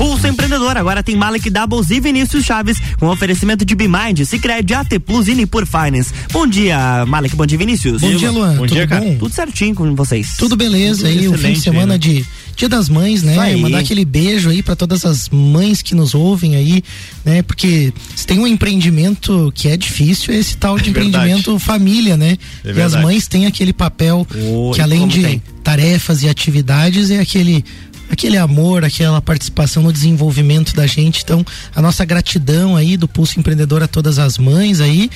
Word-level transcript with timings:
Pulso 0.00 0.26
Empreendedor 0.26 0.78
agora 0.78 1.02
tem 1.02 1.14
Malek 1.14 1.50
Doubles 1.50 1.90
e 1.90 2.00
Vinícius 2.00 2.42
Chaves 2.42 2.78
com 2.98 3.06
oferecimento 3.08 3.66
de 3.66 3.74
Bimind, 3.74 4.24
Cicred, 4.24 4.72
AT 4.72 4.98
Plus 5.04 5.28
e 5.28 5.44
por 5.44 5.66
Finance. 5.66 6.10
Bom 6.32 6.46
dia, 6.46 7.04
Malek. 7.04 7.36
Bom 7.36 7.44
dia, 7.44 7.58
Vinícius. 7.58 8.00
Bom 8.00 8.16
dia, 8.16 8.30
Luan. 8.30 8.56
Bom 8.56 8.62
Tudo 8.66 8.72
dia, 8.72 8.86
cara. 8.86 9.04
bom? 9.04 9.18
Tudo 9.18 9.34
certinho 9.34 9.74
com 9.74 9.94
vocês. 9.94 10.36
Tudo 10.38 10.56
beleza 10.56 11.06
aí, 11.06 11.28
o 11.28 11.36
fim 11.36 11.52
de 11.52 11.60
semana 11.60 11.92
né? 11.92 11.98
de 11.98 12.24
Dia 12.56 12.68
das 12.68 12.88
Mães, 12.88 13.22
né? 13.22 13.56
Mandar 13.56 13.80
aquele 13.80 14.06
beijo 14.06 14.48
aí 14.48 14.62
para 14.62 14.74
todas 14.74 15.04
as 15.04 15.28
mães 15.28 15.82
que 15.82 15.94
nos 15.94 16.14
ouvem 16.14 16.56
aí, 16.56 16.82
né? 17.22 17.42
Porque 17.42 17.92
se 18.16 18.26
tem 18.26 18.38
um 18.38 18.46
empreendimento 18.46 19.52
que 19.54 19.68
é 19.68 19.76
difícil, 19.76 20.32
é 20.32 20.38
esse 20.38 20.56
tal 20.56 20.78
de 20.78 20.86
É 20.86 20.90
empreendimento 20.90 21.58
família, 21.58 22.16
né? 22.16 22.38
É 22.64 22.72
e 22.72 22.80
as 22.80 22.94
mães 22.96 23.26
têm 23.28 23.44
aquele 23.44 23.74
papel 23.74 24.26
Oh, 24.34 24.72
que 24.74 24.80
além 24.80 25.06
de 25.06 25.22
tem? 25.22 25.42
tarefas 25.62 26.22
e 26.22 26.28
atividades 26.28 27.10
é 27.10 27.20
aquele 27.20 27.62
aquele 28.10 28.36
amor, 28.36 28.84
aquela 28.84 29.22
participação 29.22 29.82
no 29.82 29.92
desenvolvimento 29.92 30.74
da 30.74 30.86
gente. 30.86 31.22
Então, 31.22 31.44
a 31.74 31.80
nossa 31.80 32.04
gratidão 32.04 32.76
aí 32.76 32.96
do 32.96 33.06
Pulso 33.06 33.38
Empreendedor 33.38 33.82
a 33.82 33.88
todas 33.88 34.18
as 34.18 34.36
mães 34.36 34.80
aí. 34.80 35.08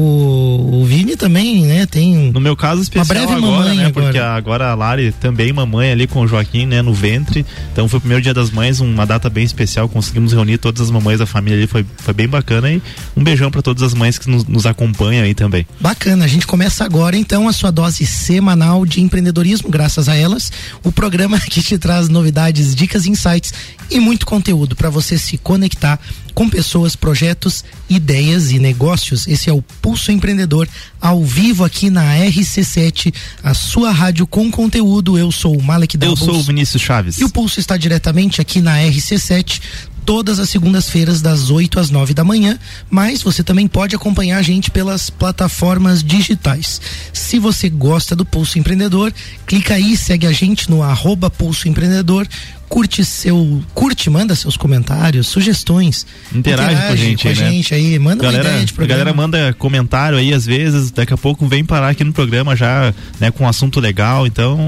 O, 0.00 0.80
o 0.80 0.84
Vini 0.84 1.16
também, 1.16 1.66
né? 1.66 1.84
Tem 1.84 2.30
No 2.30 2.38
meu 2.38 2.54
caso 2.54 2.80
especial 2.80 3.04
breve 3.04 3.32
agora, 3.32 3.40
mamãe 3.40 3.76
né? 3.78 3.86
agora. 3.86 4.06
Porque 4.06 4.18
agora 4.18 4.70
a 4.70 4.74
Lari 4.76 5.10
também 5.10 5.52
mamãe 5.52 5.90
ali 5.90 6.06
com 6.06 6.20
o 6.20 6.28
Joaquim, 6.28 6.66
né? 6.66 6.80
No 6.82 6.94
ventre. 6.94 7.44
Então 7.72 7.88
foi 7.88 7.98
o 7.98 8.00
primeiro 8.00 8.22
dia 8.22 8.32
das 8.32 8.48
mães, 8.48 8.78
uma 8.78 9.04
data 9.04 9.28
bem 9.28 9.42
especial. 9.42 9.88
Conseguimos 9.88 10.32
reunir 10.32 10.58
todas 10.58 10.82
as 10.82 10.90
mamães 10.92 11.18
da 11.18 11.26
família 11.26 11.58
ali, 11.58 11.66
foi, 11.66 11.84
foi 11.96 12.14
bem 12.14 12.28
bacana. 12.28 12.70
E 12.70 12.80
um 13.16 13.24
beijão 13.24 13.50
para 13.50 13.60
todas 13.60 13.82
as 13.82 13.92
mães 13.92 14.18
que 14.18 14.30
nos, 14.30 14.44
nos 14.44 14.66
acompanham 14.66 15.24
aí 15.24 15.34
também. 15.34 15.66
Bacana, 15.80 16.26
a 16.26 16.28
gente 16.28 16.46
começa 16.46 16.84
agora 16.84 17.16
então 17.16 17.48
a 17.48 17.52
sua 17.52 17.72
dose 17.72 18.06
semanal 18.06 18.86
de 18.86 19.00
empreendedorismo, 19.00 19.68
graças 19.68 20.08
a 20.08 20.14
elas, 20.14 20.52
o 20.84 20.92
programa 20.92 21.40
que 21.42 21.60
te 21.60 21.76
traz 21.76 22.08
novidades, 22.08 22.72
dicas, 22.72 23.04
insights 23.04 23.52
e 23.90 23.98
muito 23.98 24.26
conteúdo 24.26 24.76
para 24.76 24.90
você 24.90 25.18
se 25.18 25.36
conectar 25.36 25.98
com 26.38 26.48
pessoas, 26.48 26.94
projetos, 26.94 27.64
ideias 27.90 28.52
e 28.52 28.60
negócios. 28.60 29.26
Esse 29.26 29.50
é 29.50 29.52
o 29.52 29.60
Pulso 29.60 30.12
Empreendedor 30.12 30.68
ao 31.00 31.24
vivo 31.24 31.64
aqui 31.64 31.90
na 31.90 32.14
RC7, 32.14 33.12
a 33.42 33.54
sua 33.54 33.90
rádio 33.90 34.24
com 34.24 34.48
conteúdo. 34.48 35.18
Eu 35.18 35.32
sou 35.32 35.58
o 35.58 35.60
Malek 35.60 35.96
Eu 35.96 36.14
Doubles. 36.14 36.24
sou 36.24 36.36
o 36.36 36.42
Vinícius 36.44 36.80
Chaves. 36.80 37.18
E 37.18 37.24
o 37.24 37.28
Pulso 37.28 37.58
está 37.58 37.76
diretamente 37.76 38.40
aqui 38.40 38.60
na 38.60 38.76
RC7, 38.78 39.60
todas 40.06 40.38
as 40.38 40.48
segundas-feiras, 40.48 41.20
das 41.20 41.50
8 41.50 41.80
às 41.80 41.90
9 41.90 42.14
da 42.14 42.22
manhã. 42.22 42.56
Mas 42.88 43.20
você 43.20 43.42
também 43.42 43.66
pode 43.66 43.96
acompanhar 43.96 44.38
a 44.38 44.42
gente 44.42 44.70
pelas 44.70 45.10
plataformas 45.10 46.04
digitais. 46.04 46.80
Se 47.12 47.40
você 47.40 47.68
gosta 47.68 48.14
do 48.14 48.24
Pulso 48.24 48.60
Empreendedor, 48.60 49.12
clica 49.44 49.74
aí, 49.74 49.96
segue 49.96 50.24
a 50.24 50.32
gente 50.32 50.70
no 50.70 50.84
arroba 50.84 51.28
Pulso 51.28 51.68
Empreendedor. 51.68 52.28
Curte 52.68 53.04
seu. 53.04 53.62
Curte, 53.74 54.10
manda 54.10 54.34
seus 54.34 54.56
comentários, 54.56 55.26
sugestões. 55.26 56.06
Interage 56.34 56.76
com 56.76 56.92
a 56.92 56.96
gente 56.96 57.22
com 57.22 57.28
a 57.28 57.32
né? 57.32 57.50
gente 57.50 57.74
aí, 57.74 57.98
manda 57.98 58.22
uma 58.22 58.32
galera, 58.32 58.50
ideia 58.50 58.64
de 58.64 58.74
a 58.78 58.86
galera 58.86 59.12
manda 59.12 59.52
comentário 59.54 60.18
aí 60.18 60.32
às 60.32 60.46
vezes, 60.46 60.90
daqui 60.90 61.12
a 61.12 61.16
pouco 61.16 61.46
vem 61.46 61.64
parar 61.64 61.88
aqui 61.90 62.04
no 62.04 62.12
programa 62.12 62.54
já, 62.54 62.92
né, 63.18 63.30
com 63.30 63.44
um 63.44 63.48
assunto 63.48 63.80
legal, 63.80 64.26
então, 64.26 64.58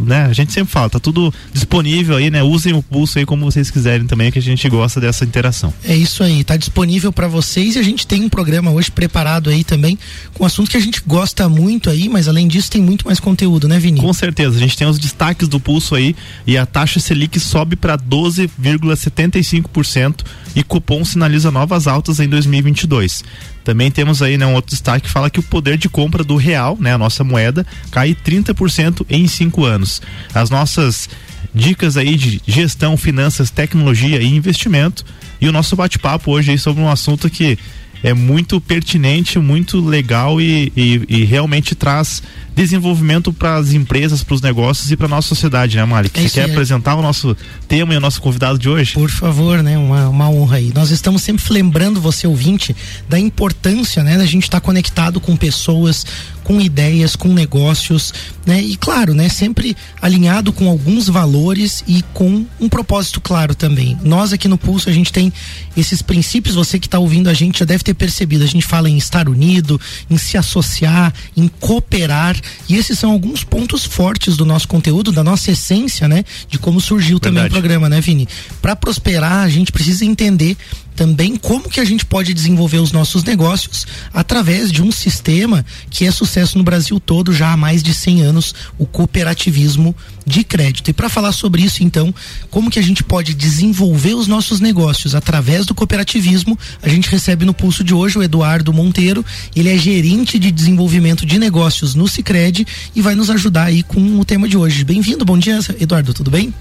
né, 0.00 0.26
a 0.26 0.32
gente 0.32 0.52
sempre 0.52 0.72
fala, 0.72 0.90
tá 0.90 0.98
tudo 0.98 1.32
disponível 1.52 2.16
aí, 2.16 2.30
né, 2.30 2.42
usem 2.42 2.72
o 2.72 2.82
pulso 2.82 3.18
aí 3.18 3.26
como 3.26 3.44
vocês 3.44 3.70
quiserem 3.70 4.06
também, 4.06 4.30
que 4.30 4.38
a 4.38 4.42
gente 4.42 4.68
gosta 4.68 5.00
dessa 5.00 5.24
interação. 5.24 5.72
É 5.84 5.94
isso 5.94 6.22
aí, 6.22 6.42
tá 6.42 6.56
disponível 6.56 7.12
para 7.12 7.28
vocês 7.28 7.76
e 7.76 7.78
a 7.78 7.82
gente 7.82 8.06
tem 8.06 8.22
um 8.24 8.28
programa 8.28 8.70
hoje 8.70 8.90
preparado 8.90 9.50
aí 9.50 9.62
também 9.62 9.98
com 10.34 10.44
assuntos 10.44 10.70
que 10.70 10.76
a 10.76 10.80
gente 10.80 11.02
gosta 11.06 11.48
muito 11.48 11.90
aí, 11.90 12.08
mas 12.08 12.28
além 12.28 12.48
disso 12.48 12.70
tem 12.70 12.82
muito 12.82 13.06
mais 13.06 13.20
conteúdo, 13.20 13.68
né, 13.68 13.78
Vini? 13.78 14.00
Com 14.00 14.12
certeza, 14.12 14.56
a 14.56 14.60
gente 14.60 14.76
tem 14.76 14.86
os 14.86 14.98
destaques 14.98 15.48
do 15.48 15.60
pulso 15.60 15.94
aí 15.94 16.16
e 16.46 16.56
a 16.56 16.66
taxa 16.66 16.98
Selic 17.00 17.25
sobe 17.40 17.76
para 17.76 17.98
12,75% 17.98 20.24
e 20.54 20.62
cupom 20.62 21.04
sinaliza 21.04 21.50
novas 21.50 21.86
altas 21.86 22.20
em 22.20 22.28
2022. 22.28 23.24
Também 23.64 23.90
temos 23.90 24.22
aí 24.22 24.38
né, 24.38 24.46
um 24.46 24.54
outro 24.54 24.70
destaque 24.70 25.06
que 25.06 25.12
fala 25.12 25.28
que 25.30 25.40
o 25.40 25.42
poder 25.42 25.76
de 25.76 25.88
compra 25.88 26.22
do 26.22 26.36
real, 26.36 26.76
né, 26.80 26.92
a 26.94 26.98
nossa 26.98 27.24
moeda, 27.24 27.66
cai 27.90 28.14
30% 28.14 29.04
em 29.10 29.26
cinco 29.26 29.64
anos. 29.64 30.00
As 30.34 30.50
nossas 30.50 31.08
dicas 31.54 31.96
aí 31.96 32.16
de 32.16 32.40
gestão, 32.46 32.96
finanças, 32.96 33.50
tecnologia 33.50 34.20
e 34.22 34.26
investimento 34.34 35.04
e 35.40 35.48
o 35.48 35.52
nosso 35.52 35.74
bate-papo 35.76 36.30
hoje 36.30 36.52
aí 36.52 36.58
sobre 36.58 36.82
um 36.82 36.90
assunto 36.90 37.28
que 37.30 37.58
é 38.02 38.12
muito 38.12 38.60
pertinente, 38.60 39.38
muito 39.38 39.80
legal 39.80 40.38
e, 40.40 40.70
e- 40.76 41.02
e 41.08 41.24
realmente 41.24 41.74
traz 41.74 42.22
desenvolvimento 42.56 43.34
para 43.34 43.56
as 43.56 43.74
empresas, 43.74 44.24
para 44.24 44.34
os 44.34 44.40
negócios 44.40 44.90
e 44.90 44.96
para 44.96 45.06
nossa 45.06 45.28
sociedade, 45.28 45.76
né, 45.76 45.84
Malik? 45.84 46.18
É 46.18 46.22
Você 46.22 46.40
quer 46.40 46.50
apresentar 46.50 46.94
o 46.94 47.02
nosso 47.02 47.36
tema 47.68 47.92
e 47.92 47.98
o 47.98 48.00
nosso 48.00 48.20
convidado 48.22 48.58
de 48.58 48.66
hoje? 48.66 48.94
Por 48.94 49.10
favor, 49.10 49.62
né? 49.62 49.76
Uma, 49.76 50.08
uma 50.08 50.30
honra 50.30 50.56
aí. 50.56 50.72
Nós 50.74 50.90
estamos 50.90 51.22
sempre 51.22 51.44
lembrando 51.52 52.00
você, 52.00 52.26
ouvinte, 52.26 52.74
da 53.10 53.18
importância, 53.18 54.02
né? 54.02 54.16
Da 54.16 54.24
gente 54.24 54.44
estar 54.44 54.62
conectado 54.62 55.20
com 55.20 55.36
pessoas, 55.36 56.06
com 56.42 56.58
ideias, 56.58 57.14
com 57.14 57.28
negócios, 57.28 58.14
né? 58.46 58.62
E 58.62 58.74
claro, 58.76 59.12
né? 59.12 59.28
Sempre 59.28 59.76
alinhado 60.00 60.50
com 60.50 60.66
alguns 60.66 61.08
valores 61.08 61.84
e 61.86 62.02
com 62.14 62.46
um 62.58 62.68
propósito 62.70 63.20
claro 63.20 63.54
também. 63.54 63.98
Nós 64.02 64.32
aqui 64.32 64.48
no 64.48 64.56
Pulso, 64.56 64.88
a 64.88 64.92
gente 64.92 65.12
tem 65.12 65.30
esses 65.76 66.00
princípios, 66.00 66.54
você 66.54 66.78
que 66.78 66.86
está 66.86 66.98
ouvindo 66.98 67.28
a 67.28 67.34
gente 67.34 67.58
já 67.58 67.66
deve 67.66 67.84
ter 67.84 67.92
percebido. 67.92 68.44
A 68.44 68.46
gente 68.46 68.64
fala 68.64 68.88
em 68.88 68.96
estar 68.96 69.28
unido, 69.28 69.78
em 70.08 70.16
se 70.16 70.38
associar, 70.38 71.12
em 71.36 71.48
cooperar. 71.48 72.34
E 72.68 72.76
esses 72.76 72.98
são 72.98 73.10
alguns 73.10 73.44
pontos 73.44 73.84
fortes 73.84 74.36
do 74.36 74.44
nosso 74.44 74.68
conteúdo, 74.68 75.12
da 75.12 75.22
nossa 75.24 75.50
essência, 75.50 76.08
né? 76.08 76.24
De 76.48 76.58
como 76.58 76.80
surgiu 76.80 77.18
também 77.18 77.40
o 77.40 77.42
Verdade. 77.42 77.60
programa, 77.60 77.88
né, 77.88 78.00
Vini? 78.00 78.28
Para 78.60 78.74
prosperar, 78.76 79.44
a 79.44 79.48
gente 79.48 79.72
precisa 79.72 80.04
entender 80.04 80.56
também 80.96 81.36
como 81.36 81.68
que 81.68 81.78
a 81.78 81.84
gente 81.84 82.06
pode 82.06 82.32
desenvolver 82.32 82.78
os 82.78 82.90
nossos 82.90 83.22
negócios 83.22 83.86
através 84.12 84.72
de 84.72 84.82
um 84.82 84.90
sistema 84.90 85.64
que 85.90 86.06
é 86.06 86.10
sucesso 86.10 86.56
no 86.56 86.64
Brasil 86.64 86.98
todo 86.98 87.32
já 87.32 87.52
há 87.52 87.56
mais 87.56 87.82
de 87.82 87.92
100 87.94 88.22
anos, 88.22 88.54
o 88.78 88.86
cooperativismo 88.86 89.94
de 90.24 90.42
crédito. 90.42 90.88
E 90.88 90.94
para 90.94 91.10
falar 91.10 91.32
sobre 91.32 91.62
isso, 91.62 91.84
então, 91.84 92.12
como 92.50 92.70
que 92.70 92.78
a 92.78 92.82
gente 92.82 93.04
pode 93.04 93.34
desenvolver 93.34 94.14
os 94.14 94.26
nossos 94.26 94.58
negócios 94.58 95.14
através 95.14 95.66
do 95.66 95.74
cooperativismo, 95.74 96.58
a 96.82 96.88
gente 96.88 97.10
recebe 97.10 97.44
no 97.44 97.52
pulso 97.52 97.84
de 97.84 97.92
hoje 97.92 98.18
o 98.18 98.22
Eduardo 98.22 98.72
Monteiro, 98.72 99.24
ele 99.54 99.68
é 99.68 99.76
gerente 99.76 100.38
de 100.38 100.50
desenvolvimento 100.50 101.26
de 101.26 101.38
negócios 101.38 101.94
no 101.94 102.08
Sicredi 102.08 102.66
e 102.94 103.02
vai 103.02 103.14
nos 103.14 103.28
ajudar 103.28 103.64
aí 103.64 103.82
com 103.82 104.18
o 104.18 104.24
tema 104.24 104.48
de 104.48 104.56
hoje. 104.56 104.82
Bem-vindo, 104.82 105.24
bom 105.24 105.36
dia, 105.36 105.60
Eduardo, 105.78 106.14
tudo 106.14 106.30
bem? 106.30 106.54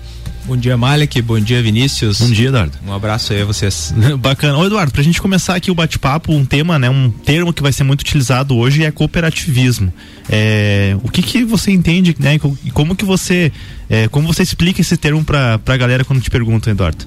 Bom 0.47 0.55
dia, 0.55 0.77
Malek. 0.77 1.21
Bom 1.23 1.39
dia, 1.39 1.61
Vinícius. 1.63 2.19
Bom 2.21 2.29
dia, 2.29 2.49
Eduardo. 2.49 2.77
Um 2.85 2.93
abraço 2.93 3.33
aí 3.33 3.41
a 3.41 3.45
vocês. 3.45 3.91
Bacana. 4.19 4.55
Ô 4.59 4.65
Eduardo, 4.65 4.91
pra 4.91 5.01
gente 5.01 5.19
começar 5.19 5.55
aqui 5.55 5.71
o 5.71 5.75
bate-papo, 5.75 6.31
um 6.31 6.45
tema, 6.45 6.77
né, 6.77 6.87
um 6.87 7.09
termo 7.09 7.51
que 7.51 7.63
vai 7.63 7.71
ser 7.73 7.83
muito 7.83 8.01
utilizado 8.01 8.55
hoje 8.55 8.83
é 8.83 8.91
cooperativismo. 8.91 9.91
É, 10.29 10.95
o 11.01 11.09
que 11.09 11.23
que 11.23 11.43
você 11.43 11.71
entende, 11.71 12.15
né, 12.19 12.35
e 12.35 12.39
co- 12.39 12.55
como 12.73 12.95
que 12.95 13.03
você, 13.03 13.51
é, 13.89 14.07
como 14.07 14.27
você 14.31 14.43
explica 14.43 14.81
esse 14.81 14.95
termo 14.97 15.23
pra, 15.23 15.57
pra 15.57 15.75
galera 15.77 16.05
quando 16.05 16.21
te 16.21 16.29
perguntam, 16.29 16.71
Eduardo? 16.71 17.05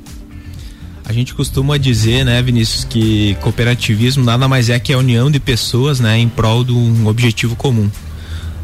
A 1.05 1.13
gente 1.13 1.33
costuma 1.33 1.79
dizer, 1.79 2.25
né, 2.25 2.43
Vinícius, 2.43 2.83
que 2.85 3.37
cooperativismo 3.41 4.25
nada 4.25 4.49
mais 4.49 4.69
é 4.69 4.81
que 4.81 4.93
a 4.93 4.99
união 4.99 5.31
de 5.31 5.39
pessoas, 5.39 6.01
né, 6.01 6.19
em 6.19 6.29
prol 6.29 6.65
de 6.65 6.73
um 6.73 7.07
objetivo 7.07 7.55
comum. 7.55 7.89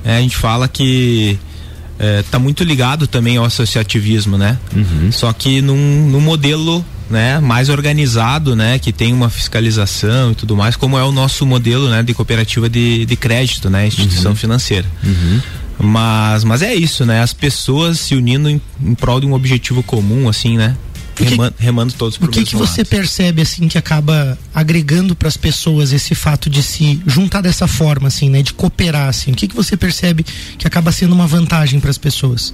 É, 0.05 0.17
a 0.17 0.21
gente 0.21 0.37
fala 0.37 0.67
que 0.67 1.39
é, 1.99 2.23
tá 2.31 2.39
muito 2.39 2.65
ligado 2.65 3.07
também 3.07 3.37
ao 3.37 3.45
associativismo, 3.45 4.37
né? 4.37 4.59
Só 5.13 5.33
que 5.33 5.61
num, 5.61 6.09
num 6.09 6.21
modelo 6.21 6.85
né, 7.09 7.39
mais 7.39 7.69
organizado, 7.69 8.57
né, 8.57 8.79
que 8.79 8.93
tem 8.93 9.13
uma 9.13 9.29
fiscalização 9.29 10.33
e 10.33 10.35
tudo 10.35 10.57
mais, 10.57 10.75
como 10.75 10.99
é 10.99 11.05
o 11.05 11.13
nosso 11.13 11.45
modelo, 11.45 11.89
né, 11.89 12.03
de 12.03 12.15
cooperativa 12.15 12.69
de, 12.69 13.05
de 13.05 13.17
crédito, 13.17 13.69
né, 13.69 13.87
instituição 13.87 14.35
financeira. 14.35 14.87
Mas, 15.79 16.45
mas 16.45 16.63
é 16.63 16.75
isso, 16.75 17.05
né, 17.05 17.21
as 17.21 17.33
pessoas 17.33 18.01
se 18.01 18.15
unindo 18.15 18.49
em, 18.49 18.61
em 18.83 18.95
prol 18.95 19.21
de 19.21 19.27
um 19.27 19.35
objetivo 19.35 19.83
comum, 19.83 20.29
assim, 20.29 20.57
né, 20.57 20.77
que- 21.15 21.25
remando, 21.25 21.55
remando 21.59 21.93
todos 21.95 22.17
O 22.17 22.21
pro 22.21 22.31
que, 22.31 22.45
que 22.45 22.57
você 22.57 22.81
lado. 22.83 22.89
percebe 22.89 23.43
assim 23.43 23.69
que 23.69 23.79
acaba 23.79 24.39
agregando 24.55 25.15
para 25.15 25.29
as 25.29 25.37
pessoas 25.37 25.93
esse 25.93 26.15
fato 26.15 26.49
de 26.51 26.63
se 26.63 27.01
juntar 27.07 27.41
dessa 27.41 27.67
forma 27.67 28.09
assim, 28.09 28.29
né, 28.29 28.43
de 28.43 28.53
cooperar 28.53 29.09
assim? 29.09 29.33
O 29.33 29.35
que 29.35 29.49
que 29.49 29.55
você 29.55 29.77
percebe 29.77 30.25
que 30.59 30.67
acaba 30.67 30.91
sendo 30.93 31.13
uma 31.15 31.27
vantagem 31.27 31.81
para 31.81 31.91
as 31.91 31.99
pessoas? 31.99 32.53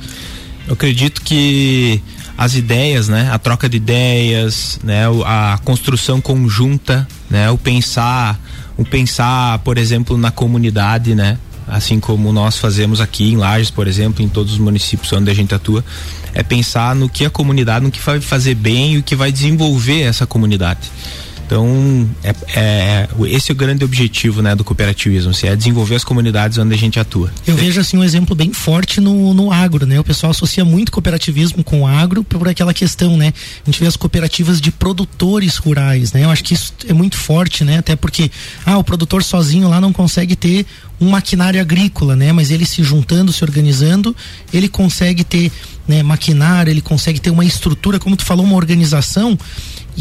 Eu 0.67 0.75
acredito 0.75 1.23
que 1.23 2.03
as 2.39 2.55
ideias, 2.55 3.09
né, 3.09 3.29
a 3.33 3.39
troca 3.39 3.69
de 3.69 3.77
ideias, 3.77 4.79
né, 4.85 5.09
o- 5.09 5.25
a 5.25 5.59
construção 5.65 6.21
conjunta, 6.21 7.07
né, 7.29 7.51
o 7.51 7.59
pensar, 7.59 8.39
o 8.77 8.85
pensar, 8.85 9.59
por 9.61 9.77
exemplo, 9.79 10.17
na 10.17 10.31
comunidade, 10.31 11.15
né, 11.15 11.39
assim 11.71 12.01
como 12.01 12.33
nós 12.33 12.59
fazemos 12.59 13.01
aqui 13.01 13.33
em 13.33 13.37
Lages, 13.37 13.71
por 13.71 13.87
exemplo, 13.87 14.23
em 14.23 14.29
todos 14.29 14.55
os 14.55 14.59
municípios 14.59 15.13
onde 15.13 15.31
a 15.31 15.35
gente 15.35 15.55
atua, 15.55 15.85
é 16.35 16.43
pensar 16.43 16.95
no 16.95 17.09
que 17.09 17.25
a 17.25 17.31
comunidade, 17.31 17.85
no 17.85 17.91
que 17.91 18.01
vai 18.01 18.21
fazer 18.21 18.55
bem 18.55 18.95
e 18.95 18.99
o 18.99 19.03
que 19.03 19.15
vai 19.15 19.31
desenvolver 19.31 20.03
essa 20.03 20.27
comunidade. 20.27 20.91
Então, 21.50 22.08
é, 22.23 22.32
é, 22.55 23.08
esse 23.26 23.50
é 23.50 23.52
o 23.52 23.56
grande 23.56 23.85
objetivo 23.85 24.41
né, 24.41 24.55
do 24.55 24.62
cooperativismo, 24.62 25.32
é 25.43 25.56
desenvolver 25.56 25.97
as 25.97 26.05
comunidades 26.05 26.58
onde 26.58 26.73
a 26.73 26.79
gente 26.79 27.00
atua. 27.00 27.29
Eu 27.44 27.56
vejo 27.56 27.81
assim 27.81 27.97
um 27.97 28.05
exemplo 28.05 28.37
bem 28.37 28.52
forte 28.52 29.00
no, 29.00 29.35
no 29.35 29.50
agro, 29.50 29.85
né? 29.85 29.99
O 29.99 30.05
pessoal 30.05 30.31
associa 30.31 30.64
muito 30.64 30.93
cooperativismo 30.93 31.64
com 31.64 31.81
o 31.81 31.87
agro 31.88 32.23
por 32.23 32.47
aquela 32.47 32.73
questão, 32.73 33.17
né? 33.17 33.32
A 33.67 33.69
gente 33.69 33.81
vê 33.81 33.88
as 33.88 33.97
cooperativas 33.97 34.61
de 34.61 34.70
produtores 34.70 35.56
rurais, 35.56 36.12
né? 36.12 36.23
Eu 36.23 36.31
acho 36.31 36.44
que 36.44 36.55
isso 36.55 36.73
é 36.87 36.93
muito 36.93 37.17
forte, 37.17 37.64
né? 37.64 37.79
Até 37.79 37.97
porque, 37.97 38.31
ah, 38.64 38.79
o 38.79 38.85
produtor 38.85 39.25
sozinho 39.25 39.69
lá 39.69 39.81
não 39.81 39.93
consegue 39.93 40.37
ter 40.37 40.64
um 41.00 41.11
maquinário 41.11 41.61
agrícola, 41.61 42.14
né? 42.14 42.32
Mas 42.32 42.52
ele 42.52 42.64
se 42.64 42.85
juntando, 42.85 43.32
se 43.32 43.43
organizando, 43.43 44.14
ele 44.55 44.69
consegue 44.69 45.25
ter 45.25 45.50
né, 45.88 46.00
maquinário, 46.05 46.70
ele 46.70 46.81
consegue 46.81 47.19
ter 47.19 47.31
uma 47.31 47.44
estrutura, 47.44 47.99
como 47.99 48.14
tu 48.14 48.25
falou, 48.25 48.44
uma 48.47 48.55
organização 48.55 49.37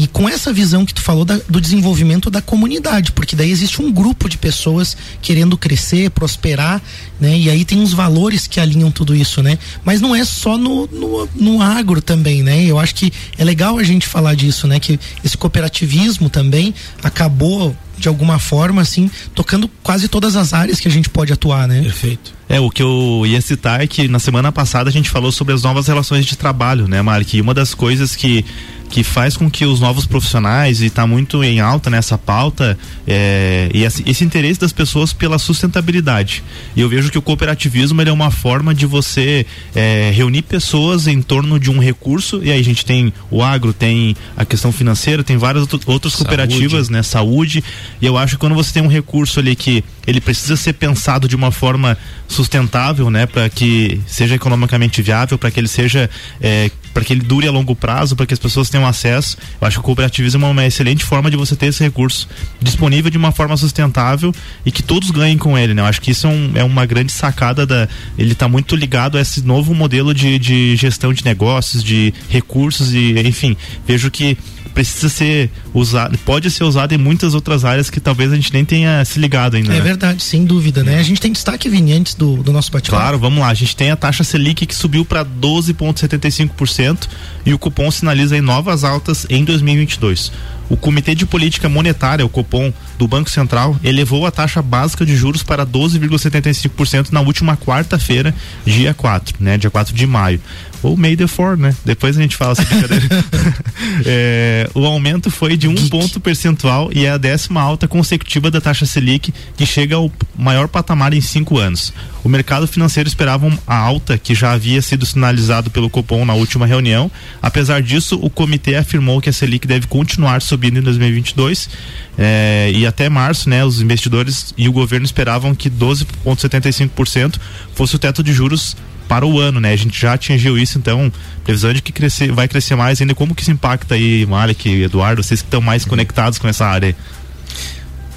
e 0.00 0.06
com 0.06 0.26
essa 0.26 0.50
visão 0.50 0.86
que 0.86 0.94
tu 0.94 1.02
falou 1.02 1.26
da, 1.26 1.38
do 1.46 1.60
desenvolvimento 1.60 2.30
da 2.30 2.40
comunidade, 2.40 3.12
porque 3.12 3.36
daí 3.36 3.50
existe 3.50 3.82
um 3.82 3.92
grupo 3.92 4.30
de 4.30 4.38
pessoas 4.38 4.96
querendo 5.20 5.58
crescer, 5.58 6.08
prosperar, 6.08 6.80
né? 7.20 7.38
E 7.38 7.50
aí 7.50 7.66
tem 7.66 7.78
uns 7.78 7.92
valores 7.92 8.46
que 8.46 8.58
alinham 8.58 8.90
tudo 8.90 9.14
isso, 9.14 9.42
né? 9.42 9.58
Mas 9.84 10.00
não 10.00 10.16
é 10.16 10.24
só 10.24 10.56
no, 10.56 10.86
no, 10.86 11.28
no 11.36 11.60
agro 11.60 12.00
também, 12.00 12.42
né? 12.42 12.64
Eu 12.64 12.78
acho 12.78 12.94
que 12.94 13.12
é 13.36 13.44
legal 13.44 13.76
a 13.76 13.82
gente 13.82 14.06
falar 14.06 14.34
disso, 14.34 14.66
né? 14.66 14.80
Que 14.80 14.98
esse 15.22 15.36
cooperativismo 15.36 16.30
também 16.30 16.74
acabou 17.02 17.76
de 17.98 18.08
alguma 18.08 18.38
forma, 18.38 18.80
assim, 18.80 19.10
tocando 19.34 19.70
quase 19.82 20.08
todas 20.08 20.34
as 20.34 20.54
áreas 20.54 20.80
que 20.80 20.88
a 20.88 20.90
gente 20.90 21.10
pode 21.10 21.30
atuar, 21.30 21.68
né? 21.68 21.82
Perfeito. 21.82 22.32
É, 22.48 22.58
o 22.58 22.70
que 22.70 22.82
eu 22.82 23.24
ia 23.26 23.40
citar 23.42 23.82
é 23.82 23.86
que 23.86 24.08
na 24.08 24.18
semana 24.18 24.50
passada 24.50 24.88
a 24.88 24.92
gente 24.92 25.10
falou 25.10 25.30
sobre 25.30 25.52
as 25.52 25.62
novas 25.62 25.86
relações 25.86 26.24
de 26.24 26.36
trabalho, 26.38 26.88
né, 26.88 27.02
Mark? 27.02 27.34
E 27.34 27.40
uma 27.42 27.52
das 27.52 27.74
coisas 27.74 28.16
que 28.16 28.46
que 28.90 29.04
faz 29.04 29.36
com 29.36 29.48
que 29.48 29.64
os 29.64 29.78
novos 29.78 30.04
profissionais, 30.04 30.82
e 30.82 30.86
está 30.86 31.06
muito 31.06 31.42
em 31.44 31.60
alta 31.60 31.88
nessa 31.88 32.18
pauta, 32.18 32.76
é, 33.06 33.70
e 33.72 33.84
esse, 33.84 34.02
esse, 34.04 34.24
interesse 34.24 34.58
das 34.58 34.72
pessoas 34.72 35.12
pela 35.12 35.38
sustentabilidade. 35.38 36.42
E 36.74 36.80
eu 36.80 36.88
vejo 36.88 37.10
que 37.10 37.16
o 37.16 37.22
cooperativismo 37.22 38.02
é 38.02 38.12
uma 38.12 38.32
forma 38.32 38.74
de 38.74 38.86
você 38.86 39.46
é, 39.74 40.10
reunir 40.12 40.42
pessoas 40.42 41.06
em 41.06 41.22
torno 41.22 41.58
de 41.58 41.70
um 41.70 41.78
recurso, 41.78 42.40
e 42.42 42.50
aí 42.50 42.58
a 42.58 42.64
gente 42.64 42.84
tem 42.84 43.12
o 43.30 43.42
agro, 43.42 43.72
tem 43.72 44.16
a 44.36 44.44
questão 44.44 44.72
financeira, 44.72 45.22
tem 45.22 45.36
várias 45.36 45.68
outras 45.86 46.16
cooperativas, 46.16 46.86
Saúde. 46.86 46.92
né? 46.92 47.02
Saúde. 47.02 47.64
E 48.02 48.06
eu 48.06 48.18
acho 48.18 48.34
que 48.34 48.40
quando 48.40 48.56
você 48.56 48.72
tem 48.72 48.82
um 48.82 48.88
recurso 48.88 49.38
ali 49.38 49.54
que 49.54 49.84
ele 50.04 50.20
precisa 50.20 50.56
ser 50.56 50.72
pensado 50.72 51.28
de 51.28 51.36
uma 51.36 51.52
forma 51.52 51.96
sustentável, 52.26 53.08
né? 53.08 53.26
Para 53.26 53.48
que 53.48 54.00
seja 54.06 54.34
economicamente 54.34 55.00
viável, 55.00 55.38
para 55.38 55.50
que 55.50 55.60
ele 55.60 55.68
seja. 55.68 56.10
É, 56.40 56.70
para 56.92 57.04
que 57.04 57.12
ele 57.12 57.22
dure 57.22 57.46
a 57.46 57.50
longo 57.50 57.74
prazo, 57.74 58.16
para 58.16 58.26
que 58.26 58.34
as 58.34 58.40
pessoas 58.40 58.68
tenham 58.68 58.86
acesso. 58.86 59.36
Eu 59.60 59.66
acho 59.66 59.76
que 59.76 59.80
o 59.80 59.84
cooperativismo 59.84 60.44
é 60.44 60.48
uma 60.48 60.66
excelente 60.66 61.04
forma 61.04 61.30
de 61.30 61.36
você 61.36 61.54
ter 61.54 61.66
esse 61.66 61.82
recurso 61.82 62.28
disponível 62.60 63.10
de 63.10 63.18
uma 63.18 63.32
forma 63.32 63.56
sustentável 63.56 64.32
e 64.64 64.72
que 64.72 64.82
todos 64.82 65.10
ganhem 65.10 65.38
com 65.38 65.58
ele, 65.58 65.74
né? 65.74 65.82
Eu 65.82 65.86
acho 65.86 66.00
que 66.00 66.10
isso 66.10 66.26
é, 66.26 66.30
um, 66.30 66.52
é 66.56 66.64
uma 66.64 66.86
grande 66.86 67.12
sacada 67.12 67.66
da. 67.66 67.88
Ele 68.18 68.32
está 68.32 68.48
muito 68.48 68.74
ligado 68.76 69.18
a 69.18 69.20
esse 69.20 69.42
novo 69.42 69.74
modelo 69.74 70.14
de, 70.14 70.38
de 70.38 70.76
gestão 70.76 71.12
de 71.12 71.24
negócios, 71.24 71.82
de 71.82 72.12
recursos 72.28 72.92
e, 72.92 73.18
enfim, 73.20 73.56
vejo 73.86 74.10
que 74.10 74.36
precisa 74.74 75.08
ser 75.08 75.50
usado, 75.74 76.16
pode 76.18 76.50
ser 76.50 76.64
usado 76.64 76.92
em 76.92 76.98
muitas 76.98 77.34
outras 77.34 77.64
áreas 77.64 77.90
que 77.90 78.00
talvez 78.00 78.32
a 78.32 78.36
gente 78.36 78.52
nem 78.52 78.64
tenha 78.64 79.04
se 79.04 79.18
ligado 79.18 79.56
ainda. 79.56 79.72
É 79.72 79.76
né? 79.76 79.80
verdade, 79.80 80.22
sem 80.22 80.44
dúvida, 80.44 80.82
né? 80.82 80.98
A 80.98 81.02
gente 81.02 81.20
tem 81.20 81.32
destaque, 81.32 81.68
Vini, 81.68 81.92
antes 81.92 82.14
do, 82.14 82.42
do 82.42 82.52
nosso 82.52 82.70
bate-papo. 82.70 83.02
Claro, 83.02 83.18
vamos 83.18 83.40
lá. 83.40 83.48
A 83.48 83.54
gente 83.54 83.76
tem 83.76 83.90
a 83.90 83.96
taxa 83.96 84.24
Selic 84.24 84.66
que 84.66 84.74
subiu 84.74 85.04
para 85.04 85.24
12,75% 85.24 87.08
e 87.44 87.54
o 87.54 87.58
cupom 87.58 87.90
sinaliza 87.90 88.36
em 88.36 88.40
novas 88.40 88.84
altas 88.84 89.26
em 89.28 89.44
2022. 89.44 90.32
O 90.70 90.76
Comitê 90.76 91.16
de 91.16 91.26
Política 91.26 91.68
Monetária, 91.68 92.24
o 92.24 92.28
Copom, 92.28 92.72
do 92.96 93.08
Banco 93.08 93.28
Central, 93.28 93.76
elevou 93.82 94.24
a 94.24 94.30
taxa 94.30 94.62
básica 94.62 95.04
de 95.04 95.16
juros 95.16 95.42
para 95.42 95.66
12,75% 95.66 97.10
na 97.10 97.20
última 97.20 97.56
quarta-feira, 97.56 98.32
dia 98.64 98.94
4, 98.94 99.36
né? 99.40 99.58
Dia 99.58 99.70
4 99.70 99.92
de 99.92 100.06
maio. 100.06 100.40
Ou 100.82 100.96
May 100.96 101.16
the 101.16 101.26
4, 101.26 101.56
né? 101.56 101.74
Depois 101.84 102.16
a 102.16 102.22
gente 102.22 102.36
fala 102.36 102.52
essa 102.52 102.64
brincadeira. 102.64 103.06
é, 104.06 104.70
o 104.74 104.84
aumento 104.86 105.30
foi 105.30 105.56
de 105.56 105.68
um 105.68 105.74
ponto 105.88 106.20
percentual 106.20 106.90
e 106.92 107.04
é 107.04 107.10
a 107.10 107.18
décima 107.18 107.60
alta 107.60 107.86
consecutiva 107.86 108.50
da 108.50 108.60
taxa 108.60 108.86
Selic, 108.86 109.32
que 109.56 109.66
chega 109.66 109.96
ao 109.96 110.10
maior 110.36 110.68
patamar 110.68 111.12
em 111.12 111.20
cinco 111.20 111.58
anos. 111.58 111.92
O 112.22 112.28
mercado 112.28 112.66
financeiro 112.66 113.08
esperava 113.08 113.50
a 113.66 113.76
alta 113.76 114.16
que 114.16 114.34
já 114.34 114.52
havia 114.52 114.80
sido 114.80 115.04
sinalizado 115.04 115.70
pelo 115.70 115.90
Copom 115.90 116.24
na 116.24 116.34
última 116.34 116.66
reunião. 116.66 117.10
Apesar 117.42 117.82
disso, 117.82 118.18
o 118.22 118.30
comitê 118.30 118.76
afirmou 118.76 119.20
que 119.20 119.28
a 119.28 119.32
Selic 119.32 119.66
deve 119.66 119.86
continuar 119.86 120.40
subindo 120.60 120.78
em 120.78 120.82
2022 120.82 121.70
eh, 122.18 122.72
e 122.74 122.86
até 122.86 123.08
março, 123.08 123.48
né, 123.48 123.64
os 123.64 123.80
investidores 123.80 124.52
e 124.58 124.68
o 124.68 124.72
governo 124.72 125.06
esperavam 125.06 125.54
que 125.54 125.70
12,75% 125.70 127.36
fosse 127.74 127.96
o 127.96 127.98
teto 127.98 128.22
de 128.22 128.32
juros 128.32 128.76
para 129.08 129.26
o 129.26 129.40
ano, 129.40 129.58
né? 129.58 129.72
A 129.72 129.76
gente 129.76 130.00
já 130.00 130.12
atingiu 130.12 130.56
isso, 130.56 130.78
então 130.78 131.10
previsão 131.42 131.72
de 131.72 131.82
que 131.82 131.90
crescer, 131.90 132.30
vai 132.30 132.46
crescer 132.46 132.76
mais 132.76 133.00
ainda. 133.00 133.12
Como 133.12 133.34
que 133.34 133.42
isso 133.42 133.50
impacta 133.50 133.96
aí, 133.96 134.24
Malik, 134.24 134.68
Eduardo, 134.82 135.20
vocês 135.20 135.40
que 135.40 135.48
estão 135.48 135.60
mais 135.60 135.84
conectados 135.84 136.38
com 136.38 136.46
essa 136.46 136.64
área? 136.64 136.94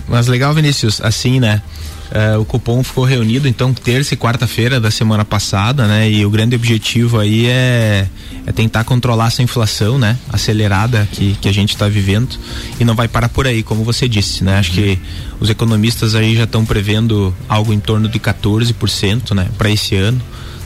Mas 0.07 0.27
legal, 0.27 0.53
Vinícius, 0.53 1.01
assim, 1.01 1.39
né? 1.39 1.63
Uh, 2.11 2.39
o 2.39 2.45
cupom 2.45 2.83
ficou 2.83 3.05
reunido 3.05 3.47
então 3.47 3.73
terça 3.73 4.13
e 4.13 4.17
quarta-feira 4.17 4.79
da 4.79 4.91
semana 4.91 5.25
passada, 5.25 5.87
né? 5.87 6.09
E 6.09 6.25
o 6.25 6.29
grande 6.29 6.55
objetivo 6.55 7.19
aí 7.19 7.47
é, 7.47 8.07
é 8.45 8.51
tentar 8.51 8.83
controlar 8.83 9.27
essa 9.27 9.41
inflação, 9.41 9.97
né? 9.97 10.17
Acelerada 10.31 11.07
que, 11.11 11.35
que 11.41 11.49
a 11.49 11.51
gente 11.51 11.71
está 11.73 11.87
vivendo 11.87 12.37
e 12.79 12.85
não 12.85 12.95
vai 12.95 13.07
parar 13.07 13.29
por 13.29 13.47
aí, 13.47 13.63
como 13.63 13.83
você 13.83 14.07
disse, 14.07 14.43
né? 14.43 14.59
Acho 14.59 14.71
que 14.73 14.99
os 15.39 15.49
economistas 15.49 16.13
aí 16.13 16.35
já 16.35 16.43
estão 16.43 16.65
prevendo 16.65 17.35
algo 17.49 17.73
em 17.73 17.79
torno 17.79 18.07
de 18.07 18.19
14%, 18.19 19.33
né? 19.33 19.47
Para 19.57 19.71
esse 19.71 19.95
ano, 19.95 20.21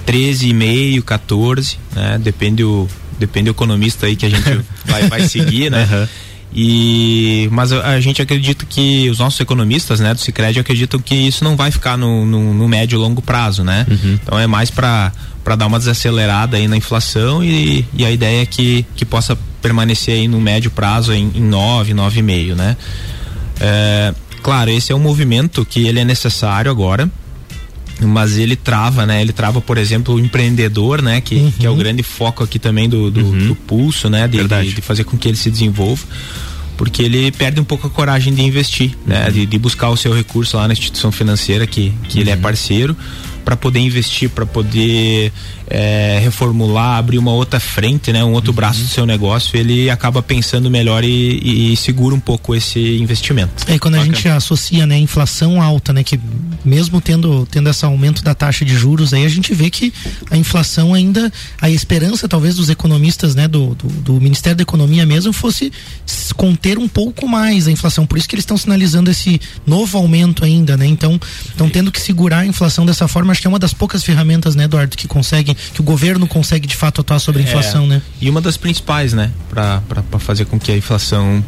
13,5, 0.06 1.02
14, 1.02 1.80
né? 1.96 2.20
Depende 2.22 2.64
o 2.64 2.88
depende 3.20 3.46
do 3.46 3.52
economista 3.52 4.06
aí 4.06 4.16
que 4.16 4.26
a 4.26 4.30
gente 4.30 4.44
vai, 4.86 5.08
vai 5.08 5.28
seguir, 5.28 5.72
né? 5.72 5.88
Uhum. 5.92 6.08
E, 6.54 7.50
mas 7.52 7.72
a, 7.72 7.90
a, 7.90 8.00
gente 8.00 8.22
acredita 8.22 8.66
que 8.66 9.10
os 9.10 9.20
nossos 9.20 9.40
economistas, 9.40 10.00
né, 10.00 10.14
do 10.14 10.20
Sicredi 10.20 10.60
acreditam 10.60 11.00
que 11.00 11.14
isso 11.14 11.44
não 11.44 11.56
vai 11.56 11.72
ficar 11.72 11.98
no, 11.98 12.26
no, 12.26 12.54
no 12.54 12.68
médio 12.68 12.98
e 12.98 13.00
longo 13.00 13.22
prazo, 13.22 13.64
né? 13.64 13.86
Uhum. 13.90 14.20
Então 14.24 14.40
é 14.40 14.48
mais 14.48 14.72
para 14.72 15.12
para 15.44 15.56
dar 15.56 15.68
uma 15.68 15.80
desacelerada 15.80 16.58
aí 16.58 16.68
na 16.68 16.76
inflação 16.76 17.42
e, 17.42 17.86
e 17.94 18.04
a 18.04 18.12
ideia 18.12 18.42
é 18.42 18.46
que, 18.46 18.86
que 18.98 19.06
possa 19.06 19.38
permanecer 19.62 20.16
aí 20.16 20.28
no 20.28 20.42
médio 20.42 20.70
prazo 20.70 21.14
em, 21.14 21.32
em 21.34 21.42
9, 21.42 21.94
9,5, 21.94 22.54
né? 22.54 22.76
É, 23.62 24.14
claro, 24.44 24.70
esse 24.70 24.92
é 24.92 24.96
um 24.96 25.00
movimento 25.00 25.64
que 25.64 25.88
ele 25.88 26.02
é 26.02 26.04
necessário 26.04 26.70
agora, 26.70 27.10
mas 28.02 28.38
ele 28.38 28.56
trava, 28.56 29.06
né? 29.06 29.22
Ele 29.22 29.34
trava, 29.34 29.60
por 29.60 29.78
exemplo, 29.78 30.16
o 30.16 30.20
empreendedor, 30.20 31.02
né? 31.02 31.22
Que, 31.22 31.36
uhum. 31.36 31.52
que 31.52 31.66
é 31.66 31.70
o 31.70 31.76
grande 31.76 32.04
foco 32.04 32.44
aqui 32.44 32.60
também 32.60 32.88
do, 32.88 33.10
do, 33.10 33.22
uhum. 33.22 33.48
do 33.48 33.56
pulso, 33.56 34.10
né? 34.10 34.28
De, 34.28 34.44
de, 34.44 34.74
de, 34.74 34.82
fazer 34.82 35.04
com 35.04 35.18
que 35.18 35.28
ele 35.28 35.38
se 35.38 35.50
desenvolva. 35.50 36.04
Porque 36.78 37.02
ele 37.02 37.32
perde 37.32 37.60
um 37.60 37.64
pouco 37.64 37.88
a 37.88 37.90
coragem 37.90 38.34
de 38.34 38.42
investir, 38.44 38.96
né? 39.06 39.26
uhum. 39.26 39.32
De, 39.32 39.46
de, 39.46 39.58
buscar 39.58 39.90
o 39.90 39.98
seu 39.98 40.14
recurso 40.14 40.58
lá 40.58 40.68
na 40.68 40.74
instituição 40.74 41.12
financeira 41.12 41.66
que, 41.66 41.92
que 42.08 42.20
ele 42.20 42.30
é 42.30 42.36
uhum. 42.36 42.42
parceiro 42.42 42.96
para 43.48 43.56
poder 43.56 43.80
investir, 43.80 44.30
para 44.30 44.46
poder 44.46 45.32
é, 45.70 46.20
reformular, 46.22 46.98
abrir 46.98 47.18
uma 47.18 47.32
outra 47.32 47.62
frente, 47.62 48.12
né, 48.12 48.22
um 48.22 48.34
outro 48.34 48.52
uhum. 48.52 48.56
braço 48.58 48.82
do 48.82 48.90
seu 48.90 49.06
negócio, 49.06 49.58
ele 49.58 49.90
acaba 49.90 50.22
pensando 50.22 50.70
melhor 50.70 51.02
e, 51.02 51.72
e 51.72 51.78
segura 51.78 52.14
um 52.14 52.20
pouco 52.20 52.54
esse 52.54 52.98
investimento. 52.98 53.64
É 53.66 53.80
quando 53.80 53.94
Bacana. 53.94 54.12
a 54.12 54.16
gente 54.16 54.28
associa, 54.28 54.86
né, 54.86 54.98
inflação 54.98 55.62
alta, 55.62 55.94
né, 55.94 56.04
que 56.04 56.20
mesmo 56.66 57.00
tendo 57.00 57.48
tendo 57.50 57.70
esse 57.70 57.86
aumento 57.86 58.22
da 58.22 58.36
taxa 58.36 58.66
de 58.66 58.76
juros, 58.76 59.14
aí 59.14 59.24
a 59.24 59.30
gente 59.30 59.54
vê 59.54 59.70
que 59.70 59.94
a 60.30 60.36
inflação 60.36 60.94
ainda, 60.94 61.32
a 61.62 61.70
esperança 61.70 62.28
talvez 62.28 62.56
dos 62.56 62.70
economistas, 62.70 63.34
né, 63.34 63.48
do, 63.48 63.74
do, 63.76 63.88
do 63.88 64.14
Ministério 64.20 64.58
da 64.58 64.64
Economia 64.64 65.06
mesmo 65.06 65.32
fosse 65.32 65.72
conter 66.36 66.78
um 66.78 66.88
pouco 66.90 67.30
mais 67.30 67.66
a 67.66 67.72
inflação. 67.72 68.06
Por 68.06 68.18
isso 68.18 68.28
que 68.28 68.36
eles 68.36 68.44
estão 68.44 68.58
sinalizando 68.58 69.10
esse 69.10 69.40
novo 69.66 69.98
aumento 69.98 70.44
ainda, 70.44 70.76
né? 70.76 70.86
Então, 70.86 71.20
estão 71.48 71.70
tendo 71.70 71.92
que 71.92 72.02
segurar 72.02 72.40
a 72.40 72.46
inflação 72.46 72.86
dessa 72.86 73.08
forma 73.08 73.37
acho 73.38 73.42
que 73.42 73.48
é 73.48 73.50
uma 73.50 73.60
das 73.60 73.74
poucas 73.74 74.04
ferramentas, 74.04 74.56
né, 74.56 74.64
Eduardo, 74.64 74.98
que 74.98 75.08
consegue, 75.08 75.54
que 75.54 75.80
o 75.80 75.84
governo 75.84 76.28
consegue 76.28 76.68
de 76.68 76.76
fato 76.76 77.02
atuar 77.02 77.20
sobre 77.20 77.44
a 77.44 77.46
é, 77.46 77.48
inflação, 77.48 77.86
é, 77.86 77.88
né? 77.88 78.02
E 78.20 78.30
uma 78.30 78.42
das 78.42 78.58
principais, 78.58 79.14
né, 79.14 79.32
para 79.50 79.82
fazer 80.20 80.46
com 80.46 80.60
que 80.60 80.72
a 80.72 80.78
inflação 80.78 81.46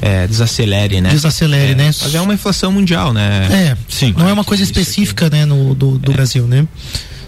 é, 0.00 0.26
desacelere, 0.26 1.02
né? 1.02 1.10
Desacelere, 1.10 1.72
é, 1.72 1.74
né? 1.74 1.84
Mas 2.00 2.14
é 2.14 2.20
uma 2.20 2.32
inflação 2.32 2.72
mundial, 2.72 3.12
né? 3.12 3.46
É, 3.50 3.76
sim. 3.88 4.14
Não 4.16 4.28
é 4.28 4.32
uma 4.32 4.44
coisa 4.44 4.62
específica, 4.62 5.28
né, 5.28 5.44
no, 5.44 5.74
do, 5.74 5.98
do 5.98 6.10
é. 6.12 6.14
Brasil, 6.14 6.46
né? 6.46 6.66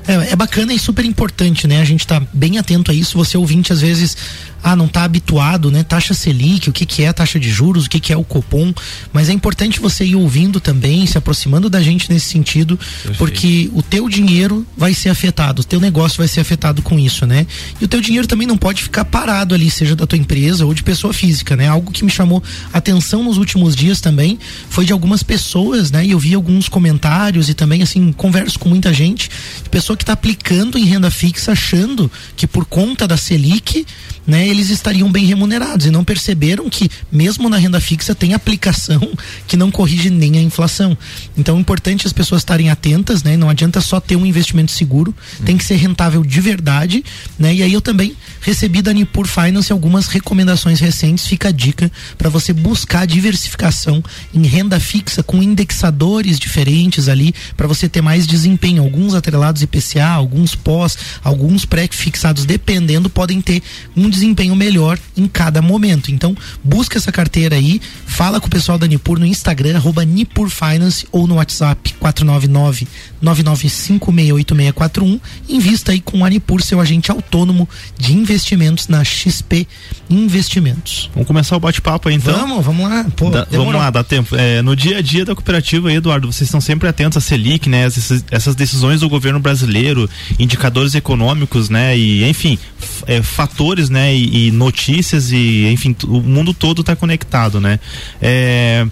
É, 0.09 0.33
é, 0.33 0.37
bacana 0.37 0.73
e 0.73 0.79
super 0.79 1.05
importante, 1.05 1.67
né? 1.67 1.81
A 1.81 1.85
gente 1.85 2.07
tá 2.07 2.23
bem 2.33 2.59
atento 2.59 2.91
a 2.91 2.95
isso. 2.95 3.19
Você 3.19 3.37
ouvinte, 3.37 3.73
às 3.73 3.81
vezes, 3.81 4.17
ah, 4.63 4.77
não 4.77 4.87
está 4.87 5.05
habituado, 5.05 5.71
né? 5.71 5.83
Taxa 5.83 6.15
Selic, 6.15 6.69
o 6.69 6.73
que 6.73 6.85
que 6.85 7.03
é 7.03 7.13
taxa 7.13 7.39
de 7.39 7.51
juros, 7.51 7.87
o 7.87 7.91
que 7.91 8.01
que 8.01 8.13
é 8.13 8.17
o 8.17 8.25
Copom, 8.25 8.73
mas 9.13 9.29
é 9.29 9.33
importante 9.33 9.81
você 9.81 10.05
ir 10.05 10.17
ouvindo 10.17 10.61
também, 10.61 11.07
se 11.07 11.17
aproximando 11.17 11.71
da 11.71 11.81
gente 11.83 12.11
nesse 12.11 12.27
sentido, 12.27 12.77
Perfeito. 12.77 13.19
porque 13.19 13.71
o 13.73 13.83
teu 13.83 14.09
dinheiro 14.09 14.67
vai 14.77 14.93
ser 14.95 15.09
afetado, 15.09 15.63
o 15.63 15.65
teu 15.65 15.81
negócio 15.81 16.19
vai 16.19 16.29
ser 16.29 16.41
afetado 16.41 16.83
com 16.83 16.99
isso, 16.99 17.27
né? 17.27 17.47
E 17.81 17.85
o 17.85 17.89
teu 17.89 18.01
dinheiro 18.01 18.27
também 18.27 18.47
não 18.47 18.57
pode 18.57 18.83
ficar 18.83 19.05
parado 19.05 19.55
ali, 19.55 19.71
seja 19.71 19.97
da 19.97 20.07
tua 20.07 20.19
empresa 20.19 20.67
ou 20.67 20.75
de 20.75 20.83
pessoa 20.83 21.13
física, 21.13 21.57
né? 21.57 21.69
Algo 21.69 21.91
que 21.91 22.05
me 22.05 22.11
chamou 22.11 22.43
atenção 22.73 23.25
nos 23.25 23.39
últimos 23.39 23.75
dias 23.75 24.01
também 24.01 24.39
foi 24.69 24.85
de 24.85 24.93
algumas 24.93 25.23
pessoas, 25.23 25.91
né? 25.91 26.05
E 26.05 26.11
eu 26.11 26.19
vi 26.19 26.35
alguns 26.35 26.69
comentários 26.69 27.49
e 27.49 27.55
também 27.55 27.83
assim, 27.83 28.13
converso 28.13 28.59
com 28.59 28.69
muita 28.69 28.93
gente, 28.93 29.31
pessoa 29.71 29.97
que 29.97 30.03
está 30.03 30.13
aplicando 30.13 30.77
em 30.77 30.85
renda 30.85 31.11
fixa 31.11 31.53
achando 31.53 32.11
que 32.37 32.47
por 32.47 32.65
conta 32.65 33.07
da 33.07 33.17
Selic 33.17 33.87
né, 34.27 34.47
eles 34.51 34.71
estariam 34.71 35.11
bem 35.11 35.25
remunerados 35.25 35.87
e 35.87 35.91
não 35.91 36.05
perceberam 36.05 36.69
que 36.69 36.91
mesmo 37.11 37.49
na 37.49 37.57
renda 37.57 37.81
fixa 37.81 38.15
tem 38.15 38.35
aplicação 38.35 39.01
que 39.47 39.57
não 39.57 39.71
corrige 39.71 40.11
nem 40.11 40.39
a 40.39 40.43
inflação. 40.43 40.97
Então 41.37 41.57
é 41.57 41.61
importante 41.61 42.07
as 42.07 42.13
pessoas 42.13 42.43
estarem 42.43 42.71
atentas, 42.71 43.23
né? 43.23 43.37
Não 43.37 43.49
adianta 43.49 43.81
só 43.81 44.01
ter 44.01 44.17
um 44.17 44.27
investimento 44.27 44.73
seguro, 44.73 45.15
hum. 45.41 45.45
tem 45.45 45.57
que 45.57 45.65
ser 45.65 45.77
rentável 45.77 46.25
de 46.25 46.41
verdade, 46.41 47.05
né? 47.39 47.55
E 47.55 47.63
aí 47.63 47.73
eu 47.73 47.81
também 47.81 48.17
recebi 48.41 48.83
da 48.83 48.93
Nipur 48.93 49.27
Finance 49.27 49.73
algumas 49.73 50.07
recomendações 50.07 50.81
recentes, 50.81 51.27
fica 51.27 51.49
a 51.49 51.53
dica 51.53 51.91
para 52.17 52.29
você 52.29 52.53
buscar 52.53 53.07
diversificação 53.07 54.03
em 54.33 54.47
renda 54.47 54.81
fixa 54.81 55.23
com 55.23 55.43
indexadores 55.43 56.39
diferentes 56.39 57.09
ali 57.09 57.35
para 57.57 57.67
você 57.67 57.89
ter 57.89 58.01
mais 58.01 58.27
desempenho, 58.27 58.83
alguns 58.83 59.15
atrelados 59.15 59.63
IPCA, 59.63 60.07
alguns 60.07 60.55
pós, 60.55 60.97
alguns 61.23 61.65
pré-fixados 61.65 62.45
dependendo 62.45 63.11
podem 63.11 63.41
ter 63.41 63.63
um 63.97 64.09
desempenho 64.09 64.40
melhor 64.49 64.99
em 65.17 65.27
cada 65.27 65.63
momento. 65.63 66.11
Então, 66.11 66.37
busca 66.63 66.99
essa 66.99 67.13
carteira 67.13 67.57
aí, 67.57 67.81
fala 68.07 68.41
com 68.41 68.47
o 68.49 68.51
pessoal 68.51 68.77
da 68.77 68.87
Nipur 68.87 69.19
no 69.19 69.25
Instagram, 69.25 69.77
arroba 69.77 70.05
Nipur 70.05 70.49
Finance 70.49 71.07
ou 71.13 71.27
no 71.27 71.37
WhatsApp 71.37 71.95
499 71.95 72.89
99568641. 73.23 75.21
Invista 75.49 75.93
aí 75.93 76.01
com 76.01 76.25
a 76.25 76.31
Nipur, 76.31 76.61
seu 76.63 76.81
agente 76.81 77.11
autônomo 77.11 77.69
de 77.97 78.13
investimentos 78.13 78.89
na 78.89 79.05
XP 79.05 79.67
Investimentos. 80.09 81.09
Vamos 81.15 81.29
começar 81.29 81.57
o 81.57 81.61
bate-papo 81.61 82.09
aí 82.09 82.17
então? 82.17 82.37
Vamos, 82.37 82.65
vamos 82.65 82.91
lá. 82.91 83.07
Pô, 83.17 83.31
da, 83.31 83.47
vamos 83.51 83.75
lá, 83.75 83.91
dá 83.91 84.03
tempo. 84.03 84.35
É, 84.35 84.61
no 84.61 84.75
dia 84.75 84.99
a 84.99 85.03
dia 85.03 85.25
da 85.25 85.37
cooperativa 85.37 85.89
aí, 85.89 85.97
Eduardo, 85.97 86.33
vocês 86.33 86.49
estão 86.49 86.61
sempre 86.61 86.89
atentos 86.89 87.17
à 87.17 87.21
Selic, 87.21 87.69
né? 87.69 87.85
Essas, 87.85 88.25
essas 88.31 88.57
decisões 88.57 89.01
do 89.01 89.09
governo 89.09 89.39
brasileiro, 89.39 90.11
indicadores 90.39 90.97
econômicos, 90.97 91.69
né? 91.69 91.97
E, 91.97 92.29
enfim, 92.29 92.59
é, 93.07 93.23
fatores, 93.23 93.89
né? 93.89 94.01
né? 94.01 94.15
E, 94.31 94.51
notícias 94.51 95.33
e, 95.33 95.67
enfim, 95.69 95.95
o 96.05 96.21
mundo 96.21 96.55
todo 96.55 96.81
está 96.81 96.95
conectado, 96.95 97.61
né? 97.61 97.81
É, 98.23 98.87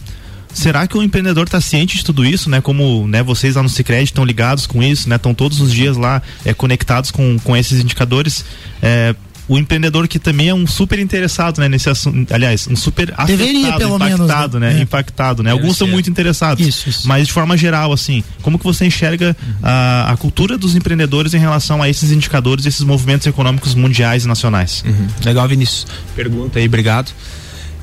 será 0.52 0.86
que 0.86 0.96
o 0.96 1.02
empreendedor 1.02 1.46
está 1.46 1.60
ciente 1.60 1.96
de 1.96 2.04
tudo 2.04 2.24
isso, 2.24 2.50
né? 2.50 2.60
Como 2.60 3.06
né, 3.06 3.22
vocês 3.22 3.54
lá 3.54 3.62
no 3.62 3.68
Cicred 3.68 4.04
estão 4.04 4.24
ligados 4.24 4.66
com 4.66 4.82
isso, 4.82 5.08
né? 5.08 5.16
Estão 5.16 5.32
todos 5.32 5.60
os 5.60 5.72
dias 5.72 5.96
lá 5.96 6.20
é, 6.44 6.52
conectados 6.52 7.10
com, 7.10 7.38
com 7.38 7.56
esses 7.56 7.80
indicadores. 7.80 8.44
É, 8.82 9.14
o 9.48 9.58
empreendedor 9.58 10.06
que 10.06 10.18
também 10.18 10.48
é 10.48 10.54
um 10.54 10.66
super 10.66 10.98
interessado, 10.98 11.58
né, 11.60 11.68
nesse 11.68 11.88
assunto, 11.88 12.32
aliás, 12.32 12.68
um 12.68 12.76
super 12.76 13.14
Deveria, 13.26 13.70
afetado, 13.70 13.96
impactado, 13.96 14.60
menos, 14.60 14.60
né, 14.60 14.74
né? 14.74 14.82
impactado, 14.82 15.42
né? 15.42 15.50
Alguns 15.50 15.76
são 15.76 15.88
muito 15.88 16.10
interessados, 16.10 16.64
isso, 16.66 16.88
isso. 16.88 17.08
mas 17.08 17.26
de 17.26 17.32
forma 17.32 17.56
geral, 17.56 17.92
assim, 17.92 18.22
como 18.42 18.58
que 18.58 18.64
você 18.64 18.84
enxerga 18.84 19.34
uhum. 19.40 19.54
a, 19.62 20.12
a, 20.12 20.16
cultura 20.16 20.58
dos 20.58 20.76
empreendedores 20.76 21.32
em 21.32 21.38
relação 21.38 21.82
a 21.82 21.88
esses 21.88 22.12
indicadores, 22.12 22.66
esses 22.66 22.82
movimentos 22.82 23.26
econômicos 23.26 23.74
mundiais 23.74 24.24
e 24.24 24.28
nacionais? 24.28 24.84
Uhum. 24.86 25.06
Legal, 25.24 25.48
Vinícius. 25.48 25.86
Pergunta 26.14 26.58
aí, 26.58 26.66
obrigado. 26.66 27.10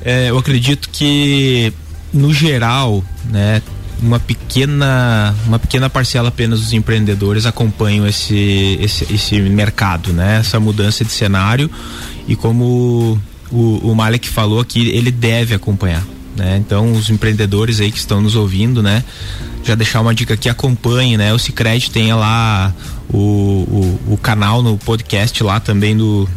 É, 0.04 0.30
eu 0.30 0.38
acredito 0.38 0.88
que 0.90 1.72
no 2.12 2.32
geral, 2.32 3.04
né, 3.24 3.60
uma 4.02 4.18
pequena 4.20 5.34
uma 5.46 5.58
pequena 5.58 5.88
parcela 5.88 6.28
apenas 6.28 6.60
dos 6.60 6.72
empreendedores 6.72 7.46
acompanham 7.46 8.06
esse 8.06 8.78
esse, 8.80 9.12
esse 9.12 9.40
mercado, 9.40 10.12
né? 10.12 10.38
Essa 10.38 10.60
mudança 10.60 11.04
de 11.04 11.10
cenário 11.10 11.70
e 12.28 12.36
como 12.36 13.20
o, 13.50 13.90
o 13.90 13.94
Malek 13.94 14.28
falou 14.28 14.60
aqui, 14.60 14.88
ele 14.88 15.10
deve 15.10 15.54
acompanhar, 15.54 16.04
né? 16.36 16.56
Então 16.58 16.92
os 16.92 17.08
empreendedores 17.10 17.80
aí 17.80 17.90
que 17.90 17.98
estão 17.98 18.20
nos 18.20 18.34
ouvindo, 18.34 18.82
né? 18.82 19.04
Já 19.64 19.74
deixar 19.74 20.00
uma 20.00 20.14
dica 20.14 20.34
aqui, 20.34 20.48
acompanhe, 20.48 21.16
né? 21.16 21.32
O 21.32 21.38
Cicred 21.38 21.90
tem 21.90 22.12
lá 22.12 22.72
o, 23.08 23.18
o, 24.08 24.12
o 24.14 24.18
canal 24.18 24.62
no 24.62 24.76
podcast 24.78 25.42
lá 25.42 25.58
também 25.60 25.96
do 25.96 26.28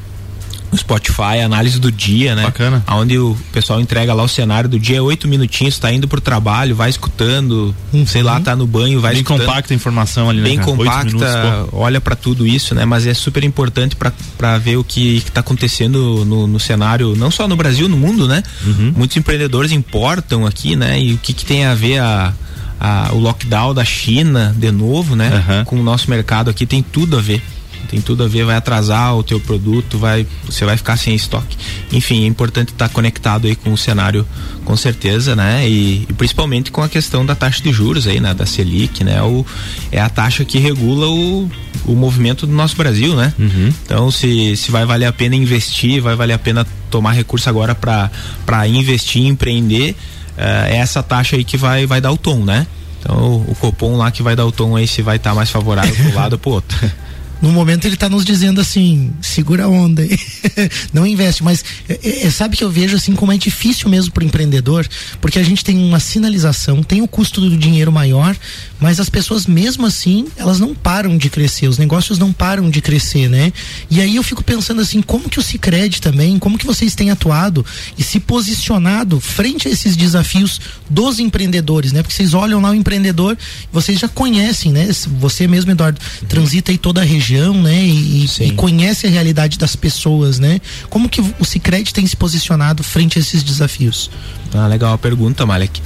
no 0.72 0.78
Spotify, 0.78 1.42
análise 1.44 1.80
do 1.80 1.92
dia, 1.92 2.36
né? 2.36 2.44
Bacana. 2.44 2.84
Onde 2.88 3.18
o 3.18 3.36
pessoal 3.52 3.80
entrega 3.80 4.14
lá 4.14 4.24
o 4.24 4.28
cenário 4.28 4.70
do 4.70 4.80
dia, 4.80 5.02
oito 5.02 5.28
minutinhos, 5.28 5.78
tá 5.80 5.92
indo 5.92 6.08
pro 6.08 6.22
trabalho, 6.22 6.76
vai 6.76 6.90
escutando, 6.90 7.76
uhum. 7.92 8.06
sei 8.06 8.22
lá, 8.22 8.40
tá 8.40 8.56
no 8.56 8.68
banho, 8.68 9.00
vai 9.00 9.14
Bem 9.14 9.22
escutando. 9.22 9.46
compacta 9.46 9.74
a 9.74 9.76
informação 9.76 10.30
ali, 10.30 10.40
né? 10.42 10.50
Bem 10.50 10.60
compacta, 10.60 11.06
minutos, 11.06 11.70
olha 11.72 12.00
para 12.00 12.16
tudo 12.16 12.46
isso, 12.46 12.76
né? 12.76 12.86
Mas 12.86 13.08
é 13.08 13.14
super 13.14 13.44
importante 13.44 13.96
para 13.96 14.58
ver 14.58 14.78
o 14.78 14.84
que, 14.84 15.22
que 15.22 15.32
tá 15.32 15.40
acontecendo 15.40 16.24
no, 16.26 16.48
no, 16.48 16.60
cenário, 16.60 17.16
não 17.16 17.32
só 17.32 17.48
no 17.48 17.56
Brasil, 17.56 17.90
no 17.90 17.98
mundo, 17.98 18.28
né? 18.28 18.44
Uhum. 18.66 18.94
Muitos 18.96 19.18
empreendedores 19.18 19.72
importam 19.72 20.46
aqui, 20.46 20.76
né? 20.76 21.02
E 21.02 21.14
o 21.14 21.18
que, 21.18 21.34
que 21.34 21.46
tem 21.46 21.66
a 21.66 21.74
ver 21.74 22.00
a, 22.00 22.34
a, 22.80 23.10
o 23.14 23.20
lockdown 23.20 23.74
da 23.74 23.84
China 23.84 24.54
de 24.56 24.72
novo, 24.72 25.16
né? 25.16 25.44
Uhum. 25.48 25.66
Com 25.66 25.80
o 25.80 25.84
nosso 25.84 26.10
mercado 26.10 26.50
aqui 26.50 26.66
tem 26.66 26.84
tudo 26.84 27.18
a 27.18 27.22
ver 27.22 27.42
tem 27.90 28.02
tudo 28.02 28.24
a 28.24 28.28
ver, 28.28 28.46
vai 28.46 28.56
atrasar 28.56 29.16
o 29.16 29.24
teu 29.24 29.40
produto, 29.40 29.98
vai, 29.98 30.26
você 30.46 30.66
vai 30.66 30.78
ficar 30.78 30.98
sem 30.98 31.16
estoque. 31.16 31.58
Enfim, 31.92 32.24
é 32.24 32.28
importante 32.28 32.70
estar 32.70 32.90
conectado 32.90 33.48
aí 33.48 33.56
com 33.56 33.74
o 33.74 33.78
cenário, 33.78 34.28
com 34.64 34.78
certeza, 34.78 35.36
né? 35.36 35.68
E, 35.68 36.06
e, 36.10 36.14
principalmente 36.14 36.72
com 36.72 36.82
a 36.82 36.90
questão 36.90 37.26
da 37.26 37.34
taxa 37.34 37.64
de 37.64 37.72
juros 37.72 38.06
aí, 38.06 38.20
né? 38.20 38.34
Da 38.34 38.46
Selic, 38.46 39.04
né? 39.04 39.22
O, 39.24 39.46
é 39.92 40.00
a 40.00 40.10
taxa 40.10 40.46
que 40.46 40.60
regula 40.60 41.08
o, 41.08 41.50
o 41.86 41.96
movimento 41.96 42.46
do 42.46 42.54
nosso 42.54 42.76
Brasil, 42.76 43.16
né? 43.16 43.34
Uhum. 43.40 43.74
Então, 43.86 44.12
se, 44.12 44.56
se 44.56 44.72
vai 44.72 44.86
valer 44.86 45.06
a 45.06 45.14
pena 45.14 45.36
investir, 45.36 46.02
vai 46.02 46.16
valer 46.16 46.34
a 46.34 46.40
pena 46.40 46.66
tomar 46.92 47.14
recurso 47.14 47.50
agora 47.50 47.74
para 47.74 48.68
investir, 48.68 49.26
empreender, 49.26 49.96
uh, 50.38 50.68
é 50.68 50.78
essa 50.78 51.02
taxa 51.02 51.36
aí 51.36 51.44
que 51.44 51.58
vai, 51.58 51.86
vai 51.86 52.00
dar 52.00 52.12
o 52.12 52.18
tom, 52.18 52.44
né? 52.44 52.68
Então, 53.00 53.18
o, 53.18 53.52
o 53.52 53.56
Copom 53.56 53.98
lá 53.98 54.12
que 54.12 54.22
vai 54.22 54.36
dar 54.36 54.46
o 54.46 54.52
tom 54.52 54.76
aí 54.76 54.88
se 54.88 55.02
vai 55.02 55.16
estar 55.16 55.32
tá 55.32 55.36
mais 55.36 55.50
favorável 55.50 55.96
pro 55.96 56.14
lado 56.14 56.34
ou 56.34 56.40
pro 56.40 56.52
outro. 56.52 56.78
no 57.42 57.52
momento 57.52 57.86
ele 57.86 57.94
está 57.94 58.10
nos 58.10 58.26
dizendo 58.26 58.60
assim, 58.60 59.12
segura 59.22 59.66
a 59.66 59.68
onda 59.68 60.04
não 60.94 61.06
investe, 61.06 61.44
mas 61.44 61.64
é, 61.88 62.26
é, 62.26 62.30
sabe 62.30 62.58
que 62.58 62.64
eu 62.64 62.70
vejo 62.70 62.96
assim 62.96 63.14
como 63.16 63.32
é 63.32 63.38
difícil 63.38 63.90
mesmo 63.90 64.12
para 64.12 64.24
o 64.24 64.28
empreendedor, 64.28 64.88
porque 65.22 65.40
a 65.40 65.44
gente 65.44 65.64
tem 65.64 65.78
uma 65.78 66.00
sinalização, 66.00 66.84
tem 66.84 67.02
o 67.02 67.08
custo 67.08 67.42
do 67.42 67.58
dinheiro 67.58 67.92
maior, 67.92 68.36
mas 68.80 69.00
as 69.00 69.10
pessoas 69.10 69.46
mesmo 69.46 69.86
assim, 69.86 70.28
elas 70.38 70.60
não 70.60 70.74
param 70.74 71.18
de 71.18 71.30
crescer, 71.30 71.68
os 71.68 71.78
negócios 71.78 72.18
não 72.18 72.32
param 72.32 72.70
de 72.70 72.82
crescer, 72.82 73.30
né? 73.30 73.52
E 73.90 74.00
aí 74.02 74.16
eu 74.16 74.24
fico 74.24 74.44
pensando 74.44 74.82
assim, 74.82 75.02
como 75.02 75.30
que 75.30 75.40
o 75.40 75.44
Sicredi 75.44 76.02
também, 76.02 76.40
como 76.40 76.58
que 76.58 76.66
vocês 76.66 76.96
têm 76.96 77.12
atuado 77.12 77.66
e 77.98 78.04
se 78.04 78.20
posicionado 78.20 79.20
frente 79.20 79.68
a 79.68 79.72
esses 79.72 79.96
desafios 79.96 80.60
dos 80.90 81.20
empreendedores, 81.20 81.92
né? 81.92 82.02
Porque 82.02 82.16
vocês 82.16 82.34
olham 82.34 82.62
lá 82.62 82.72
o 82.72 82.76
empreendedor, 82.76 83.38
vocês 83.72 84.00
já 84.00 84.08
conhecem, 84.08 84.72
né? 84.72 84.88
Você 85.20 85.48
mesmo, 85.48 85.72
Eduardo, 85.72 86.00
transita 86.28 86.72
aí 86.72 86.78
toda 86.78 87.02
a 87.02 87.04
região, 87.04 87.29
né? 87.38 87.84
E, 87.84 88.26
e 88.42 88.52
conhece 88.52 89.08
a 89.08 89.10
realidade 89.10 89.58
das 89.58 89.76
pessoas, 89.76 90.40
né? 90.40 90.60
Como 90.90 91.10
que 91.10 91.22
o 91.40 91.46
Sicredi 91.46 91.94
tem 91.94 92.06
se 92.06 92.16
posicionado 92.16 92.84
frente 92.84 93.18
a 93.18 93.22
esses 93.22 93.44
desafios? 93.44 94.10
Ah, 94.54 94.68
legal 94.68 94.94
a 94.94 94.98
pergunta, 94.98 95.46
Malek 95.46 95.82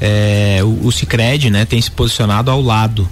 é, 0.00 0.60
o, 0.62 0.86
o 0.86 0.92
Cicred, 0.92 1.50
né, 1.50 1.64
tem 1.64 1.80
se 1.80 1.90
posicionado 1.90 2.50
ao 2.50 2.62
lado, 2.62 3.08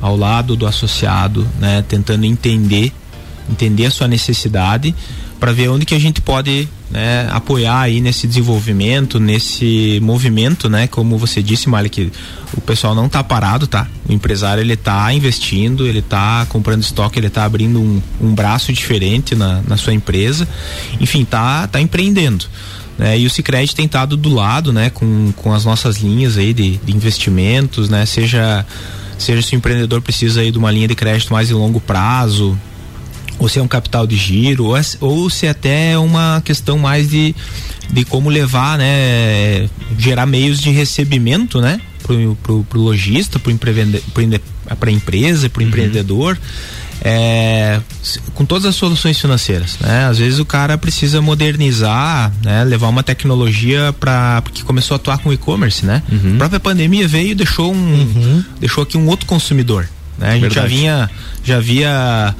ao 0.00 0.16
lado 0.16 0.56
do 0.56 0.66
associado, 0.66 1.46
né, 1.58 1.84
tentando 1.86 2.24
entender, 2.24 2.92
entender 3.48 3.86
a 3.86 3.90
sua 3.90 4.08
necessidade 4.08 4.94
para 5.40 5.52
ver 5.52 5.68
onde 5.68 5.86
que 5.86 5.94
a 5.94 5.98
gente 5.98 6.20
pode 6.20 6.68
né, 6.90 7.26
apoiar 7.32 7.80
aí 7.80 8.00
nesse 8.00 8.26
desenvolvimento, 8.26 9.18
nesse 9.18 9.98
movimento, 10.02 10.68
né? 10.68 10.86
Como 10.86 11.16
você 11.16 11.42
disse, 11.42 11.68
Malik, 11.68 12.12
o 12.52 12.60
pessoal 12.60 12.94
não 12.94 13.06
está 13.06 13.24
parado, 13.24 13.66
tá? 13.66 13.88
O 14.06 14.12
empresário 14.12 14.60
ele 14.60 14.74
está 14.74 15.12
investindo, 15.14 15.86
ele 15.86 16.00
está 16.00 16.46
comprando 16.50 16.82
estoque, 16.82 17.18
ele 17.18 17.28
está 17.28 17.44
abrindo 17.44 17.80
um, 17.80 18.02
um 18.20 18.34
braço 18.34 18.70
diferente 18.72 19.34
na, 19.34 19.62
na 19.66 19.76
sua 19.78 19.94
empresa, 19.94 20.46
enfim, 21.00 21.24
tá, 21.24 21.66
tá 21.66 21.80
empreendendo. 21.80 22.44
Né? 22.98 23.18
E 23.18 23.26
o 23.26 23.30
Sicredi 23.30 23.74
tem 23.74 23.86
estado 23.86 24.14
do 24.14 24.28
lado, 24.28 24.74
né, 24.74 24.90
com, 24.90 25.32
com 25.32 25.54
as 25.54 25.64
nossas 25.64 25.96
linhas 25.96 26.36
aí 26.36 26.52
de, 26.52 26.76
de 26.76 26.94
investimentos, 26.94 27.88
né? 27.88 28.04
Seja 28.04 28.66
seja 29.16 29.42
se 29.42 29.54
o 29.54 29.56
empreendedor 29.56 30.00
precisa 30.00 30.40
aí 30.40 30.50
de 30.50 30.56
uma 30.56 30.70
linha 30.70 30.88
de 30.88 30.94
crédito 30.94 31.32
mais 31.32 31.48
de 31.48 31.54
longo 31.54 31.78
prazo, 31.78 32.58
ou 33.40 33.48
se 33.48 33.58
é 33.58 33.62
um 33.62 33.66
capital 33.66 34.06
de 34.06 34.16
giro, 34.16 34.66
ou, 34.66 34.76
é, 34.76 34.82
ou 35.00 35.28
se 35.28 35.46
é 35.46 35.50
até 35.50 35.98
uma 35.98 36.40
questão 36.44 36.78
mais 36.78 37.10
de, 37.10 37.34
de 37.90 38.04
como 38.04 38.28
levar, 38.28 38.78
né, 38.78 39.68
gerar 39.98 40.26
meios 40.26 40.60
de 40.60 40.70
recebimento, 40.70 41.60
né, 41.60 41.80
pro, 42.02 42.36
pro, 42.42 42.64
pro 42.64 42.80
lojista, 42.80 43.38
pro, 43.38 43.52
pro, 43.56 44.90
empresa, 44.90 45.48
pro 45.50 45.62
uhum. 45.62 45.68
empreendedor 45.68 46.38
é, 47.02 47.80
com 48.34 48.44
todas 48.44 48.66
as 48.66 48.74
soluções 48.74 49.18
financeiras, 49.18 49.78
né? 49.80 50.04
Às 50.04 50.18
vezes 50.18 50.38
o 50.38 50.44
cara 50.44 50.76
precisa 50.76 51.20
modernizar, 51.22 52.30
né? 52.44 52.62
Levar 52.64 52.88
uma 52.88 53.02
tecnologia 53.02 53.94
para 53.98 54.42
porque 54.42 54.62
começou 54.62 54.94
a 54.94 54.96
atuar 54.96 55.18
com 55.18 55.32
e-commerce, 55.32 55.84
né? 55.84 56.02
Uhum. 56.10 56.34
A 56.34 56.38
própria 56.38 56.60
pandemia 56.60 57.08
veio 57.08 57.30
e 57.30 57.34
deixou 57.34 57.72
um, 57.72 57.76
uhum. 57.76 58.44
deixou 58.60 58.82
aqui 58.82 58.98
um 58.98 59.06
outro 59.06 59.26
consumidor, 59.26 59.88
né? 60.20 60.28
A 60.28 60.32
gente 60.32 60.42
Verdade. 60.42 60.60
já 60.60 60.66
vinha, 60.66 61.10
já 61.42 61.60
via 61.60 62.34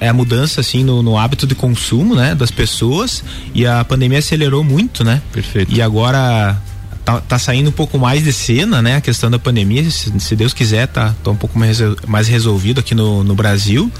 é 0.00 0.08
a 0.08 0.12
mudança 0.12 0.60
assim 0.60 0.84
no, 0.84 1.02
no, 1.02 1.18
hábito 1.18 1.44
de 1.44 1.56
consumo, 1.56 2.14
né, 2.14 2.36
das 2.36 2.52
pessoas 2.52 3.24
e 3.52 3.66
a 3.66 3.84
pandemia 3.84 4.20
acelerou 4.20 4.62
muito, 4.62 5.02
né? 5.02 5.20
Perfeito. 5.32 5.74
E 5.74 5.82
agora 5.82 6.56
tá, 7.04 7.20
tá 7.20 7.38
saindo 7.38 7.68
um 7.68 7.72
pouco 7.72 7.98
mais 7.98 8.22
de 8.22 8.32
cena, 8.32 8.80
né? 8.80 8.96
A 8.96 9.00
questão 9.00 9.30
da 9.30 9.38
pandemia, 9.38 9.82
se, 9.90 10.12
se 10.20 10.36
Deus 10.36 10.54
quiser, 10.54 10.86
tá, 10.86 11.14
tá 11.22 11.30
um 11.30 11.36
pouco 11.36 11.58
mais, 11.58 11.78
mais 12.06 12.28
resolvido 12.28 12.80
aqui 12.80 12.94
no, 12.94 13.24
no 13.24 13.34
Brasil. 13.34 13.90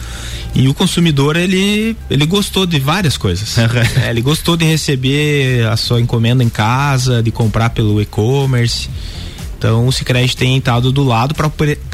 E 0.55 0.69
o 0.69 0.75
consumidor, 0.75 1.37
ele, 1.37 1.97
ele 2.11 2.27
gostou 2.27 2.67
de 2.67 2.79
várias 2.79 3.17
coisas. 3.17 3.57
é, 4.05 4.11
ele 4.11 4.21
gostou 4.21 4.57
de 4.57 4.65
receber 4.65 5.67
a 5.67 5.77
sua 5.77 6.01
encomenda 6.01 6.45
em 6.45 6.49
casa, 6.49 7.23
de 7.23 7.31
comprar 7.31 7.71
pelo 7.71 8.01
e-commerce. 8.01 8.89
Então 9.62 9.87
o 9.87 9.92
Sicredi 9.92 10.37
tem 10.37 10.59
estado 10.59 10.90
do 10.90 11.04
lado 11.04 11.37
para 11.37 11.49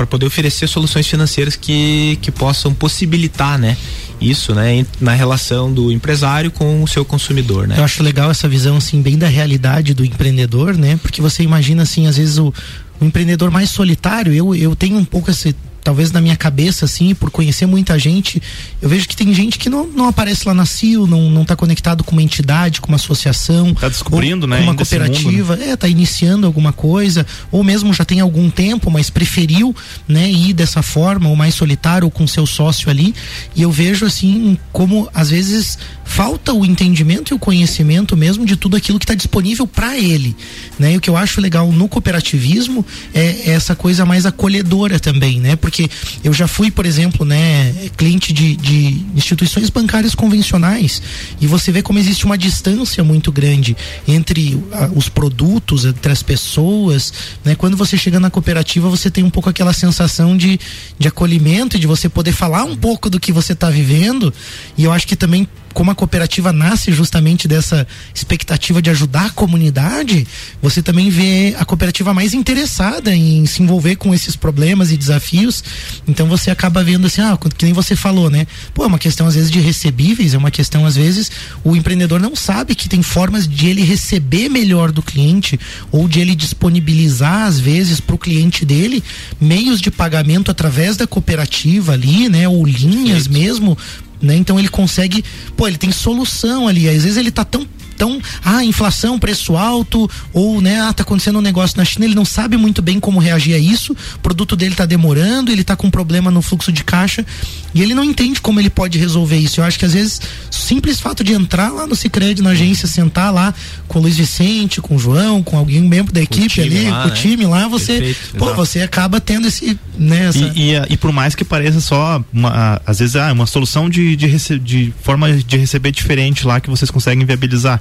poder 0.07 0.25
oferecer 0.25 0.67
soluções 0.67 1.07
financeiras 1.07 1.55
que, 1.55 2.19
que 2.23 2.33
possam 2.33 2.73
possibilitar, 2.73 3.59
né? 3.59 3.77
Isso, 4.19 4.55
né, 4.55 4.87
na 4.99 5.13
relação 5.13 5.71
do 5.71 5.93
empresário 5.93 6.51
com 6.51 6.83
o 6.83 6.89
seu 6.89 7.05
consumidor, 7.05 7.69
né? 7.69 7.75
Eu 7.79 7.85
acho 7.85 8.03
legal 8.03 8.31
essa 8.31 8.49
visão 8.49 8.79
assim 8.79 9.03
bem 9.03 9.19
da 9.19 9.29
realidade 9.29 9.93
do 9.93 10.03
empreendedor, 10.03 10.79
né? 10.79 10.99
Porque 11.03 11.21
você 11.21 11.43
imagina 11.43 11.83
assim, 11.83 12.07
às 12.07 12.17
vezes 12.17 12.39
o, 12.39 12.53
o 12.99 13.05
empreendedor 13.05 13.51
mais 13.51 13.69
solitário, 13.69 14.33
eu, 14.33 14.55
eu 14.55 14.75
tenho 14.75 14.97
um 14.97 15.05
pouco 15.05 15.31
esse 15.31 15.55
talvez 15.89 16.13
na 16.13 16.21
minha 16.21 16.37
cabeça, 16.37 16.85
assim, 16.85 17.15
por 17.15 17.31
conhecer 17.31 17.65
muita 17.65 17.99
gente, 17.99 18.43
eu 18.83 18.91
vejo 18.91 19.09
que 19.09 19.17
tem 19.17 19.33
gente 19.33 19.59
que 19.59 19.71
não, 19.71 19.87
não 19.87 20.07
aparece 20.07 20.47
lá 20.47 20.53
na 20.53 20.67
CIO, 20.67 21.07
não, 21.07 21.31
não 21.31 21.47
tá 21.47 21.57
conectado 21.57 22.05
com 22.05 22.13
uma 22.13 22.23
entidade, 22.23 22.79
com 22.79 22.89
uma 22.89 22.97
associação. 22.97 23.73
Tá 23.73 23.89
descobrindo, 23.89 24.47
né? 24.47 24.61
Uma 24.61 24.75
cooperativa, 24.75 25.57
mundo, 25.57 25.65
né? 25.65 25.71
é, 25.71 25.77
tá 25.77 25.89
iniciando 25.89 26.47
alguma 26.47 26.75
coisa, 26.75 27.27
ou 27.51 27.65
mesmo 27.65 27.95
já 27.95 28.05
tem 28.05 28.21
algum 28.21 28.51
tempo, 28.51 28.91
mas 28.91 29.09
preferiu, 29.09 29.75
né, 30.07 30.31
ir 30.31 30.53
dessa 30.53 30.83
forma, 30.83 31.31
ou 31.31 31.35
mais 31.35 31.55
solitário, 31.55 32.05
ou 32.05 32.11
com 32.11 32.27
seu 32.27 32.47
sócio 32.47 32.91
ali. 32.91 33.15
E 33.57 33.63
eu 33.63 33.73
vejo, 33.73 34.05
assim, 34.05 34.59
como 34.71 35.09
às 35.15 35.31
vezes 35.31 35.79
falta 36.19 36.53
o 36.53 36.65
entendimento 36.67 37.33
e 37.33 37.35
o 37.37 37.39
conhecimento 37.39 38.17
mesmo 38.17 38.45
de 38.45 38.57
tudo 38.57 38.77
aquilo 38.77 38.99
que 38.99 39.05
está 39.05 39.15
disponível 39.15 39.69
para 39.69 39.97
ele, 39.97 40.35
né? 40.77 40.95
E 40.95 40.97
o 40.97 41.01
que 41.01 41.09
eu 41.09 41.17
acho 41.17 41.41
legal 41.41 41.71
no 41.71 41.89
cooperativismo 41.89 42.85
é 43.15 43.53
essa 43.53 43.77
coisa 43.77 44.05
mais 44.05 44.27
acolhedora 44.27 44.99
também, 44.99 45.39
né? 45.39 45.55
Porque 45.55 45.89
eu 46.25 46.33
já 46.33 46.49
fui, 46.49 46.73
por 46.73 46.85
exemplo, 46.85 47.25
né, 47.25 47.73
cliente 47.97 48.33
de, 48.33 48.57
de 48.57 49.01
instituições 49.15 49.71
bancárias 49.71 50.13
convencionais 50.13 51.01
e 51.41 51.47
você 51.47 51.71
vê 51.71 51.83
como 51.83 52.01
existe 52.01 52.25
uma 52.25 52.37
distância 52.37 53.05
muito 53.05 53.31
grande 53.31 53.77
entre 54.09 54.61
a, 54.73 54.91
os 54.97 55.09
produtos, 55.09 55.85
entre 55.85 56.11
as 56.11 56.21
pessoas, 56.21 57.13
né? 57.45 57.55
Quando 57.55 57.77
você 57.77 57.97
chega 57.97 58.19
na 58.19 58.29
cooperativa, 58.29 58.89
você 58.89 59.09
tem 59.09 59.23
um 59.23 59.31
pouco 59.31 59.51
aquela 59.51 59.73
sensação 59.73 60.37
de, 60.37 60.59
de 60.99 61.07
acolhimento 61.07 61.77
e 61.77 61.79
de 61.79 61.87
você 61.87 62.09
poder 62.09 62.33
falar 62.33 62.65
um 62.65 62.75
pouco 62.75 63.09
do 63.09 63.21
que 63.21 63.31
você 63.31 63.53
está 63.53 63.71
vivendo 63.71 64.35
e 64.77 64.83
eu 64.83 64.91
acho 64.91 65.07
que 65.07 65.15
também 65.15 65.47
como 65.79 65.93
a 65.93 65.95
cooperativa 65.95 66.53
nasce 66.53 66.91
justamente 66.91 67.47
dessa 67.47 67.87
expectativa 68.13 68.83
de 68.83 68.91
ajudar 68.91 69.27
a 69.27 69.31
comunidade, 69.31 70.27
você 70.61 70.83
também 70.83 71.09
vê 71.09 71.55
a 71.57 71.65
cooperativa 71.65 72.13
mais 72.13 72.35
interessada 72.35 73.15
em 73.15 73.47
se 73.47 73.63
envolver 73.63 73.95
com 73.95 74.13
esses 74.13 74.35
problemas 74.35 74.91
e 74.91 74.97
desafios. 74.97 75.63
Então 76.09 76.27
você 76.27 76.51
acaba 76.51 76.83
vendo 76.83 77.07
assim, 77.07 77.21
ah, 77.21 77.39
que 77.57 77.65
nem 77.65 77.73
você 77.73 77.95
falou, 77.95 78.29
né? 78.29 78.45
Pô, 78.75 78.83
é 78.83 78.87
uma 78.89 78.99
questão 78.99 79.29
às 79.29 79.37
vezes 79.37 79.53
de 79.53 79.61
recebíveis, 79.61 80.35
é 80.35 80.39
uma 80.39 80.51
questão 80.51 80.85
às 80.85 80.97
vezes 80.97 81.31
o 81.63 81.77
empreendedor 81.77 82.19
não 82.19 82.35
sabe 82.35 82.75
que 82.75 82.89
tem 82.89 83.01
formas 83.01 83.47
de 83.47 83.69
ele 83.69 83.85
receber 83.85 84.49
melhor 84.49 84.91
do 84.91 85.01
cliente 85.01 85.61
ou 85.93 86.09
de 86.09 86.19
ele 86.19 86.35
disponibilizar 86.35 87.45
às 87.45 87.61
vezes 87.61 88.01
para 88.01 88.17
o 88.17 88.19
cliente 88.19 88.65
dele 88.65 89.01
meios 89.41 89.81
de 89.81 89.93
pagamento 89.93 90.51
através 90.51 90.97
da 90.97 91.07
cooperativa 91.07 91.93
ali, 91.93 92.29
né? 92.29 92.49
Ou 92.49 92.67
linhas 92.67 93.29
Perfeito. 93.29 93.33
mesmo 93.33 93.79
né? 94.21 94.37
Então 94.37 94.59
ele 94.59 94.69
consegue, 94.69 95.25
pô, 95.57 95.67
ele 95.67 95.79
tem 95.79 95.93
solução 95.93 96.69
ali. 96.69 96.89
Às 96.89 97.05
vezes 97.05 97.17
ele 97.17 97.31
tá 97.31 97.45
tão 97.45 97.67
tão, 97.99 98.21
ah, 98.45 98.65
inflação, 98.65 99.19
preço 99.19 99.57
alto, 99.57 100.09
ou, 100.33 100.61
né, 100.61 100.81
ah, 100.81 100.93
tá 100.93 101.03
acontecendo 101.03 101.39
um 101.39 101.43
negócio 101.43 101.77
na 101.77 101.85
China, 101.85 102.05
ele 102.05 102.15
não 102.15 102.25
sabe 102.25 102.57
muito 102.57 102.81
bem 102.81 103.01
como 103.01 103.19
reagir 103.19 103.55
a 103.55 103.59
isso, 103.59 103.95
o 104.15 104.19
produto 104.21 104.55
dele 104.55 104.75
tá 104.75 104.87
demorando, 104.87 105.51
ele 105.51 105.65
tá 105.65 105.75
com 105.75 105.91
problema 105.91 106.31
no 106.31 106.41
fluxo 106.41 106.71
de 106.71 106.85
caixa, 106.85 107.27
e 107.75 107.83
ele 107.83 107.95
não 107.95 108.05
entende 108.05 108.41
como 108.41 108.61
ele 108.61 108.71
pode 108.71 108.99
resolver 108.99 109.37
isso. 109.37 109.61
Eu 109.61 109.65
acho 109.65 109.79
que 109.79 109.85
às 109.85 109.93
vezes, 109.93 110.21
o 110.51 110.55
simples 110.55 111.01
fato 111.01 111.25
de 111.25 111.33
entrar 111.33 111.71
lá 111.71 111.87
no 111.87 111.97
Cicred, 111.97 112.41
na 112.41 112.51
agência, 112.51 112.87
sentar 112.87 113.33
lá 113.33 113.53
com 113.87 113.99
o 113.99 114.03
Luiz 114.03 114.17
Vicente, 114.17 114.81
com 114.81 114.97
o 114.97 114.99
João, 114.99 115.43
com 115.43 115.59
alguém 115.59 115.83
membro 115.83 116.13
da 116.13 116.23
equipe 116.23 116.61
ali, 116.61 116.89
lá, 116.89 117.03
com 117.03 117.09
o 117.09 117.11
né? 117.11 117.17
time 117.17 117.47
lá, 117.47 117.67
você, 117.69 118.01
Perfeito, 118.01 118.37
pô, 118.37 118.55
você 118.55 118.83
acaba 118.83 119.21
tendo 119.21 119.49
esse, 119.49 119.79
né, 119.99 120.29
essa... 120.29 120.39
e, 120.39 120.73
e, 120.73 120.83
e, 120.91 120.97
por 120.97 121.13
mais 121.13 121.35
que 121.35 121.45
pareça 121.45 121.81
só, 121.81 122.23
uma, 122.33 122.81
às 122.87 122.99
vezes, 123.01 123.17
ah, 123.17 123.33
uma 123.33 123.47
solução 123.47 123.91
de, 123.91 124.15
de, 124.15 124.59
de 124.59 124.95
forma 125.03 125.33
de 125.33 125.57
receber 125.57 125.91
diferente 125.91 126.47
lá 126.47 126.61
que 126.61 126.71
vocês 126.71 126.91
conseguem 126.91 127.25
viabilizar 127.25 127.81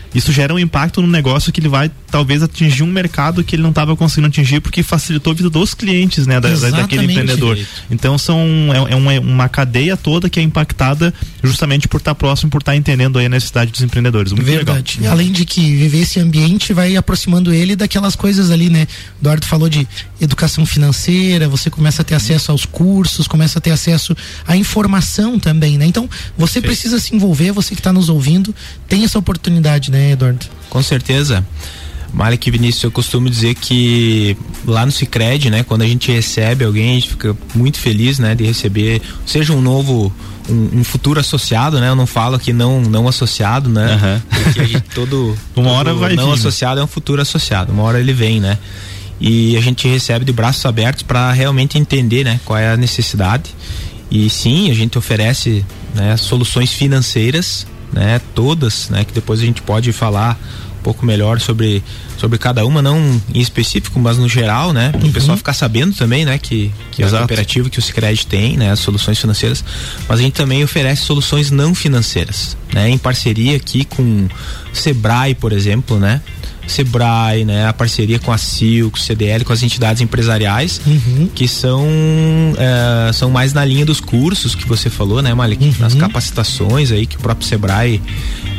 isso 0.13 0.31
gera 0.31 0.53
um 0.53 0.59
impacto 0.59 1.01
no 1.01 1.07
negócio 1.07 1.51
que 1.51 1.59
ele 1.59 1.69
vai 1.69 1.89
talvez 2.09 2.43
atingir 2.43 2.83
um 2.83 2.87
mercado 2.87 3.43
que 3.43 3.55
ele 3.55 3.63
não 3.63 3.69
estava 3.69 3.95
conseguindo 3.95 4.27
atingir 4.27 4.59
porque 4.59 4.83
facilitou 4.83 5.31
a 5.31 5.33
vida 5.33 5.49
dos 5.49 5.73
clientes, 5.73 6.27
né, 6.27 6.39
da, 6.39 6.49
daquele 6.49 7.05
empreendedor. 7.05 7.57
Então 7.89 8.17
são 8.17 8.39
é, 8.73 8.93
é 8.93 8.95
uma, 8.95 9.19
uma, 9.19 9.49
cadeia 9.49 9.95
toda 9.95 10.29
que 10.29 10.39
é 10.39 10.43
impactada 10.43 11.13
justamente 11.41 11.87
por 11.87 11.97
estar 11.97 12.13
próximo, 12.13 12.51
por 12.51 12.61
estar 12.61 12.75
entendendo 12.75 13.17
aí 13.17 13.25
a 13.25 13.29
necessidade 13.29 13.71
dos 13.71 13.81
empreendedores. 13.81 14.33
Muito 14.33 14.45
Verdade. 14.45 14.97
Legal. 14.97 15.13
Além 15.13 15.31
de 15.31 15.45
que 15.45 15.61
viver 15.61 16.01
esse 16.01 16.19
ambiente 16.19 16.73
vai 16.73 16.95
aproximando 16.95 17.53
ele 17.53 17.75
daquelas 17.75 18.15
coisas 18.15 18.51
ali, 18.51 18.69
né? 18.69 18.87
Eduardo 19.19 19.45
falou 19.45 19.69
de 19.69 19.87
educação 20.19 20.65
financeira, 20.65 21.47
você 21.47 21.69
começa 21.69 22.01
a 22.01 22.05
ter 22.05 22.15
acesso 22.15 22.51
aos 22.51 22.65
cursos, 22.65 23.27
começa 23.27 23.59
a 23.59 23.61
ter 23.61 23.71
acesso 23.71 24.15
à 24.45 24.57
informação 24.57 25.39
também, 25.39 25.77
né? 25.77 25.85
Então 25.85 26.09
você 26.37 26.59
Perfeito. 26.59 26.65
precisa 26.65 26.99
se 26.99 27.15
envolver, 27.15 27.51
você 27.51 27.73
que 27.73 27.79
está 27.79 27.93
nos 27.93 28.09
ouvindo, 28.09 28.53
tem 28.87 29.03
essa 29.03 29.17
oportunidade, 29.17 29.89
né? 29.89 30.00
Né, 30.01 30.11
Eduardo? 30.11 30.45
Com 30.69 30.81
certeza. 30.81 31.45
Malek 32.13 32.51
Vinícius, 32.51 32.83
eu 32.83 32.91
costumo 32.91 33.29
dizer 33.29 33.55
que 33.55 34.35
lá 34.65 34.85
no 34.85 34.91
Cicred, 34.91 35.49
né, 35.49 35.63
quando 35.63 35.83
a 35.83 35.87
gente 35.87 36.11
recebe 36.11 36.65
alguém, 36.65 36.91
a 36.91 36.93
gente 36.95 37.09
fica 37.09 37.37
muito 37.55 37.77
feliz, 37.79 38.19
né, 38.19 38.35
de 38.35 38.43
receber, 38.43 39.01
seja 39.25 39.53
um 39.53 39.61
novo 39.61 40.11
um, 40.49 40.79
um, 40.79 40.83
futuro 40.83 41.19
associado, 41.19 41.79
né? 41.79 41.87
Eu 41.87 41.95
não 41.95 42.07
falo 42.07 42.37
que 42.37 42.51
não 42.51 42.81
não 42.81 43.07
associado, 43.07 43.69
né? 43.69 43.93
Uhum. 43.93 44.43
Porque 44.43 44.59
a 44.59 44.65
gente 44.65 44.89
todo 44.93 45.37
uma 45.55 45.71
hora 45.71 45.93
vai 45.93 46.15
não 46.15 46.25
vir, 46.25 46.33
associado 46.33 46.81
é 46.81 46.83
um 46.83 46.87
futuro 46.87 47.21
associado. 47.21 47.71
Uma 47.71 47.83
hora 47.83 47.99
ele 47.99 48.11
vem, 48.11 48.41
né? 48.41 48.57
E 49.19 49.55
a 49.55 49.61
gente 49.61 49.87
recebe 49.87 50.25
de 50.25 50.33
braços 50.33 50.65
abertos 50.65 51.03
para 51.03 51.31
realmente 51.31 51.77
entender, 51.77 52.25
né? 52.25 52.39
Qual 52.43 52.57
é 52.57 52.73
a 52.73 52.75
necessidade. 52.75 53.55
E 54.09 54.29
sim, 54.29 54.71
a 54.71 54.73
gente 54.73 54.97
oferece 54.97 55.63
né, 55.93 56.17
soluções 56.17 56.73
financeiras 56.73 57.65
né? 57.91 58.21
Todas, 58.33 58.89
né? 58.89 59.03
Que 59.03 59.13
depois 59.13 59.39
a 59.41 59.45
gente 59.45 59.61
pode 59.61 59.91
falar 59.91 60.39
um 60.79 60.83
pouco 60.83 61.05
melhor 61.05 61.39
sobre, 61.39 61.83
sobre 62.17 62.39
cada 62.39 62.65
uma, 62.65 62.81
não 62.81 63.21
em 63.33 63.39
específico, 63.39 63.99
mas 63.99 64.17
no 64.17 64.27
geral, 64.27 64.73
né? 64.73 64.89
Para 64.89 65.01
o 65.01 65.05
uhum. 65.05 65.11
pessoal 65.11 65.37
ficar 65.37 65.53
sabendo 65.53 65.95
também, 65.95 66.25
né? 66.25 66.37
Que, 66.37 66.71
que 66.91 67.03
é 67.03 67.05
a 67.05 67.09
cooperativa 67.09 67.69
que 67.69 67.77
o 67.77 67.81
Sicredi 67.81 68.25
tem, 68.25 68.57
né? 68.57 68.71
As 68.71 68.79
soluções 68.79 69.19
financeiras, 69.19 69.63
mas 70.07 70.19
a 70.19 70.23
gente 70.23 70.33
também 70.33 70.63
oferece 70.63 71.03
soluções 71.03 71.51
não 71.51 71.75
financeiras, 71.75 72.57
né? 72.73 72.89
Em 72.89 72.97
parceria 72.97 73.55
aqui 73.55 73.85
com 73.85 74.27
Sebrae, 74.73 75.35
por 75.35 75.53
exemplo, 75.53 75.99
né? 75.99 76.21
Sebrae, 76.71 77.45
né, 77.45 77.67
a 77.67 77.73
parceria 77.73 78.17
com 78.17 78.31
a 78.31 78.37
Sil, 78.39 78.89
com 78.89 78.97
o 78.97 78.99
CDL, 78.99 79.43
com 79.43 79.53
as 79.53 79.61
entidades 79.61 80.01
empresariais, 80.01 80.81
uhum. 80.85 81.29
que 81.33 81.47
são 81.47 81.85
é, 82.57 83.11
são 83.13 83.29
mais 83.29 83.53
na 83.53 83.63
linha 83.65 83.85
dos 83.85 83.99
cursos 83.99 84.55
que 84.55 84.67
você 84.67 84.89
falou, 84.89 85.21
né, 85.21 85.33
Malik? 85.33 85.63
Uhum. 85.63 85.73
Nas 85.79 85.93
capacitações 85.93 86.91
aí 86.91 87.05
que 87.05 87.17
o 87.17 87.19
próprio 87.19 87.47
Sebrae 87.47 88.01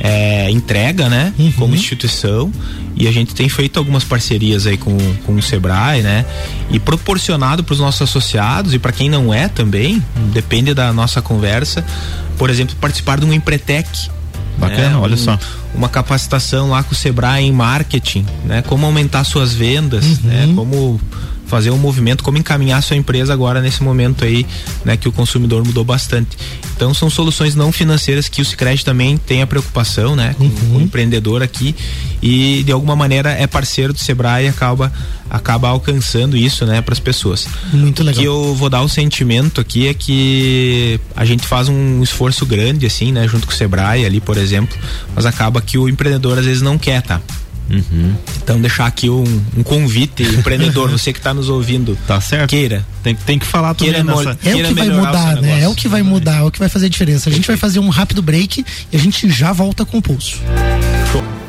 é, 0.00 0.50
entrega, 0.50 1.08
né, 1.08 1.32
uhum. 1.38 1.52
como 1.52 1.74
instituição. 1.74 2.52
E 2.94 3.08
a 3.08 3.12
gente 3.12 3.34
tem 3.34 3.48
feito 3.48 3.78
algumas 3.78 4.04
parcerias 4.04 4.66
aí 4.66 4.76
com, 4.76 4.96
com 5.24 5.34
o 5.34 5.42
Sebrae, 5.42 6.02
né? 6.02 6.26
E 6.70 6.78
proporcionado 6.78 7.64
para 7.64 7.72
os 7.72 7.80
nossos 7.80 8.02
associados 8.02 8.74
e 8.74 8.78
para 8.78 8.92
quem 8.92 9.08
não 9.08 9.32
é 9.32 9.48
também, 9.48 10.02
depende 10.32 10.74
da 10.74 10.92
nossa 10.92 11.22
conversa, 11.22 11.82
por 12.36 12.50
exemplo, 12.50 12.76
participar 12.78 13.18
de 13.18 13.24
um 13.24 13.32
Empretec 13.32 13.88
Bacana, 14.68 14.94
é, 14.94 14.96
olha 14.96 15.14
um, 15.14 15.18
só. 15.18 15.38
uma 15.74 15.88
capacitação 15.88 16.70
lá 16.70 16.82
com 16.82 16.92
o 16.92 16.94
Sebrae 16.94 17.44
em 17.44 17.52
marketing, 17.52 18.26
né? 18.44 18.62
Como 18.62 18.86
aumentar 18.86 19.24
suas 19.24 19.52
vendas, 19.52 20.04
uhum. 20.04 20.18
né? 20.24 20.52
Como 20.54 21.00
fazer 21.52 21.70
um 21.70 21.76
movimento, 21.76 22.24
como 22.24 22.38
encaminhar 22.38 22.82
sua 22.82 22.96
empresa 22.96 23.30
agora 23.30 23.60
nesse 23.60 23.82
momento 23.82 24.24
aí, 24.24 24.46
né, 24.86 24.96
que 24.96 25.06
o 25.06 25.12
consumidor 25.12 25.62
mudou 25.62 25.84
bastante. 25.84 26.30
Então 26.74 26.94
são 26.94 27.10
soluções 27.10 27.54
não 27.54 27.70
financeiras 27.70 28.26
que 28.26 28.40
o 28.40 28.44
Sicredi 28.44 28.82
também 28.82 29.18
tem 29.18 29.42
a 29.42 29.46
preocupação, 29.46 30.16
né, 30.16 30.34
com, 30.38 30.44
uhum. 30.44 30.76
o 30.78 30.80
empreendedor 30.80 31.42
aqui 31.42 31.76
e 32.22 32.62
de 32.64 32.72
alguma 32.72 32.96
maneira 32.96 33.32
é 33.32 33.46
parceiro 33.46 33.92
do 33.92 33.98
Sebrae 33.98 34.46
e 34.46 34.48
acaba 34.48 34.90
acaba 35.28 35.68
alcançando 35.68 36.38
isso, 36.38 36.64
né, 36.64 36.80
para 36.80 36.94
as 36.94 37.00
pessoas. 37.00 37.46
Muito 37.70 38.02
legal. 38.02 38.18
O 38.18 38.22
que 38.22 38.26
eu 38.26 38.54
vou 38.54 38.70
dar 38.70 38.80
o 38.80 38.88
sentimento 38.88 39.60
aqui 39.60 39.88
é 39.88 39.94
que 39.94 40.98
a 41.14 41.26
gente 41.26 41.46
faz 41.46 41.68
um 41.68 42.02
esforço 42.02 42.46
grande 42.46 42.86
assim, 42.86 43.12
né, 43.12 43.28
junto 43.28 43.46
com 43.46 43.52
o 43.52 43.56
Sebrae 43.56 44.06
ali, 44.06 44.22
por 44.22 44.38
exemplo, 44.38 44.74
mas 45.14 45.26
acaba 45.26 45.60
que 45.60 45.76
o 45.76 45.86
empreendedor 45.86 46.38
às 46.38 46.46
vezes 46.46 46.62
não 46.62 46.78
quer, 46.78 47.02
tá? 47.02 47.20
Uhum. 47.70 48.14
Então 48.42 48.60
deixar 48.60 48.86
aqui 48.86 49.08
um, 49.08 49.24
um 49.56 49.62
convite, 49.62 50.22
empreendedor, 50.34 50.90
você 50.90 51.12
que 51.12 51.18
está 51.18 51.32
nos 51.32 51.48
ouvindo. 51.48 51.96
Tá 52.06 52.20
certo. 52.20 52.50
Queira. 52.50 52.84
Tem, 53.02 53.14
tem 53.14 53.38
que 53.38 53.46
falar 53.46 53.74
tudo 53.74 53.90
nessa... 53.90 54.38
É 54.44 54.54
o 54.54 54.64
que 54.68 54.74
vai 54.74 54.88
mudar, 54.90 55.36
né? 55.36 55.62
É 55.62 55.68
o 55.68 55.74
que 55.74 55.88
vai 55.88 56.02
mudar, 56.02 56.36
é 56.38 56.42
o 56.42 56.50
que 56.50 56.58
vai 56.58 56.68
fazer 56.68 56.86
a 56.86 56.88
diferença. 56.88 57.30
A 57.30 57.32
gente 57.32 57.46
vai 57.46 57.56
fazer 57.56 57.78
um 57.78 57.88
rápido 57.88 58.22
break 58.22 58.64
e 58.92 58.96
a 58.96 58.98
gente 58.98 59.28
já 59.30 59.52
volta 59.52 59.84
com 59.84 59.98
o 59.98 60.02
pulso. 60.02 60.40
Show. 61.10 61.41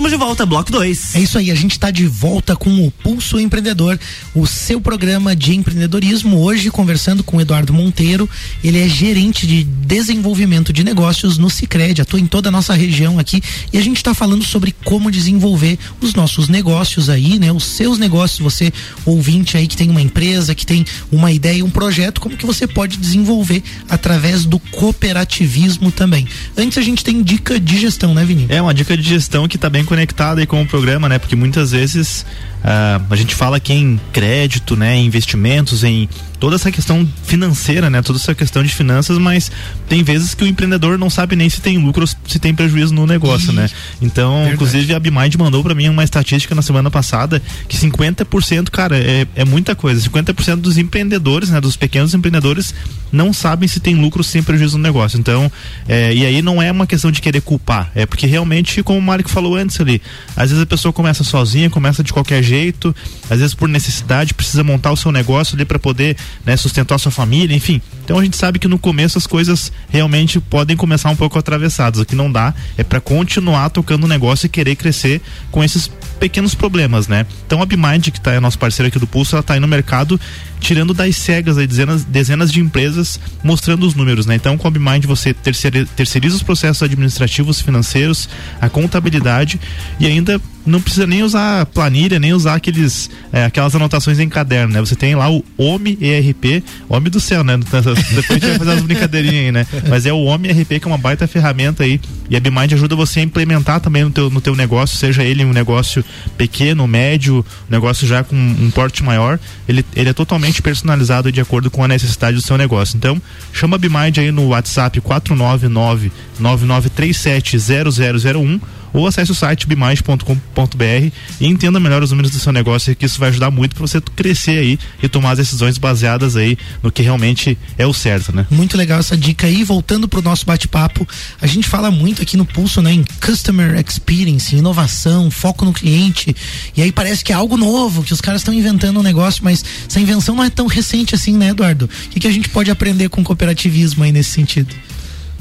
Estamos 0.00 0.12
de 0.12 0.24
volta, 0.24 0.46
bloco 0.46 0.72
2. 0.72 1.14
É 1.14 1.20
isso 1.20 1.36
aí, 1.36 1.50
a 1.50 1.54
gente 1.54 1.72
está 1.72 1.90
de 1.90 2.06
volta 2.06 2.56
com 2.56 2.86
o 2.86 2.90
Pulso 2.90 3.38
Empreendedor, 3.38 4.00
o 4.34 4.46
seu 4.46 4.80
programa 4.80 5.36
de 5.36 5.54
empreendedorismo. 5.54 6.38
Hoje, 6.38 6.70
conversando 6.70 7.22
com 7.22 7.36
o 7.36 7.40
Eduardo 7.42 7.74
Monteiro, 7.74 8.26
ele 8.64 8.80
é 8.80 8.88
gerente 8.88 9.46
de 9.46 9.62
desenvolvimento 9.62 10.72
de 10.72 10.82
negócios 10.82 11.36
no 11.36 11.50
Cicred, 11.50 12.00
atua 12.00 12.18
em 12.18 12.26
toda 12.26 12.48
a 12.48 12.52
nossa 12.52 12.72
região 12.72 13.18
aqui. 13.18 13.42
E 13.74 13.76
a 13.76 13.82
gente 13.82 13.98
está 13.98 14.14
falando 14.14 14.42
sobre 14.42 14.74
como 14.84 15.10
desenvolver 15.10 15.78
os 16.00 16.14
nossos 16.14 16.48
negócios 16.48 17.10
aí, 17.10 17.38
né? 17.38 17.52
Os 17.52 17.64
seus 17.64 17.98
negócios, 17.98 18.38
você 18.38 18.72
ouvinte 19.04 19.58
aí 19.58 19.66
que 19.66 19.76
tem 19.76 19.90
uma 19.90 20.00
empresa, 20.00 20.54
que 20.54 20.64
tem 20.64 20.82
uma 21.12 21.30
ideia, 21.30 21.62
um 21.62 21.68
projeto, 21.68 22.22
como 22.22 22.38
que 22.38 22.46
você 22.46 22.66
pode 22.66 22.96
desenvolver 22.96 23.62
através 23.86 24.46
do 24.46 24.58
cooperativismo 24.58 25.92
também. 25.92 26.26
Antes 26.56 26.78
a 26.78 26.82
gente 26.82 27.04
tem 27.04 27.22
dica 27.22 27.60
de 27.60 27.78
gestão, 27.78 28.14
né, 28.14 28.24
Vini? 28.24 28.46
É 28.48 28.62
uma 28.62 28.72
dica 28.72 28.96
de 28.96 29.02
gestão 29.02 29.46
que 29.46 29.56
está 29.56 29.68
bem 29.68 29.80
bem 29.80 29.84
conectada 29.90 30.40
aí 30.40 30.46
com 30.46 30.62
o 30.62 30.66
programa, 30.66 31.08
né? 31.08 31.18
Porque 31.18 31.34
muitas 31.34 31.72
vezes 31.72 32.24
uh, 32.62 33.04
a 33.10 33.16
gente 33.16 33.34
fala 33.34 33.56
aqui 33.56 33.72
em 33.72 34.00
crédito, 34.12 34.76
né? 34.76 34.94
Em 34.94 35.04
investimentos, 35.04 35.82
em 35.82 36.08
toda 36.40 36.56
essa 36.56 36.72
questão 36.72 37.06
financeira, 37.22 37.90
né? 37.90 38.00
Toda 38.00 38.18
essa 38.18 38.34
questão 38.34 38.62
de 38.62 38.74
finanças, 38.74 39.18
mas 39.18 39.52
tem 39.88 40.02
vezes 40.02 40.34
que 40.34 40.42
o 40.42 40.46
empreendedor 40.46 40.98
não 40.98 41.10
sabe 41.10 41.36
nem 41.36 41.48
se 41.48 41.60
tem 41.60 41.76
lucro 41.78 42.06
se 42.06 42.38
tem 42.38 42.54
prejuízo 42.54 42.94
no 42.94 43.06
negócio, 43.06 43.52
né? 43.52 43.68
Então, 44.00 44.32
Verdade. 44.32 44.54
inclusive 44.54 44.94
a 44.94 44.98
Bimind 44.98 45.36
mandou 45.36 45.62
para 45.62 45.74
mim 45.74 45.88
uma 45.88 46.02
estatística 46.02 46.54
na 46.54 46.62
semana 46.62 46.90
passada 46.90 47.40
que 47.68 47.76
50%, 47.76 48.70
cara, 48.70 48.98
é, 48.98 49.26
é 49.36 49.44
muita 49.44 49.76
coisa. 49.76 50.00
50% 50.08 50.56
dos 50.56 50.78
empreendedores, 50.78 51.50
né? 51.50 51.60
Dos 51.60 51.76
pequenos 51.76 52.14
empreendedores 52.14 52.74
não 53.12 53.32
sabem 53.32 53.68
se 53.68 53.78
tem 53.78 53.94
lucro 53.94 54.20
ou 54.20 54.24
se 54.24 54.32
tem 54.32 54.42
prejuízo 54.42 54.78
no 54.78 54.82
negócio. 54.82 55.18
Então, 55.18 55.52
é, 55.86 56.14
e 56.14 56.24
aí 56.24 56.40
não 56.40 56.62
é 56.62 56.72
uma 56.72 56.86
questão 56.86 57.10
de 57.10 57.20
querer 57.20 57.42
culpar, 57.42 57.90
é 57.94 58.06
porque 58.06 58.26
realmente, 58.26 58.82
como 58.82 58.98
o 58.98 59.02
Mário 59.02 59.28
falou 59.28 59.56
antes 59.56 59.78
ali, 59.80 60.00
às 60.34 60.50
vezes 60.50 60.62
a 60.62 60.66
pessoa 60.66 60.92
começa 60.92 61.22
sozinha, 61.22 61.68
começa 61.68 62.02
de 62.02 62.12
qualquer 62.12 62.42
jeito, 62.42 62.94
às 63.28 63.38
vezes 63.40 63.54
por 63.54 63.68
necessidade 63.68 64.32
precisa 64.32 64.64
montar 64.64 64.90
o 64.92 64.96
seu 64.96 65.12
negócio 65.12 65.54
ali 65.54 65.64
para 65.64 65.78
poder 65.78 66.16
né, 66.44 66.56
sustentar 66.56 66.98
sua 66.98 67.12
família, 67.12 67.54
enfim. 67.54 67.80
Então 68.04 68.18
a 68.18 68.24
gente 68.24 68.36
sabe 68.36 68.58
que 68.58 68.68
no 68.68 68.78
começo 68.78 69.18
as 69.18 69.26
coisas 69.26 69.72
realmente 69.88 70.40
podem 70.40 70.76
começar 70.76 71.10
um 71.10 71.16
pouco 71.16 71.38
atravessadas. 71.38 72.00
O 72.00 72.04
que 72.04 72.14
não 72.14 72.30
dá 72.30 72.54
é 72.76 72.84
para 72.84 73.00
continuar 73.00 73.70
tocando 73.70 74.04
o 74.04 74.08
negócio 74.08 74.46
e 74.46 74.48
querer 74.48 74.76
crescer 74.76 75.20
com 75.50 75.62
esses 75.62 75.90
pequenos 76.18 76.54
problemas, 76.54 77.08
né? 77.08 77.26
Então 77.46 77.62
a 77.62 77.66
Bimind, 77.66 78.10
que 78.10 78.20
tá, 78.20 78.32
é 78.32 78.40
nosso 78.40 78.58
parceiro 78.58 78.88
aqui 78.88 78.98
do 78.98 79.06
Pulso, 79.06 79.34
ela 79.34 79.42
tá 79.42 79.54
aí 79.54 79.60
no 79.60 79.68
mercado 79.68 80.20
tirando 80.60 80.94
das 80.94 81.16
cegas 81.16 81.58
aí 81.58 81.66
dezenas, 81.66 82.04
dezenas 82.04 82.52
de 82.52 82.60
empresas 82.60 83.18
mostrando 83.42 83.86
os 83.86 83.94
números, 83.94 84.26
né? 84.26 84.34
Então 84.34 84.56
com 84.56 84.68
a 84.68 84.70
Bimind 84.70 85.04
você 85.06 85.34
terceiriza 85.34 86.36
os 86.36 86.42
processos 86.42 86.82
administrativos, 86.82 87.60
financeiros, 87.60 88.28
a 88.60 88.68
contabilidade 88.68 89.60
e 89.98 90.06
ainda 90.06 90.40
não 90.64 90.80
precisa 90.80 91.06
nem 91.06 91.22
usar 91.22 91.66
planilha, 91.66 92.18
nem 92.18 92.32
usar 92.32 92.54
aqueles, 92.54 93.10
é, 93.32 93.44
aquelas 93.44 93.74
anotações 93.74 94.18
em 94.18 94.28
caderno, 94.28 94.74
né? 94.74 94.80
Você 94.80 94.94
tem 94.94 95.14
lá 95.14 95.30
o 95.30 95.44
OMI 95.56 95.98
ERP, 96.00 96.62
OMI 96.88 97.10
do 97.10 97.20
céu, 97.20 97.42
né? 97.42 97.56
Depois 98.14 98.30
a 98.30 98.34
gente 98.34 98.46
vai 98.46 98.58
fazer 98.58 98.72
as 98.72 98.82
brincadeirinhas 98.82 99.44
aí, 99.44 99.52
né? 99.52 99.66
Mas 99.88 100.06
é 100.06 100.12
o 100.12 100.24
OMI 100.24 100.48
ERP 100.48 100.80
que 100.80 100.84
é 100.84 100.86
uma 100.86 100.98
baita 100.98 101.26
ferramenta 101.26 101.82
aí 101.82 102.00
e 102.28 102.36
a 102.36 102.40
BMind 102.40 102.72
ajuda 102.74 102.94
você 102.94 103.20
a 103.20 103.22
implementar 103.22 103.80
também 103.80 104.04
no 104.04 104.10
teu, 104.10 104.30
no 104.30 104.40
teu 104.40 104.54
negócio, 104.54 104.96
seja 104.96 105.24
ele 105.24 105.44
um 105.44 105.52
negócio 105.52 106.04
pequeno, 106.36 106.86
médio, 106.86 107.44
um 107.68 107.72
negócio 107.72 108.06
já 108.06 108.22
com 108.22 108.36
um 108.36 108.70
porte 108.70 109.02
maior, 109.02 109.38
ele, 109.68 109.84
ele 109.96 110.10
é 110.10 110.12
totalmente 110.12 110.49
personalizado 110.58 111.30
de 111.30 111.40
acordo 111.40 111.70
com 111.70 111.84
a 111.84 111.88
necessidade 111.88 112.36
do 112.36 112.42
seu 112.42 112.56
negócio. 112.56 112.96
Então, 112.96 113.20
chama 113.52 113.76
a 113.76 113.78
BMind 113.78 114.18
aí 114.18 114.30
no 114.30 114.48
WhatsApp 114.48 115.00
499 115.00 116.10
9937 116.38 117.58
0001 117.58 118.60
ou 118.92 119.06
acesse 119.06 119.30
o 119.30 119.34
site 119.34 119.66
bimais.com.br 119.66 121.12
e 121.40 121.46
entenda 121.46 121.80
melhor 121.80 122.02
os 122.02 122.10
números 122.10 122.30
do 122.30 122.38
seu 122.38 122.52
negócio, 122.52 122.94
que 122.94 123.06
isso 123.06 123.18
vai 123.18 123.28
ajudar 123.30 123.50
muito 123.50 123.74
para 123.74 123.86
você 123.86 124.00
crescer 124.00 124.58
aí 124.58 124.78
e 125.02 125.08
tomar 125.08 125.32
as 125.32 125.38
decisões 125.38 125.78
baseadas 125.78 126.36
aí 126.36 126.56
no 126.82 126.90
que 126.90 127.02
realmente 127.02 127.56
é 127.78 127.86
o 127.86 127.92
certo, 127.92 128.34
né? 128.34 128.46
Muito 128.50 128.76
legal 128.76 129.00
essa 129.00 129.16
dica 129.16 129.46
aí. 129.46 129.64
Voltando 129.64 130.08
pro 130.08 130.22
nosso 130.22 130.44
bate-papo, 130.46 131.06
a 131.40 131.46
gente 131.46 131.68
fala 131.68 131.90
muito 131.90 132.22
aqui 132.22 132.36
no 132.36 132.44
Pulso, 132.44 132.82
né, 132.82 132.92
em 132.92 133.04
customer 133.24 133.78
experience, 133.78 134.54
inovação, 134.54 135.30
foco 135.30 135.64
no 135.64 135.72
cliente. 135.72 136.34
E 136.76 136.82
aí 136.82 136.92
parece 136.92 137.24
que 137.24 137.32
é 137.32 137.34
algo 137.34 137.56
novo, 137.56 138.02
que 138.02 138.12
os 138.12 138.20
caras 138.20 138.40
estão 138.40 138.52
inventando 138.52 139.00
um 139.00 139.02
negócio, 139.02 139.42
mas 139.44 139.64
essa 139.88 140.00
invenção 140.00 140.34
não 140.34 140.44
é 140.44 140.50
tão 140.50 140.66
recente 140.66 141.14
assim, 141.14 141.36
né, 141.36 141.50
Eduardo? 141.50 141.84
O 141.84 142.08
que, 142.10 142.20
que 142.20 142.26
a 142.26 142.32
gente 142.32 142.48
pode 142.48 142.70
aprender 142.70 143.08
com 143.08 143.22
cooperativismo 143.22 144.04
aí 144.04 144.12
nesse 144.12 144.30
sentido? 144.30 144.74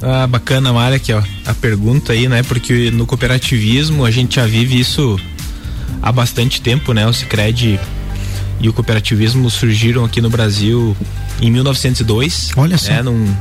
Ah, 0.01 0.25
bacana, 0.27 0.71
Mária, 0.71 0.95
aqui, 0.95 1.12
ó, 1.12 1.21
a 1.45 1.53
pergunta 1.53 2.13
aí, 2.13 2.27
né? 2.29 2.41
Porque 2.43 2.89
no 2.91 3.05
cooperativismo 3.05 4.05
a 4.05 4.12
gente 4.12 4.38
já 4.38 4.45
vive 4.45 4.79
isso 4.79 5.19
há 6.01 6.12
bastante 6.12 6.62
tempo, 6.62 6.93
né? 6.93 7.05
O 7.05 7.13
Cicred 7.13 7.79
e 8.62 8.69
o 8.69 8.73
cooperativismo 8.73 9.49
surgiram 9.49 10.05
aqui 10.05 10.21
no 10.21 10.29
Brasil 10.29 10.95
em 11.41 11.51
1902. 11.51 12.51
Olha 12.55 12.77
só. 12.77 12.91
Né, 12.91 13.01
num, 13.01 13.35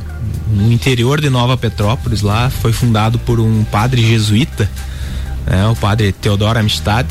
no 0.51 0.73
interior 0.73 1.21
de 1.21 1.31
Nova 1.31 1.57
Petrópolis, 1.57 2.23
lá 2.23 2.51
foi 2.51 2.73
fundado 2.73 3.19
por 3.21 3.39
um 3.39 3.65
padre 3.65 4.05
jesuíta, 4.05 4.69
né, 5.47 5.67
o 5.69 5.77
padre 5.77 6.13
Teodoro 6.13 6.59
Amistad. 6.59 7.07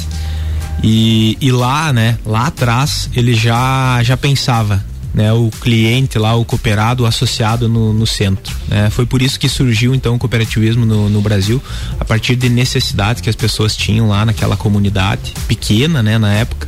E, 0.84 1.38
e 1.42 1.52
lá, 1.52 1.92
né, 1.92 2.20
lá 2.26 2.48
atrás, 2.48 3.10
ele 3.16 3.34
já, 3.34 4.02
já 4.04 4.16
pensava 4.16 4.84
né, 5.14 5.34
o 5.34 5.50
cliente 5.62 6.20
lá, 6.20 6.36
o 6.36 6.46
cooperado, 6.46 7.04
o 7.04 7.06
associado 7.06 7.68
no, 7.68 7.94
no 7.94 8.06
centro. 8.06 8.56
Né? 8.68 8.90
Foi 8.90 9.06
por 9.06 9.22
isso 9.22 9.40
que 9.40 9.50
surgiu 9.50 9.96
então 9.96 10.16
o 10.16 10.20
cooperativismo 10.20 10.86
no, 10.86 11.10
no, 11.10 11.22
Brasil, 11.22 11.62
a 12.00 12.06
partir 12.06 12.36
de 12.36 12.50
necessidades 12.50 13.22
que 13.22 13.30
as 13.30 13.36
pessoas 13.36 13.76
tinham 13.76 14.08
lá 14.10 14.26
naquela 14.26 14.56
comunidade, 14.56 15.34
pequena 15.48 16.04
né, 16.04 16.18
na 16.18 16.34
época. 16.34 16.68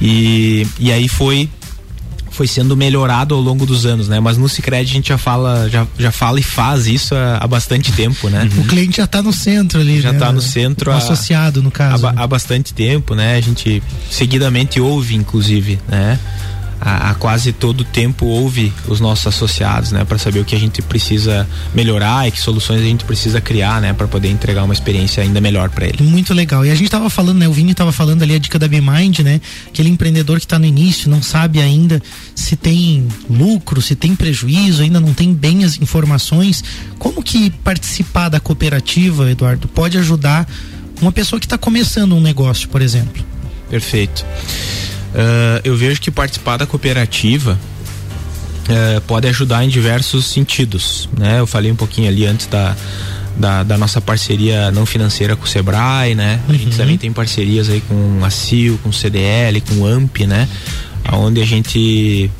E, 0.00 0.66
e 0.78 0.92
aí 0.92 1.08
foi 1.08 1.48
foi 2.30 2.46
sendo 2.46 2.76
melhorado 2.76 3.34
ao 3.34 3.40
longo 3.40 3.66
dos 3.66 3.84
anos, 3.84 4.08
né? 4.08 4.20
Mas 4.20 4.38
no 4.38 4.48
Sicredi 4.48 4.92
a 4.92 4.94
gente 4.94 5.08
já 5.08 5.18
fala, 5.18 5.68
já, 5.68 5.86
já 5.98 6.10
fala 6.10 6.38
e 6.40 6.42
faz 6.42 6.86
isso 6.86 7.14
há, 7.14 7.38
há 7.38 7.46
bastante 7.46 7.92
tempo, 7.92 8.30
né? 8.30 8.48
Uhum. 8.54 8.62
O 8.62 8.64
cliente 8.66 8.96
já 8.98 9.04
está 9.04 9.20
no 9.20 9.32
centro 9.32 9.80
ali, 9.80 10.00
já 10.00 10.12
está 10.12 10.26
né? 10.26 10.32
no 10.32 10.40
centro, 10.40 10.90
associado 10.90 11.62
no 11.62 11.70
caso. 11.70 12.06
Há, 12.06 12.14
há, 12.16 12.26
bastante 12.26 12.72
tempo, 12.72 13.14
né? 13.14 13.36
A 13.36 13.40
gente 13.40 13.82
seguidamente 14.10 14.80
ouve, 14.80 15.16
inclusive, 15.16 15.78
né? 15.88 16.18
A, 16.80 17.10
a, 17.10 17.14
quase 17.14 17.52
todo 17.52 17.84
tempo 17.84 18.26
ouve 18.26 18.72
os 18.88 19.00
nossos 19.00 19.26
associados, 19.26 19.92
né, 19.92 20.04
para 20.04 20.18
saber 20.18 20.40
o 20.40 20.44
que 20.44 20.54
a 20.54 20.58
gente 20.58 20.80
precisa 20.80 21.46
melhorar 21.74 22.26
e 22.26 22.30
que 22.30 22.40
soluções 22.40 22.80
a 22.80 22.84
gente 22.84 23.04
precisa 23.04 23.40
criar, 23.40 23.80
né, 23.80 23.92
para 23.92 24.08
poder 24.08 24.28
entregar 24.28 24.64
uma 24.64 24.72
experiência 24.72 25.22
ainda 25.22 25.40
melhor 25.40 25.68
para 25.68 25.86
ele. 25.86 26.02
Muito 26.02 26.32
legal. 26.32 26.64
E 26.64 26.70
a 26.70 26.74
gente 26.74 26.86
estava 26.86 27.10
falando, 27.10 27.38
né, 27.38 27.48
o 27.48 27.52
Vini 27.52 27.72
estava 27.72 27.92
falando 27.92 28.22
ali 28.22 28.34
a 28.34 28.38
dica 28.38 28.58
da 28.58 28.66
BeMind, 28.66 29.20
né, 29.20 29.40
aquele 29.68 29.90
empreendedor 29.90 30.38
que 30.38 30.46
está 30.46 30.58
no 30.58 30.64
início, 30.64 31.10
não 31.10 31.22
sabe 31.22 31.60
ainda 31.60 32.02
se 32.34 32.56
tem 32.56 33.06
lucro, 33.28 33.82
se 33.82 33.94
tem 33.94 34.16
prejuízo, 34.16 34.82
ainda 34.82 35.00
não 35.00 35.12
tem 35.12 35.34
bem 35.34 35.64
as 35.64 35.78
informações. 35.80 36.64
Como 36.98 37.22
que 37.22 37.50
participar 37.50 38.28
da 38.28 38.40
cooperativa, 38.40 39.30
Eduardo, 39.30 39.68
pode 39.68 39.98
ajudar 39.98 40.48
uma 41.00 41.12
pessoa 41.12 41.38
que 41.38 41.46
está 41.46 41.58
começando 41.58 42.14
um 42.14 42.20
negócio, 42.20 42.68
por 42.68 42.80
exemplo? 42.80 43.24
Perfeito. 43.68 44.24
Uh, 45.10 45.60
eu 45.64 45.76
vejo 45.76 46.00
que 46.00 46.10
participar 46.10 46.56
da 46.56 46.66
cooperativa 46.66 47.58
uh, 48.68 49.00
pode 49.02 49.26
ajudar 49.28 49.64
em 49.64 49.68
diversos 49.68 50.26
sentidos. 50.26 51.08
Né? 51.18 51.40
Eu 51.40 51.46
falei 51.46 51.70
um 51.70 51.76
pouquinho 51.76 52.08
ali 52.08 52.26
antes 52.26 52.46
da, 52.46 52.76
da, 53.36 53.62
da, 53.62 53.78
nossa 53.78 54.00
parceria 54.00 54.70
não 54.70 54.86
financeira 54.86 55.34
com 55.34 55.44
o 55.44 55.48
Sebrae, 55.48 56.14
né? 56.14 56.40
A 56.48 56.52
gente 56.52 56.66
uhum. 56.66 56.76
também 56.76 56.98
tem 56.98 57.12
parcerias 57.12 57.68
aí 57.68 57.80
com 57.80 58.24
a 58.24 58.30
CIO, 58.30 58.78
com 58.78 58.90
o 58.90 58.92
CDL, 58.92 59.60
com 59.62 59.74
o 59.76 59.86
AMP, 59.86 60.26
né? 60.26 60.48
Onde 61.12 61.40
a 61.40 61.46
gente 61.46 62.30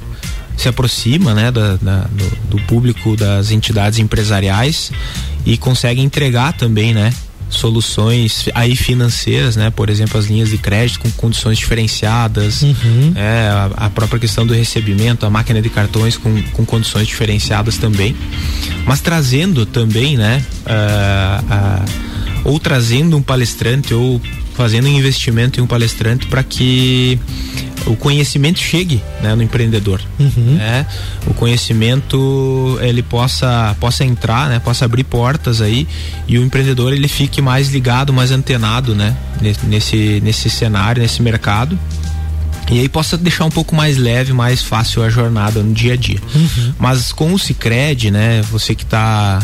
se 0.56 0.68
aproxima, 0.68 1.33
né, 1.33 1.50
da, 1.50 1.76
da 1.76 2.00
do, 2.02 2.50
do, 2.50 2.62
público 2.64 3.16
das 3.16 3.50
entidades 3.50 3.98
empresariais 3.98 4.92
e 5.46 5.56
consegue 5.56 6.02
entregar 6.02 6.52
também, 6.52 6.92
né, 6.92 7.14
soluções 7.50 8.48
aí 8.54 8.76
financeiras, 8.76 9.56
né? 9.56 9.70
Por 9.70 9.90
exemplo, 9.90 10.18
as 10.18 10.26
linhas 10.26 10.50
de 10.50 10.58
crédito 10.58 11.00
com 11.00 11.10
condições 11.10 11.58
diferenciadas, 11.58 12.62
uhum. 12.62 13.12
é, 13.16 13.48
a, 13.48 13.86
a, 13.86 13.90
própria 13.90 14.18
questão 14.18 14.46
do 14.46 14.54
recebimento, 14.54 15.26
a 15.26 15.30
máquina 15.30 15.60
de 15.60 15.68
cartões 15.68 16.16
com, 16.16 16.42
com 16.52 16.64
condições 16.64 17.06
diferenciadas 17.06 17.76
também, 17.76 18.16
mas 18.86 19.00
trazendo 19.00 19.66
também, 19.66 20.16
né? 20.16 20.44
Uh, 20.64 21.44
uh, 21.44 22.50
ou 22.52 22.58
trazendo 22.58 23.16
um 23.16 23.22
palestrante 23.22 23.92
ou 23.92 24.20
fazendo 24.54 24.86
um 24.86 24.90
investimento 24.90 25.58
em 25.58 25.62
um 25.62 25.66
palestrante 25.66 26.26
para 26.26 26.42
que 26.42 27.18
o 27.87 27.97
conhecimento 27.97 28.59
chegue 28.59 29.03
né, 29.23 29.35
no 29.35 29.43
empreendedor 29.43 30.01
uhum. 30.19 30.55
né? 30.57 30.87
o 31.27 31.35
conhecimento 31.35 32.79
ele 32.83 33.03
possa 33.03 33.77
possa 33.81 34.05
entrar 34.05 34.49
né 34.49 34.59
possa 34.59 34.85
abrir 34.85 35.05
portas 35.05 35.61
aí 35.61 35.87
e 36.29 36.38
o 36.38 36.45
empreendedor 36.45 36.93
ele 36.93 37.09
fique 37.09 37.40
mais 37.40 37.69
ligado 37.69 38.12
mais 38.12 38.31
antenado 38.31 38.95
né 38.95 39.16
nesse 39.66 40.21
nesse 40.23 40.51
cenário 40.51 41.03
nesse 41.03 41.23
mercado 41.23 41.79
e 42.71 42.79
aí 42.79 42.88
possa 42.88 43.19
deixar 43.19 43.45
um 43.45 43.51
pouco 43.51 43.75
mais 43.75 43.97
leve, 43.97 44.33
mais 44.33 44.62
fácil 44.62 45.03
a 45.03 45.11
jornada 45.11 45.61
no 45.61 45.75
dia 45.75 45.95
a 45.95 45.97
dia. 45.97 46.21
Uhum. 46.33 46.75
Mas 46.79 47.11
com 47.11 47.33
o 47.35 47.38
Cicred, 47.38 48.12
né, 48.12 48.43
você 48.43 48.77
que 48.77 48.85
está 48.85 49.40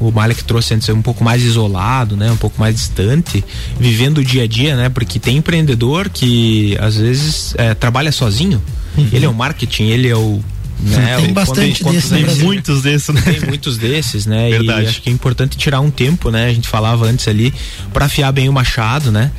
o 0.00 0.10
Malek 0.10 0.44
trouxe 0.44 0.74
antes 0.74 0.88
é 0.88 0.92
um 0.92 1.02
pouco 1.02 1.22
mais 1.24 1.42
isolado, 1.42 2.16
né? 2.16 2.30
Um 2.30 2.36
pouco 2.36 2.60
mais 2.60 2.74
distante, 2.74 3.44
vivendo 3.78 4.18
o 4.18 4.24
dia 4.24 4.44
a 4.44 4.46
dia, 4.46 4.76
né? 4.76 4.88
Porque 4.88 5.18
tem 5.18 5.36
empreendedor 5.36 6.08
que 6.08 6.76
às 6.80 6.96
vezes 6.96 7.54
é, 7.56 7.74
trabalha 7.74 8.12
sozinho. 8.12 8.62
Uhum. 8.96 9.08
Ele 9.12 9.24
é 9.24 9.28
o 9.28 9.34
marketing, 9.34 9.84
ele 9.84 10.08
é 10.08 10.16
o 10.16 10.40
né? 10.82 11.16
Tem 11.20 11.32
bastante 11.32 11.84
desses, 11.84 12.10
tem 12.10 12.26
muitos 12.44 12.82
desses, 12.82 13.14
né? 13.14 13.22
Tem 13.22 13.40
muitos 13.40 13.78
desses, 13.78 14.26
né? 14.26 14.50
Verdade. 14.50 14.84
E 14.84 14.88
acho 14.88 15.02
que 15.02 15.08
é 15.08 15.12
importante 15.12 15.56
tirar 15.56 15.80
um 15.80 15.90
tempo, 15.90 16.30
né? 16.30 16.46
A 16.46 16.52
gente 16.52 16.68
falava 16.68 17.06
antes 17.06 17.26
ali 17.28 17.52
para 17.92 18.06
afiar 18.06 18.32
bem 18.32 18.48
o 18.48 18.52
machado, 18.52 19.10
né? 19.10 19.30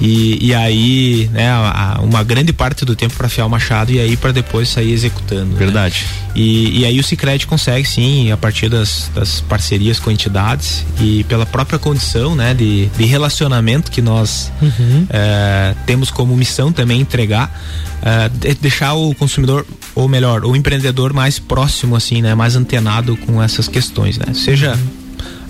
E, 0.00 0.46
e 0.46 0.54
aí, 0.54 1.28
né, 1.32 1.50
a, 1.50 1.98
uma 2.02 2.22
grande 2.22 2.52
parte 2.52 2.84
do 2.84 2.94
tempo 2.94 3.14
para 3.16 3.26
afiar 3.26 3.46
o 3.46 3.50
machado 3.50 3.90
e 3.90 3.98
aí 3.98 4.16
para 4.16 4.30
depois 4.30 4.68
sair 4.68 4.92
executando. 4.92 5.46
Né? 5.46 5.58
Verdade. 5.58 6.04
Né? 6.04 6.32
E, 6.36 6.80
e 6.80 6.84
aí 6.84 7.00
o 7.00 7.02
Cicred 7.02 7.44
consegue 7.46 7.86
sim, 7.86 8.30
a 8.30 8.36
partir 8.36 8.68
das, 8.68 9.10
das 9.12 9.40
parcerias 9.40 9.98
com 9.98 10.10
entidades 10.10 10.84
e 11.00 11.24
pela 11.24 11.44
própria 11.44 11.80
condição 11.80 12.36
né, 12.36 12.54
de, 12.54 12.86
de 12.86 13.04
relacionamento 13.06 13.90
que 13.90 14.00
nós 14.00 14.52
uhum. 14.62 15.06
é, 15.10 15.74
temos 15.84 16.12
como 16.12 16.36
missão 16.36 16.72
também 16.72 17.00
entregar, 17.00 17.50
é, 18.00 18.28
de 18.28 18.54
deixar 18.54 18.94
o 18.94 19.12
consumidor, 19.16 19.66
ou 19.98 20.08
melhor, 20.08 20.44
o 20.44 20.54
empreendedor 20.54 21.12
mais 21.12 21.40
próximo, 21.40 21.96
assim, 21.96 22.22
né, 22.22 22.32
mais 22.32 22.54
antenado 22.54 23.16
com 23.16 23.42
essas 23.42 23.66
questões, 23.66 24.16
né? 24.16 24.32
Seja 24.32 24.78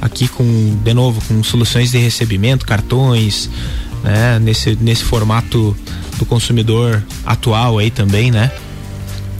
aqui 0.00 0.26
com, 0.26 0.78
de 0.82 0.94
novo, 0.94 1.20
com 1.28 1.42
soluções 1.44 1.90
de 1.90 1.98
recebimento, 1.98 2.64
cartões, 2.64 3.50
né? 4.02 4.38
Nesse, 4.38 4.74
nesse 4.80 5.04
formato 5.04 5.76
do 6.18 6.24
consumidor 6.24 7.04
atual 7.26 7.76
aí 7.76 7.90
também, 7.90 8.30
né? 8.30 8.50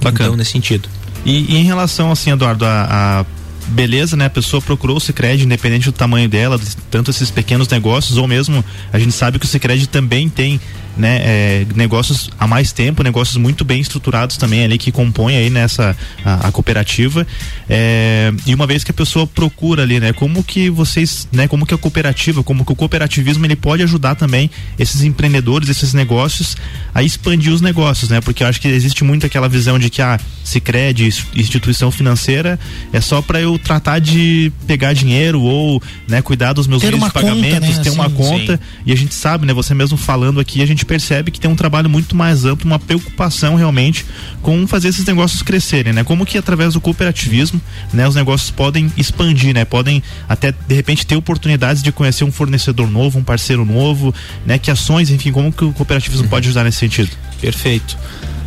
Bacana. 0.03 0.27
Então, 0.27 0.37
nesse 0.37 0.53
sentido. 0.53 0.87
E, 1.25 1.55
e 1.55 1.57
em 1.57 1.65
relação, 1.65 2.13
assim, 2.13 2.31
Eduardo, 2.31 2.67
a, 2.67 3.21
a 3.21 3.27
beleza, 3.69 4.15
né? 4.15 4.27
A 4.27 4.31
pessoa 4.31 4.61
procurou 4.61 4.99
o 4.99 5.01
Cicred, 5.01 5.43
independente 5.43 5.87
do 5.87 5.93
tamanho 5.93 6.29
dela, 6.29 6.61
tanto 6.91 7.11
esses 7.11 7.31
pequenos 7.31 7.67
negócios, 7.69 8.19
ou 8.19 8.29
mesmo 8.29 8.63
a 8.93 8.99
gente 8.99 9.13
sabe 9.13 9.39
que 9.39 9.47
o 9.47 9.49
Cicred 9.49 9.87
também 9.87 10.29
tem 10.29 10.61
né, 10.99 11.21
é, 11.23 11.67
negócios 11.75 12.31
há 12.39 12.47
mais 12.47 12.73
tempo, 12.73 13.03
negócios 13.03 13.37
muito 13.37 13.65
bem 13.65 13.81
estruturados 13.81 14.37
também 14.37 14.65
ali 14.65 14.77
que 14.77 14.91
compõem 14.91 15.37
aí 15.37 15.49
nessa 15.49 15.97
a, 16.25 16.49
a 16.49 16.53
cooperativa. 16.53 17.27
É, 17.69 18.33
e 18.47 18.55
uma 18.55 18.67
vez 18.67 18.83
que 18.85 18.91
a 18.91 18.95
pessoa 18.95 19.27
procura 19.27 19.83
ali, 19.83 20.01
né, 20.01 20.13
como 20.13 20.43
que 20.43 20.69
vocês, 20.69 21.29
né, 21.33 21.47
como 21.47 21.65
que 21.65 21.73
a 21.73 21.79
cooperativa, 21.79 22.43
como 22.43 22.65
que 22.65 22.73
o 22.73 22.77
cooperativismo 22.77 23.47
ele 23.47 23.57
pode 23.57 23.83
ajudar 23.83 24.15
também 24.15 24.51
esses 24.79 25.03
empreendedores, 25.03 25.69
esses 25.69 25.95
negócios 25.95 26.57
a 26.95 27.03
expandir 27.03 27.53
os 27.53 27.61
negócios, 27.61 28.11
né? 28.11 28.21
Porque 28.21 28.43
eu 28.43 28.47
acho 28.49 28.61
que 28.61 28.69
existe 28.69 29.05
muito 29.05 29.25
aquela 29.25 29.49
visão 29.49 29.79
de 29.79 29.89
que 29.89 30.03
a 30.03 30.15
ah, 30.15 30.21
Sicredi, 30.43 31.09
instituição 31.35 31.91
financeira, 31.91 32.59
é 32.93 33.01
só 33.01 33.21
para 33.21 33.41
eu 33.41 33.59
tratar 33.59 33.99
de 33.99 34.51
pegar 34.67 34.93
dinheiro 34.93 35.41
ou, 35.43 35.83
né, 36.09 36.23
cuidar 36.23 36.53
dos 36.53 36.67
meus 36.67 36.83
meios 36.83 37.01
de 37.01 37.11
pagamentos, 37.11 37.77
né? 37.77 37.83
ter 37.83 37.91
uma 37.91 38.09
conta. 38.11 38.57
Sim. 38.57 38.63
E 38.87 38.93
a 38.93 38.97
gente 38.97 39.15
sabe, 39.15 39.47
né, 39.47 39.53
você 39.53 39.75
mesmo 39.75 39.97
falando 39.97 40.41
aqui, 40.41 40.63
a 40.63 40.67
gente 40.67 40.85
percebe 40.89 41.31
que 41.31 41.39
tem 41.39 41.51
um 41.51 41.55
trabalho 41.55 41.89
muito 41.89 42.17
mais 42.17 42.45
amplo, 42.45 42.67
uma 42.67 42.79
preocupação 42.79 43.55
realmente 43.55 44.05
com 44.43 44.67
fazer 44.67 44.89
esses 44.89 45.05
negócios 45.05 45.43
crescerem, 45.43 45.93
né? 45.93 46.03
Como 46.03 46.25
que 46.25 46.39
através 46.39 46.73
do 46.73 46.81
cooperativismo, 46.81 47.61
né, 47.93 48.09
os 48.09 48.15
negócios 48.15 48.51
podem 48.51 48.91
expandir, 48.97 49.55
né? 49.55 49.65
Podem 49.65 50.03
até 50.29 50.51
de 50.51 50.75
repente 50.75 51.07
ter 51.07 51.15
oportunidades 51.15 51.83
de 51.83 51.93
conhecer 51.93 52.25
um 52.25 52.33
fornecedor 52.33 52.91
novo, 52.91 53.19
um 53.19 53.25
parceiro 53.25 53.65
novo, 53.65 54.15
né? 54.47 54.59
Que 54.59 54.71
ações, 54.71 55.11
enfim, 55.11 55.31
como 55.31 55.53
que 55.53 55.65
o 55.65 55.73
cooperativismo 55.73 56.25
uhum. 56.25 56.31
pode 56.31 56.49
ajudar 56.49 56.65
nesse 56.65 56.79
sentido? 56.79 57.11
Perfeito. 57.41 57.97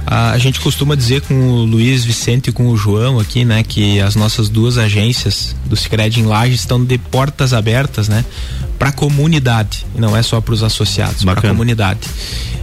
A, 0.06 0.32
a, 0.32 0.38
gente 0.38 0.60
costuma 0.60 0.96
dizer 0.96 1.22
com 1.22 1.34
o 1.34 1.64
Luiz 1.64 2.04
Vicente 2.04 2.50
e 2.50 2.54
com 2.54 2.68
o 2.68 2.78
João 2.78 3.20
aqui, 3.20 3.46
né, 3.46 3.64
que 3.64 4.00
as 4.00 4.16
nossas 4.16 4.50
duas 4.50 4.78
agências 4.78 5.56
do 5.66 5.76
Sicredi 5.76 6.20
em 6.20 6.26
Laje 6.26 6.56
estão 6.56 6.84
de 6.84 6.98
portas 6.98 7.54
abertas, 7.54 8.10
né, 8.10 8.26
para 8.78 8.90
a 8.90 8.92
comunidade, 8.92 9.86
e 9.96 10.02
não 10.02 10.18
é 10.18 10.24
só 10.24 10.42
para 10.42 10.54
os 10.54 10.64
associados, 10.64 11.24
para 11.24 11.40
a 11.40 11.42
comunidade. 11.42 12.00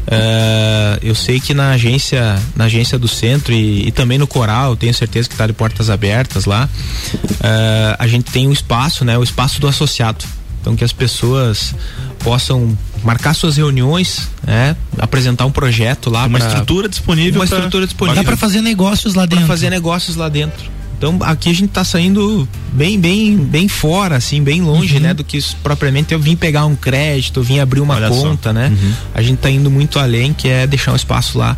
Uh, 0.09 0.99
eu 1.03 1.15
sei 1.15 1.39
que 1.39 1.53
na 1.53 1.73
agência, 1.73 2.41
na 2.57 2.65
agência 2.65 2.99
do 2.99 3.07
centro 3.07 3.53
e, 3.53 3.89
e 3.89 3.93
também 3.93 4.17
no 4.17 4.27
Coral, 4.27 4.75
tenho 4.75 4.95
certeza 4.95 5.29
que 5.29 5.35
está 5.35 5.47
de 5.47 5.53
portas 5.53 5.91
abertas 5.91 6.47
lá. 6.47 6.69
Uh, 7.15 7.97
a 7.99 8.07
gente 8.09 8.31
tem 8.31 8.49
um 8.49 8.53
espaço, 8.53 9.05
né, 9.05 9.19
o 9.19 9.23
espaço 9.23 9.61
do 9.61 9.69
associado. 9.69 10.25
Então 10.61 10.75
que 10.75 10.83
as 10.83 10.93
pessoas 10.93 11.75
possam 12.19 12.77
marcar 13.05 13.35
suas 13.35 13.57
reuniões, 13.57 14.29
né? 14.45 14.77
Apresentar 14.99 15.47
um 15.47 15.53
projeto 15.53 16.11
lá. 16.11 16.27
Uma 16.27 16.39
pra, 16.39 16.49
estrutura 16.49 16.89
disponível. 16.89 17.41
Uma 17.41 17.47
pra, 17.47 17.57
estrutura 17.57 17.87
disponível. 17.87 18.23
Dá 18.23 18.27
para 18.27 18.37
fazer 18.37 18.61
negócios 18.61 19.15
lá 19.15 19.27
dentro. 19.27 19.47
Pra 19.47 19.55
fazer 19.55 19.71
negócios 19.71 20.17
lá 20.17 20.29
dentro. 20.29 20.78
Então 20.99 21.17
aqui 21.23 21.49
a 21.49 21.53
gente 21.53 21.69
está 21.69 21.85
saindo 21.85 22.47
bem, 22.73 22.99
bem, 22.99 23.37
bem 23.37 23.69
fora, 23.69 24.17
assim, 24.17 24.43
bem 24.43 24.61
longe, 24.61 24.97
uhum. 24.97 25.03
né? 25.03 25.15
Do 25.15 25.23
que 25.23 25.39
propriamente 25.63 26.13
eu 26.13 26.19
vim 26.19 26.35
pegar 26.35 26.67
um 26.67 26.75
crédito, 26.75 27.39
eu 27.39 27.45
vim 27.45 27.61
abrir 27.61 27.81
uma 27.81 27.95
Olha 27.95 28.09
conta, 28.09 28.49
só. 28.49 28.53
né? 28.53 28.69
Uhum. 28.69 28.93
A 29.15 29.23
gente 29.23 29.37
está 29.37 29.49
indo 29.49 29.71
muito 29.71 30.01
além, 30.01 30.33
que 30.33 30.49
é 30.49 30.67
deixar 30.67 30.93
um 30.93 30.97
espaço 30.97 31.39
lá 31.39 31.57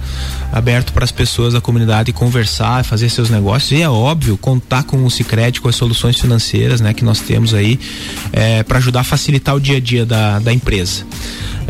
aberto 0.53 0.92
para 0.92 1.05
as 1.05 1.11
pessoas 1.11 1.55
da 1.55 1.61
comunidade 1.61 2.12
conversar, 2.12 2.85
fazer 2.85 3.09
seus 3.09 3.31
negócios. 3.31 3.72
E 3.72 3.81
é 3.81 3.88
óbvio, 3.88 4.37
contar 4.37 4.83
com 4.83 5.03
o 5.05 5.11
Cicred, 5.11 5.59
com 5.61 5.68
as 5.68 5.76
soluções 5.76 6.20
financeiras, 6.20 6.83
né? 6.83 6.92
Que 6.92 7.05
nós 7.05 7.20
temos 7.20 7.55
aí, 7.55 7.81
é, 8.35 8.62
para 8.62 8.76
ajudar 8.76 9.00
a 9.00 9.05
facilitar 9.05 9.57
o 9.57 9.61
dia 9.61 9.79
a 9.79 9.81
dia 9.81 10.05
da, 10.05 10.38
da 10.38 10.53
empresa. 10.53 11.05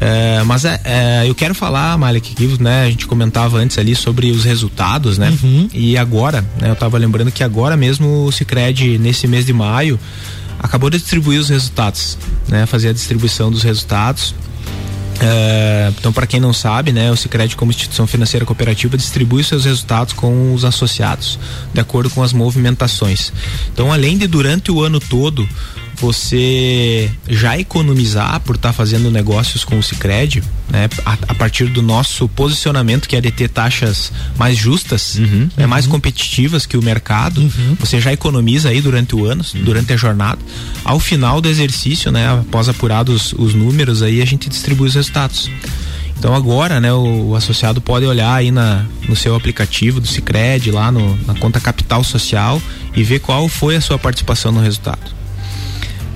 É, 0.00 0.42
mas 0.44 0.64
é, 0.64 0.80
é, 0.83 1.24
eu 1.28 1.35
quero 1.35 1.54
falar, 1.54 1.96
Malik, 1.98 2.35
que 2.35 2.62
né, 2.62 2.85
a 2.85 2.90
gente 2.90 3.06
comentava 3.06 3.59
antes 3.59 3.76
ali 3.76 3.94
sobre 3.94 4.30
os 4.30 4.44
resultados, 4.44 5.18
né? 5.18 5.37
Uhum. 5.42 5.68
E 5.74 5.98
agora, 5.98 6.40
né, 6.59 6.70
eu 6.70 6.72
estava 6.72 6.96
lembrando 6.96 7.30
que 7.30 7.44
agora 7.44 7.60
mesmo 7.77 8.27
o 8.27 8.33
Cicred, 8.33 8.99
nesse 8.99 9.27
mês 9.27 9.46
de 9.46 9.53
maio, 9.53 9.99
acabou 10.59 10.90
de 10.90 10.99
distribuir 10.99 11.40
os 11.40 11.49
resultados, 11.49 12.18
né? 12.49 12.66
Fazer 12.66 12.88
a 12.88 12.92
distribuição 12.92 13.51
dos 13.51 13.62
resultados. 13.62 14.35
É, 15.23 15.92
então, 15.99 16.12
para 16.12 16.27
quem 16.27 16.40
não 16.40 16.53
sabe, 16.53 16.92
né, 16.92 17.11
o 17.11 17.16
Sicredi 17.16 17.55
como 17.55 17.70
instituição 17.70 18.07
financeira 18.07 18.46
cooperativa 18.46 18.96
distribui 18.96 19.44
seus 19.44 19.66
resultados 19.66 20.14
com 20.14 20.55
os 20.55 20.64
associados, 20.64 21.38
de 21.75 21.81
acordo 21.81 22.09
com 22.09 22.23
as 22.23 22.33
movimentações. 22.33 23.31
Então, 23.70 23.92
além 23.92 24.16
de 24.16 24.27
durante 24.27 24.73
o 24.73 24.83
ano 24.83 24.99
todo 24.99 25.46
você 26.00 27.10
já 27.28 27.58
economizar 27.58 28.40
por 28.40 28.56
estar 28.56 28.70
tá 28.70 28.72
fazendo 28.72 29.10
negócios 29.10 29.64
com 29.64 29.78
o 29.78 29.82
Sicredi, 29.82 30.42
né? 30.68 30.88
A, 31.04 31.12
a, 31.28 31.34
partir 31.34 31.66
do 31.66 31.82
nosso 31.82 32.28
posicionamento 32.28 33.08
que 33.08 33.16
é 33.16 33.20
de 33.20 33.30
ter 33.30 33.48
taxas 33.48 34.12
mais 34.38 34.56
justas, 34.56 35.16
uhum, 35.16 35.48
né? 35.56 35.64
uhum. 35.64 35.68
mais 35.68 35.86
competitivas 35.86 36.64
que 36.64 36.76
o 36.76 36.82
mercado, 36.82 37.40
uhum. 37.40 37.76
você 37.78 38.00
já 38.00 38.12
economiza 38.12 38.70
aí 38.70 38.80
durante 38.80 39.14
o 39.14 39.26
ano, 39.26 39.44
durante 39.62 39.92
a 39.92 39.96
jornada. 39.96 40.38
Ao 40.84 40.98
final 40.98 41.40
do 41.40 41.48
exercício, 41.48 42.10
né? 42.10 42.28
Após 42.28 42.68
apurados 42.68 43.34
os 43.34 43.54
números 43.54 44.02
aí, 44.02 44.22
a 44.22 44.26
gente 44.26 44.48
distribui 44.48 44.88
os 44.88 44.94
resultados. 44.94 45.50
Então 46.18 46.34
agora, 46.34 46.80
né, 46.80 46.92
o, 46.92 47.30
o, 47.30 47.34
associado 47.34 47.80
pode 47.80 48.04
olhar 48.04 48.34
aí 48.34 48.50
na, 48.50 48.84
no 49.08 49.16
seu 49.16 49.34
aplicativo 49.34 50.00
do 50.00 50.06
Sicredi 50.06 50.70
lá 50.70 50.92
no, 50.92 51.16
na 51.26 51.34
conta 51.34 51.58
Capital 51.58 52.04
Social 52.04 52.60
e 52.94 53.02
ver 53.02 53.20
qual 53.20 53.48
foi 53.48 53.74
a 53.74 53.80
sua 53.80 53.98
participação 53.98 54.52
no 54.52 54.60
resultado. 54.60 55.19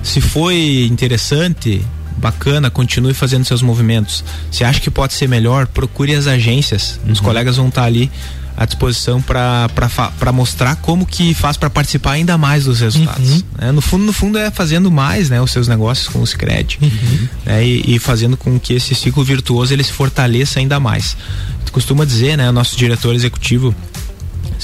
Se 0.05 0.21
foi 0.21 0.87
interessante, 0.89 1.81
bacana, 2.15 2.69
continue 2.69 3.13
fazendo 3.13 3.43
seus 3.43 3.63
movimentos. 3.63 4.23
Se 4.51 4.63
acha 4.63 4.79
que 4.79 4.91
pode 4.91 5.15
ser 5.15 5.27
melhor, 5.27 5.65
procure 5.65 6.13
as 6.13 6.27
agências. 6.27 6.99
Uhum. 7.03 7.11
Os 7.11 7.19
colegas 7.19 7.57
vão 7.57 7.69
estar 7.69 7.83
ali 7.83 8.11
à 8.55 8.65
disposição 8.65 9.19
para 9.19 10.31
mostrar 10.31 10.75
como 10.77 11.07
que 11.07 11.33
faz 11.33 11.57
para 11.57 11.71
participar 11.71 12.11
ainda 12.11 12.37
mais 12.37 12.65
dos 12.65 12.79
resultados. 12.79 13.31
Uhum. 13.31 13.43
É, 13.57 13.71
no 13.71 13.81
fundo, 13.81 14.05
no 14.05 14.13
fundo 14.13 14.37
é 14.37 14.49
fazendo 14.51 14.91
mais, 14.91 15.29
né, 15.29 15.41
os 15.41 15.51
seus 15.51 15.67
negócios 15.67 16.07
com 16.07 16.21
o 16.21 16.27
Sicredi 16.27 16.77
uhum. 16.81 17.27
né, 17.43 17.65
e, 17.65 17.95
e, 17.95 17.99
fazendo 17.99 18.37
com 18.37 18.57
que 18.59 18.73
esse 18.73 18.93
ciclo 18.93 19.23
virtuoso 19.23 19.73
ele 19.73 19.83
se 19.83 19.91
fortaleça 19.91 20.59
ainda 20.59 20.79
mais. 20.79 21.17
Tu 21.65 21.71
costuma 21.71 22.05
dizer, 22.05 22.37
né, 22.37 22.47
o 22.47 22.53
nosso 22.53 22.77
diretor 22.77 23.13
executivo 23.15 23.75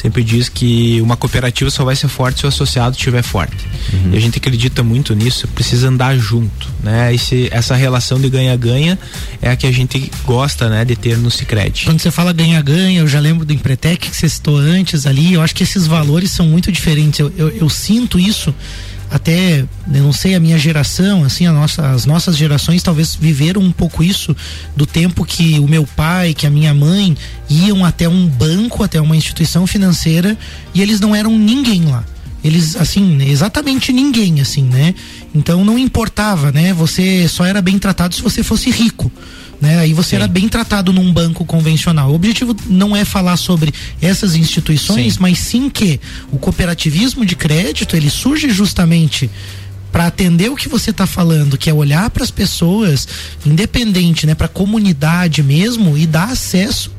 sempre 0.01 0.23
diz 0.23 0.49
que 0.49 0.99
uma 1.01 1.15
cooperativa 1.15 1.69
só 1.69 1.85
vai 1.85 1.95
ser 1.95 2.07
forte 2.07 2.39
se 2.39 2.45
o 2.45 2.49
associado 2.49 2.95
estiver 2.95 3.21
forte. 3.21 3.67
Uhum. 3.93 4.13
E 4.13 4.17
a 4.17 4.19
gente 4.19 4.39
acredita 4.39 4.81
muito 4.81 5.13
nisso, 5.13 5.47
precisa 5.49 5.89
andar 5.89 6.17
junto, 6.17 6.67
né? 6.81 7.13
Esse, 7.13 7.47
essa 7.51 7.75
relação 7.75 8.19
de 8.19 8.27
ganha-ganha 8.27 8.97
é 9.41 9.51
a 9.51 9.55
que 9.55 9.67
a 9.67 9.71
gente 9.71 10.11
gosta, 10.25 10.69
né, 10.69 10.83
de 10.83 10.95
ter 10.95 11.17
no 11.17 11.29
Sicredi. 11.29 11.85
Quando 11.85 11.99
você 11.99 12.09
fala 12.09 12.33
ganha-ganha, 12.33 13.01
eu 13.01 13.07
já 13.07 13.19
lembro 13.19 13.45
do 13.45 13.53
Empretec 13.53 14.09
que 14.09 14.15
você 14.15 14.27
citou 14.27 14.57
antes 14.57 15.05
ali, 15.05 15.33
eu 15.33 15.41
acho 15.41 15.53
que 15.53 15.63
esses 15.63 15.85
valores 15.85 16.31
são 16.31 16.47
muito 16.47 16.71
diferentes. 16.71 17.19
eu, 17.19 17.31
eu, 17.37 17.49
eu 17.49 17.69
sinto 17.69 18.17
isso 18.17 18.53
até, 19.11 19.65
eu 19.93 20.03
não 20.03 20.13
sei, 20.13 20.35
a 20.35 20.39
minha 20.39 20.57
geração, 20.57 21.25
assim, 21.25 21.45
a 21.45 21.51
nossa, 21.51 21.89
as 21.89 22.05
nossas 22.05 22.37
gerações 22.37 22.81
talvez 22.81 23.13
viveram 23.13 23.61
um 23.61 23.71
pouco 23.71 24.01
isso 24.01 24.33
do 24.73 24.85
tempo 24.85 25.25
que 25.25 25.59
o 25.59 25.67
meu 25.67 25.85
pai, 25.85 26.33
que 26.33 26.47
a 26.47 26.49
minha 26.49 26.73
mãe 26.73 27.17
iam 27.49 27.83
até 27.83 28.07
um 28.07 28.25
banco, 28.25 28.83
até 28.83 29.01
uma 29.01 29.15
instituição 29.15 29.67
financeira 29.67 30.37
e 30.73 30.81
eles 30.81 31.01
não 31.01 31.13
eram 31.13 31.37
ninguém 31.37 31.85
lá. 31.85 32.05
Eles, 32.41 32.75
assim, 32.77 33.21
exatamente 33.21 33.91
ninguém, 33.91 34.39
assim, 34.39 34.63
né? 34.63 34.95
Então 35.35 35.63
não 35.63 35.77
importava, 35.77 36.51
né? 36.51 36.73
Você 36.73 37.27
só 37.27 37.45
era 37.45 37.61
bem 37.61 37.77
tratado 37.77 38.15
se 38.15 38.21
você 38.21 38.41
fosse 38.41 38.71
rico 38.71 39.11
né? 39.61 39.77
Aí 39.77 39.93
você 39.93 40.11
Sim. 40.11 40.15
era 40.17 40.27
bem 40.27 40.49
tratado 40.49 40.91
num 40.91 41.13
banco 41.13 41.45
convencional. 41.45 42.11
O 42.11 42.15
objetivo 42.15 42.55
não 42.67 42.95
é 42.95 43.05
falar 43.05 43.37
sobre 43.37 43.71
essas 44.01 44.35
instituições, 44.35 45.13
sim. 45.13 45.19
mas 45.21 45.37
sim 45.37 45.69
que 45.69 46.01
o 46.31 46.39
cooperativismo 46.39 47.23
de 47.23 47.35
crédito 47.35 47.95
ele 47.95 48.09
surge 48.09 48.49
justamente 48.49 49.29
para 49.91 50.07
atender 50.07 50.49
o 50.49 50.55
que 50.55 50.69
você 50.69 50.89
está 50.89 51.05
falando, 51.05 51.57
que 51.57 51.69
é 51.69 51.73
olhar 51.73 52.09
para 52.09 52.23
as 52.23 52.31
pessoas, 52.31 53.07
independente, 53.45 54.25
né, 54.25 54.33
para 54.33 54.45
a 54.45 54.49
comunidade 54.49 55.43
mesmo 55.43 55.97
e 55.97 56.07
dar 56.07 56.29
acesso 56.29 56.91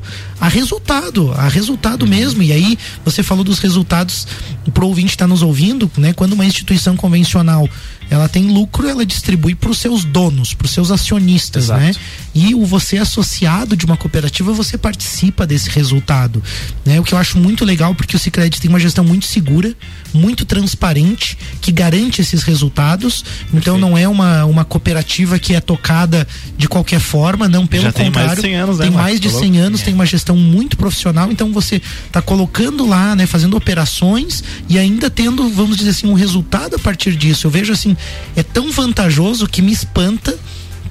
a 0.43 0.49
resultado, 0.49 1.31
a 1.37 1.47
resultado 1.47 2.05
mesmo. 2.05 2.43
E 2.43 2.51
aí 2.51 2.77
você 3.05 3.23
falou 3.23 3.45
dos 3.45 3.59
resultados 3.59 4.27
pro 4.73 4.87
ouvinte 4.87 5.11
estar 5.11 5.23
tá 5.23 5.29
nos 5.29 5.41
ouvindo, 5.41 5.89
né? 5.97 6.11
Quando 6.11 6.33
uma 6.33 6.45
instituição 6.45 6.97
convencional 6.97 7.69
ela 8.09 8.27
tem 8.27 8.47
lucro, 8.47 8.87
ela 8.87 9.05
distribui 9.05 9.55
para 9.55 9.69
os 9.71 9.77
seus 9.77 10.03
donos, 10.03 10.53
para 10.53 10.65
os 10.65 10.71
seus 10.71 10.91
acionistas, 10.91 11.65
Exato. 11.65 11.79
né? 11.79 11.91
E 12.35 12.53
o 12.53 12.65
você 12.65 12.97
associado 12.97 13.75
de 13.75 13.85
uma 13.85 13.95
cooperativa, 13.95 14.51
você 14.51 14.77
participa 14.77 15.47
desse 15.47 15.69
resultado, 15.69 16.43
né? 16.85 16.99
O 16.99 17.03
que 17.03 17.13
eu 17.13 17.17
acho 17.17 17.37
muito 17.37 17.63
legal 17.63 17.95
porque 17.95 18.15
o 18.15 18.19
Sicredi 18.19 18.59
tem 18.59 18.69
uma 18.69 18.79
gestão 18.79 19.03
muito 19.03 19.25
segura, 19.25 19.73
muito 20.13 20.45
transparente, 20.45 21.37
que 21.61 21.71
garante 21.71 22.21
esses 22.21 22.43
resultados. 22.43 23.23
Então 23.53 23.77
não 23.77 23.97
é 23.97 24.07
uma, 24.07 24.45
uma 24.45 24.65
cooperativa 24.65 25.39
que 25.39 25.55
é 25.55 25.61
tocada 25.61 26.27
de 26.57 26.67
qualquer 26.67 26.99
forma, 26.99 27.47
não 27.47 27.65
pelo 27.65 27.83
Já 27.83 27.93
contrário. 27.93 28.11
Tem 28.11 28.21
mais 28.21 28.35
de 28.35 28.41
100 28.41 28.55
anos, 28.55 28.77
né, 28.77 28.85
tem 28.85 28.93
mais 28.93 29.19
de 29.19 29.29
100 29.29 29.57
anos, 29.57 29.81
é. 29.81 29.85
tem 29.85 29.93
uma 29.93 30.05
gestão 30.05 30.32
muito 30.35 30.77
profissional, 30.77 31.31
então 31.31 31.51
você 31.51 31.81
está 32.05 32.21
colocando 32.21 32.87
lá, 32.87 33.15
né, 33.15 33.25
fazendo 33.25 33.55
operações 33.55 34.43
e 34.69 34.77
ainda 34.77 35.09
tendo, 35.09 35.49
vamos 35.49 35.77
dizer 35.77 35.91
assim, 35.91 36.07
um 36.07 36.13
resultado 36.13 36.75
a 36.75 36.79
partir 36.79 37.15
disso. 37.15 37.47
Eu 37.47 37.51
vejo 37.51 37.73
assim, 37.73 37.95
é 38.35 38.43
tão 38.43 38.71
vantajoso 38.71 39.47
que 39.47 39.61
me 39.61 39.71
espanta 39.71 40.37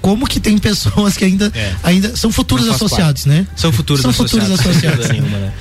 como 0.00 0.26
que 0.26 0.40
tem 0.40 0.56
pessoas 0.58 1.16
que 1.16 1.24
ainda, 1.24 1.50
é. 1.54 1.74
ainda 1.82 2.16
são 2.16 2.32
futuros 2.32 2.68
associados, 2.68 3.24
parte. 3.24 3.38
né? 3.38 3.46
São 3.56 3.72
futuros 3.72 4.02
são 4.02 4.10
associados. 4.10 4.48
Futuros 4.48 4.76
associados. 4.76 5.08
nenhuma, 5.08 5.38
né? 5.38 5.52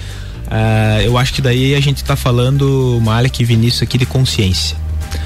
Uh, 0.51 1.01
eu 1.03 1.17
acho 1.17 1.33
que 1.33 1.41
daí 1.41 1.75
a 1.75 1.79
gente 1.79 1.97
está 1.97 2.17
falando, 2.17 2.99
Malek 3.01 3.41
e 3.41 3.45
Vinícius 3.45 3.83
aqui, 3.83 3.97
de 3.97 4.05
consciência. 4.05 4.75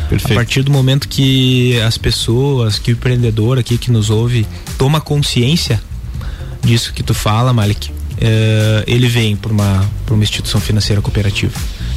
Perfeito. 0.09 0.33
A 0.33 0.35
partir 0.35 0.61
do 0.61 0.71
momento 0.71 1.07
que 1.07 1.79
as 1.81 1.97
pessoas, 1.97 2.77
que 2.77 2.91
o 2.91 2.93
empreendedor 2.93 3.57
aqui 3.57 3.77
que 3.77 3.89
nos 3.89 4.11
ouve, 4.11 4.45
toma 4.77 5.01
consciência 5.01 5.81
disso 6.63 6.93
que 6.93 7.01
tu 7.01 7.13
fala, 7.13 7.53
Malik, 7.53 7.91
uh, 8.17 8.83
ele 8.87 9.07
vem 9.07 9.35
para 9.35 9.51
uma, 9.51 9.89
uma 10.09 10.23
instituição 10.23 10.59
financeira 10.59 11.01
cooperativa. 11.01 11.53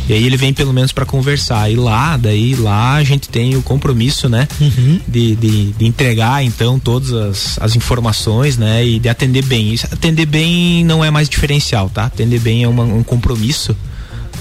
E 0.09 0.15
aí 0.15 0.25
ele 0.25 0.39
vem 0.39 0.55
pelo 0.55 0.73
menos 0.73 0.91
para 0.91 1.05
conversar. 1.05 1.71
E 1.71 1.77
lá, 1.77 2.17
daí 2.17 2.55
lá 2.55 2.95
a 2.95 3.05
gente 3.05 3.29
tem 3.29 3.57
o 3.57 3.63
compromisso, 3.63 4.29
né? 4.29 4.49
Uhum. 4.59 5.01
De, 5.07 5.37
de, 5.37 5.73
de, 5.73 5.87
entregar 5.87 6.43
então 6.43 6.79
todas 6.79 7.13
as, 7.13 7.59
as 7.61 7.77
informações, 7.77 8.57
né? 8.57 8.85
E 8.85 8.99
de 8.99 9.09
atender 9.09 9.43
bem. 9.43 9.75
Isso, 9.75 9.87
atender 9.93 10.25
bem 10.25 10.83
não 10.85 11.05
é 11.05 11.11
mais 11.11 11.29
diferencial, 11.29 11.91
tá? 11.91 12.07
Atender 12.07 12.41
bem 12.41 12.65
é 12.65 12.69
uma, 12.69 12.85
um 12.85 13.03
compromisso, 13.03 13.77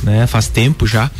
né? 0.03 0.25
Faz 0.25 0.47
tempo 0.47 0.87
já. 0.87 1.11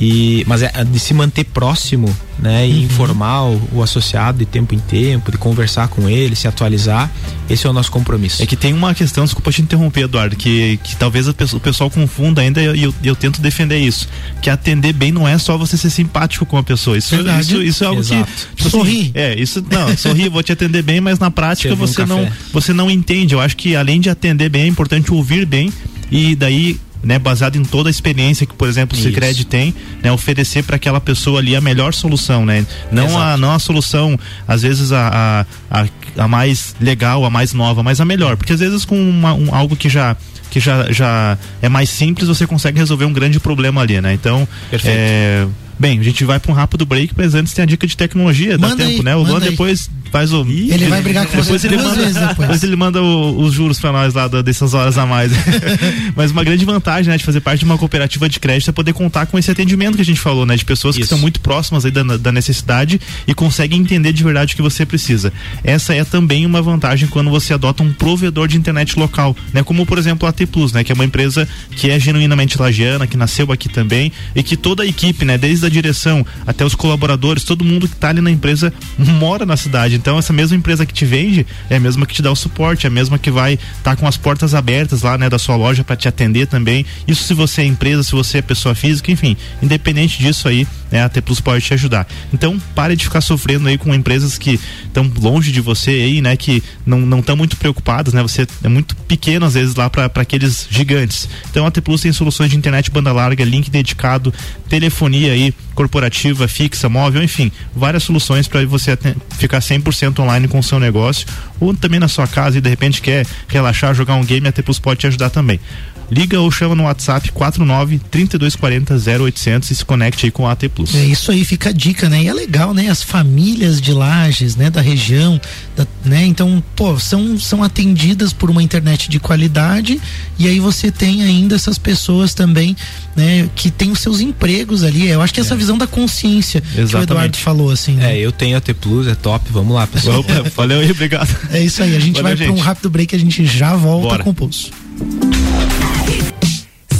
E, 0.00 0.44
mas 0.46 0.62
é 0.62 0.84
de 0.84 0.98
se 0.98 1.12
manter 1.12 1.44
próximo, 1.44 2.14
né? 2.38 2.68
E 2.68 2.72
uhum. 2.72 2.78
informar 2.82 3.44
o, 3.44 3.60
o, 3.72 3.82
associado 3.82 4.38
de 4.38 4.46
tempo 4.46 4.74
em 4.74 4.78
tempo, 4.78 5.32
de 5.32 5.38
conversar 5.38 5.88
com 5.88 6.08
ele, 6.08 6.36
se 6.36 6.46
atualizar. 6.46 7.10
Esse 7.50 7.66
é 7.66 7.70
o 7.70 7.72
nosso 7.72 7.90
compromisso. 7.90 8.42
É 8.42 8.46
que 8.46 8.54
tem 8.54 8.72
uma 8.72 8.94
questão, 8.94 9.24
desculpa 9.24 9.50
te 9.50 9.60
interromper, 9.60 10.02
Eduardo, 10.02 10.36
que, 10.36 10.78
que 10.84 10.94
talvez 10.94 11.26
o 11.26 11.34
pessoal 11.34 11.90
confunda 11.90 12.42
ainda 12.42 12.62
e 12.62 12.82
eu, 12.82 12.94
eu, 13.02 13.16
tento 13.16 13.40
defender 13.40 13.78
isso. 13.78 14.08
Que 14.40 14.50
atender 14.50 14.92
bem 14.92 15.10
não 15.10 15.26
é 15.26 15.36
só 15.36 15.58
você 15.58 15.76
ser 15.76 15.90
simpático 15.90 16.46
com 16.46 16.56
a 16.56 16.62
pessoa. 16.62 16.96
Isso, 16.96 17.16
isso, 17.16 17.62
isso, 17.62 17.84
é 17.84 17.86
algo 17.86 18.00
Exato. 18.00 18.24
que. 18.24 18.56
Tipo, 18.56 18.68
assim, 18.68 18.70
sorrir. 18.70 19.10
é, 19.14 19.40
isso. 19.40 19.64
Não, 19.68 19.96
sorrir, 19.96 20.28
vou 20.28 20.42
te 20.42 20.52
atender 20.52 20.82
bem, 20.82 21.00
mas 21.00 21.18
na 21.18 21.30
prática 21.30 21.74
você 21.74 22.02
um 22.02 22.06
não, 22.06 22.28
você 22.52 22.72
não 22.72 22.90
entende. 22.90 23.34
Eu 23.34 23.40
acho 23.40 23.56
que 23.56 23.74
além 23.74 24.00
de 24.00 24.08
atender 24.08 24.48
bem, 24.48 24.62
é 24.62 24.66
importante 24.66 25.12
ouvir 25.12 25.44
bem 25.44 25.72
e 26.10 26.34
daí 26.36 26.78
né, 27.02 27.18
baseado 27.18 27.56
em 27.56 27.64
toda 27.64 27.88
a 27.88 27.90
experiência 27.90 28.46
que, 28.46 28.54
por 28.54 28.68
exemplo, 28.68 28.96
o 28.96 29.00
Sicredi 29.00 29.44
tem, 29.44 29.74
né, 30.02 30.10
oferecer 30.10 30.62
para 30.64 30.76
aquela 30.76 31.00
pessoa 31.00 31.40
ali 31.40 31.54
a 31.54 31.60
melhor 31.60 31.94
solução, 31.94 32.44
né? 32.44 32.66
Não 32.90 33.18
a 33.18 33.36
não 33.36 33.52
a 33.52 33.58
solução, 33.58 34.18
às 34.46 34.62
vezes 34.62 34.92
a, 34.92 35.46
a, 35.70 35.80
a, 35.82 35.86
a, 36.18 36.28
mais 36.28 36.74
legal, 36.80 37.24
a 37.24 37.30
mais 37.30 37.52
nova, 37.52 37.82
mas 37.82 38.00
a 38.00 38.04
melhor, 38.04 38.36
porque 38.36 38.52
às 38.52 38.60
vezes 38.60 38.84
com 38.84 38.98
uma, 38.98 39.32
um, 39.34 39.54
algo 39.54 39.76
que 39.76 39.88
já 39.88 40.16
que 40.50 40.60
já, 40.60 40.90
já 40.90 41.36
é 41.60 41.68
mais 41.68 41.90
simples, 41.90 42.26
você 42.26 42.46
consegue 42.46 42.78
resolver 42.78 43.04
um 43.04 43.12
grande 43.12 43.38
problema 43.38 43.82
ali, 43.82 44.00
né? 44.00 44.14
Então, 44.14 44.48
Perfeito. 44.70 44.96
é 44.98 45.46
Bem, 45.78 46.00
a 46.00 46.02
gente 46.02 46.24
vai 46.24 46.40
para 46.40 46.50
um 46.50 46.54
rápido 46.54 46.84
break, 46.84 47.14
mas 47.16 47.34
antes 47.34 47.52
tem 47.52 47.62
a 47.62 47.66
dica 47.66 47.86
de 47.86 47.96
tecnologia, 47.96 48.58
manda 48.58 48.74
dá 48.74 48.84
tempo, 48.84 48.98
aí, 48.98 49.02
né? 49.04 49.14
O 49.14 49.22
Luan 49.22 49.38
depois 49.38 49.88
faz 50.10 50.32
o. 50.32 50.44
Ih, 50.44 50.72
ele 50.72 50.86
vai 50.86 51.00
brigar 51.00 51.24
com 51.24 51.36
depois 51.36 51.60
você 51.62 51.68
ele 51.68 51.76
manda, 51.76 51.94
vezes 51.94 52.14
depois. 52.14 52.36
depois 52.36 52.62
ele 52.64 52.76
manda 52.76 53.00
o, 53.00 53.40
os 53.40 53.52
juros 53.52 53.78
para 53.78 53.92
nós 53.92 54.12
lá 54.12 54.26
da, 54.26 54.42
dessas 54.42 54.74
horas 54.74 54.98
a 54.98 55.06
mais. 55.06 55.30
mas 56.16 56.32
uma 56.32 56.42
grande 56.42 56.64
vantagem, 56.64 57.12
né, 57.12 57.16
de 57.16 57.24
fazer 57.24 57.40
parte 57.40 57.60
de 57.60 57.64
uma 57.64 57.78
cooperativa 57.78 58.28
de 58.28 58.40
crédito 58.40 58.68
é 58.68 58.72
poder 58.72 58.92
contar 58.92 59.26
com 59.26 59.38
esse 59.38 59.52
atendimento 59.52 59.94
que 59.94 60.02
a 60.02 60.04
gente 60.04 60.18
falou, 60.18 60.44
né? 60.44 60.56
De 60.56 60.64
pessoas 60.64 60.96
Isso. 60.96 61.00
que 61.00 61.04
estão 61.04 61.18
muito 61.18 61.40
próximas 61.40 61.84
aí 61.84 61.92
da, 61.92 62.02
da 62.02 62.32
necessidade 62.32 63.00
e 63.24 63.32
conseguem 63.32 63.80
entender 63.80 64.12
de 64.12 64.24
verdade 64.24 64.54
o 64.54 64.56
que 64.56 64.62
você 64.62 64.84
precisa. 64.84 65.32
Essa 65.62 65.94
é 65.94 66.02
também 66.08 66.44
uma 66.44 66.60
vantagem 66.60 67.08
quando 67.08 67.30
você 67.30 67.54
adota 67.54 67.82
um 67.82 67.92
provedor 67.92 68.48
de 68.48 68.56
internet 68.56 68.98
local, 68.98 69.36
né? 69.52 69.62
Como 69.62 69.86
por 69.86 69.98
exemplo 69.98 70.28
a 70.28 70.32
T 70.32 70.46
Plus, 70.46 70.72
né? 70.72 70.82
Que 70.82 70.92
é 70.92 70.94
uma 70.94 71.04
empresa 71.04 71.48
que 71.70 71.90
é 71.90 71.98
genuinamente 71.98 72.60
lagiana, 72.60 73.06
que 73.06 73.16
nasceu 73.16 73.50
aqui 73.52 73.68
também 73.68 74.12
e 74.34 74.42
que 74.42 74.56
toda 74.56 74.82
a 74.82 74.86
equipe, 74.86 75.24
né? 75.24 75.38
Desde 75.38 75.66
a 75.66 75.68
direção 75.68 76.24
até 76.46 76.64
os 76.64 76.74
colaboradores, 76.74 77.44
todo 77.44 77.64
mundo 77.64 77.86
que 77.88 77.94
está 77.94 78.08
ali 78.08 78.20
na 78.20 78.30
empresa 78.30 78.72
mora 78.98 79.44
na 79.44 79.56
cidade. 79.56 79.94
Então, 79.94 80.18
essa 80.18 80.32
mesma 80.32 80.56
empresa 80.56 80.86
que 80.86 80.92
te 80.92 81.04
vende 81.04 81.46
é 81.68 81.76
a 81.76 81.80
mesma 81.80 82.06
que 82.06 82.14
te 82.14 82.22
dá 82.22 82.30
o 82.30 82.36
suporte, 82.36 82.86
é 82.86 82.88
a 82.88 82.90
mesma 82.90 83.18
que 83.18 83.30
vai 83.30 83.54
estar 83.54 83.62
tá 83.82 83.96
com 83.96 84.06
as 84.06 84.16
portas 84.16 84.54
abertas 84.54 85.02
lá, 85.02 85.18
né, 85.18 85.28
da 85.28 85.38
sua 85.38 85.56
loja 85.56 85.84
para 85.84 85.96
te 85.96 86.08
atender 86.08 86.46
também. 86.46 86.84
Isso 87.06 87.24
se 87.24 87.34
você 87.34 87.62
é 87.62 87.64
empresa, 87.64 88.02
se 88.02 88.12
você 88.12 88.38
é 88.38 88.42
pessoa 88.42 88.74
física, 88.74 89.10
enfim, 89.10 89.36
independente 89.62 90.18
disso 90.18 90.48
aí, 90.48 90.66
né, 90.90 91.02
a 91.02 91.08
T 91.08 91.20
Plus 91.20 91.40
pode 91.40 91.64
te 91.64 91.74
ajudar. 91.74 92.06
Então, 92.32 92.58
pare 92.74 92.96
de 92.96 93.04
ficar 93.04 93.20
sofrendo 93.20 93.68
aí 93.68 93.76
com 93.76 93.94
empresas 93.94 94.38
que 94.38 94.58
estão 94.84 95.10
longe 95.20 95.52
de 95.52 95.60
você 95.60 95.97
aí, 96.02 96.20
né, 96.20 96.36
que 96.36 96.62
não 96.86 97.18
estão 97.18 97.36
muito 97.36 97.56
preocupadas, 97.56 98.14
né? 98.14 98.22
Você 98.22 98.46
é 98.62 98.68
muito 98.68 98.94
pequeno 98.96 99.46
às 99.46 99.54
vezes 99.54 99.74
lá 99.74 99.88
para 99.88 100.10
aqueles 100.14 100.66
gigantes. 100.70 101.28
Então, 101.50 101.66
a 101.66 101.70
T 101.70 101.80
Plus 101.80 102.00
tem 102.00 102.12
soluções 102.12 102.50
de 102.50 102.56
internet 102.56 102.90
banda 102.90 103.12
larga, 103.12 103.44
link 103.44 103.70
dedicado, 103.70 104.32
telefonia 104.68 105.32
aí 105.32 105.54
corporativa, 105.74 106.48
fixa, 106.48 106.88
móvel, 106.88 107.22
enfim, 107.22 107.52
várias 107.74 108.02
soluções 108.02 108.48
para 108.48 108.64
você 108.66 108.98
ficar 109.38 109.60
100% 109.60 110.18
online 110.18 110.48
com 110.48 110.58
o 110.58 110.62
seu 110.62 110.80
negócio 110.80 111.26
ou 111.60 111.74
também 111.74 112.00
na 112.00 112.08
sua 112.08 112.26
casa 112.26 112.58
e 112.58 112.60
de 112.60 112.68
repente 112.68 113.00
quer 113.00 113.26
relaxar, 113.46 113.94
jogar 113.94 114.14
um 114.14 114.24
game, 114.24 114.46
a 114.48 114.52
T 114.52 114.62
Plus 114.62 114.78
pode 114.78 115.00
te 115.00 115.06
ajudar 115.06 115.30
também. 115.30 115.60
Liga 116.10 116.40
ou 116.40 116.50
chama 116.50 116.74
no 116.74 116.84
WhatsApp 116.84 117.30
49 117.32 118.00
3240 118.10 118.94
0800 119.24 119.70
e 119.70 119.74
se 119.74 119.84
conecte 119.84 120.26
aí 120.26 120.32
com 120.32 120.46
a 120.46 120.52
AT 120.52 120.68
Plus. 120.68 120.94
É 120.94 121.04
isso 121.04 121.30
aí, 121.30 121.44
fica 121.44 121.68
a 121.68 121.72
dica, 121.72 122.08
né? 122.08 122.22
E 122.22 122.28
é 122.28 122.32
legal, 122.32 122.72
né? 122.72 122.88
As 122.88 123.02
famílias 123.02 123.80
de 123.80 123.92
Lages, 123.92 124.56
né? 124.56 124.70
Da 124.70 124.80
região, 124.80 125.40
da, 125.76 125.86
né? 126.04 126.24
Então, 126.24 126.62
pô, 126.74 126.98
são, 126.98 127.38
são 127.38 127.62
atendidas 127.62 128.32
por 128.32 128.50
uma 128.50 128.62
internet 128.62 129.10
de 129.10 129.20
qualidade 129.20 130.00
e 130.38 130.48
aí 130.48 130.58
você 130.58 130.90
tem 130.90 131.22
ainda 131.22 131.56
essas 131.56 131.78
pessoas 131.78 132.32
também, 132.32 132.74
né? 133.14 133.48
Que 133.54 133.70
têm 133.70 133.90
os 133.90 134.00
seus 134.00 134.20
empregos 134.20 134.82
ali. 134.82 135.08
Eu 135.08 135.20
acho 135.20 135.34
que 135.34 135.40
essa 135.40 135.54
é. 135.54 135.56
visão 135.56 135.76
da 135.76 135.86
consciência 135.86 136.62
Exatamente. 136.62 136.90
que 136.90 136.96
o 136.96 137.02
Eduardo 137.02 137.36
falou, 137.36 137.70
assim. 137.70 137.92
Né? 137.92 138.16
É, 138.16 138.18
eu 138.18 138.32
tenho 138.32 138.56
a 138.56 138.60
T 138.60 138.72
Plus, 138.72 139.06
é 139.06 139.14
top, 139.14 139.44
vamos 139.50 139.74
lá, 139.74 139.86
pessoal. 139.86 140.20
Opa, 140.20 140.44
valeu 140.56 140.80
aí, 140.80 140.90
obrigado. 140.90 141.34
É 141.50 141.60
isso 141.60 141.82
aí, 141.82 141.94
a 141.94 142.00
gente 142.00 142.22
Valeu, 142.22 142.36
vai 142.36 142.46
para 142.46 142.54
um 142.54 142.58
rápido 142.58 142.88
break, 142.88 143.14
a 143.14 143.18
gente 143.18 143.44
já 143.44 143.76
volta 143.76 144.08
Bora. 144.08 144.24
com 144.24 144.30
o 144.30 144.34
pulso 144.34 144.70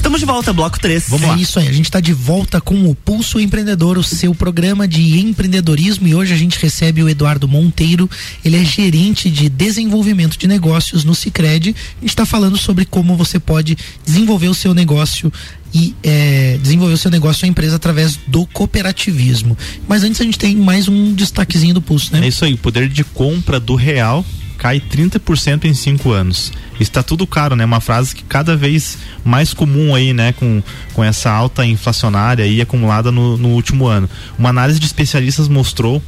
Estamos 0.08 0.20
de 0.20 0.26
volta, 0.26 0.52
bloco 0.54 0.80
3. 0.80 1.04
Vamos 1.10 1.26
é 1.26 1.30
lá. 1.32 1.36
isso 1.36 1.58
aí, 1.58 1.68
a 1.68 1.72
gente 1.72 1.84
está 1.84 2.00
de 2.00 2.14
volta 2.14 2.62
com 2.62 2.88
o 2.88 2.94
Pulso 2.94 3.38
Empreendedor, 3.38 3.98
o 3.98 4.02
seu 4.02 4.34
programa 4.34 4.88
de 4.88 5.20
empreendedorismo 5.20 6.08
e 6.08 6.14
hoje 6.14 6.32
a 6.32 6.36
gente 6.36 6.58
recebe 6.58 7.02
o 7.02 7.10
Eduardo 7.10 7.46
Monteiro, 7.46 8.08
ele 8.42 8.56
é 8.56 8.64
gerente 8.64 9.28
de 9.28 9.50
desenvolvimento 9.50 10.38
de 10.38 10.46
negócios 10.46 11.04
no 11.04 11.14
Cicred. 11.14 11.76
A 11.76 12.00
gente 12.00 12.08
está 12.08 12.24
falando 12.24 12.56
sobre 12.56 12.86
como 12.86 13.18
você 13.18 13.38
pode 13.38 13.76
desenvolver 14.02 14.48
o 14.48 14.54
seu 14.54 14.72
negócio 14.72 15.30
e 15.74 15.94
é, 16.02 16.58
desenvolver 16.62 16.94
o 16.94 16.98
seu 16.98 17.10
negócio 17.10 17.44
ou 17.44 17.50
empresa 17.50 17.76
através 17.76 18.18
do 18.26 18.46
cooperativismo. 18.46 19.58
Mas 19.86 20.04
antes 20.04 20.22
a 20.22 20.24
gente 20.24 20.38
tem 20.38 20.56
mais 20.56 20.88
um 20.88 21.12
destaquezinho 21.12 21.74
do 21.74 21.82
pulso, 21.82 22.14
né? 22.14 22.24
É 22.24 22.28
isso 22.28 22.46
aí, 22.46 22.54
o 22.54 22.58
poder 22.58 22.88
de 22.88 23.04
compra 23.04 23.60
do 23.60 23.74
real 23.74 24.24
cai 24.58 24.80
30% 24.80 25.64
em 25.64 25.72
cinco 25.72 26.10
anos. 26.10 26.52
Está 26.78 27.02
tudo 27.02 27.26
caro, 27.26 27.56
né? 27.56 27.64
Uma 27.64 27.80
frase 27.80 28.14
que 28.14 28.24
cada 28.24 28.56
vez 28.56 28.98
mais 29.24 29.54
comum 29.54 29.94
aí, 29.94 30.12
né? 30.12 30.32
Com, 30.32 30.62
com 30.92 31.02
essa 31.02 31.30
alta 31.30 31.64
inflacionária 31.64 32.44
aí 32.44 32.61
acumulada 32.61 33.11
no, 33.11 33.38
no 33.38 33.48
último 33.50 33.86
ano. 33.86 34.11
Uma 34.38 34.50
análise 34.50 34.78
de 34.78 34.86
especialistas 34.86 35.48
mostrou 35.48 36.02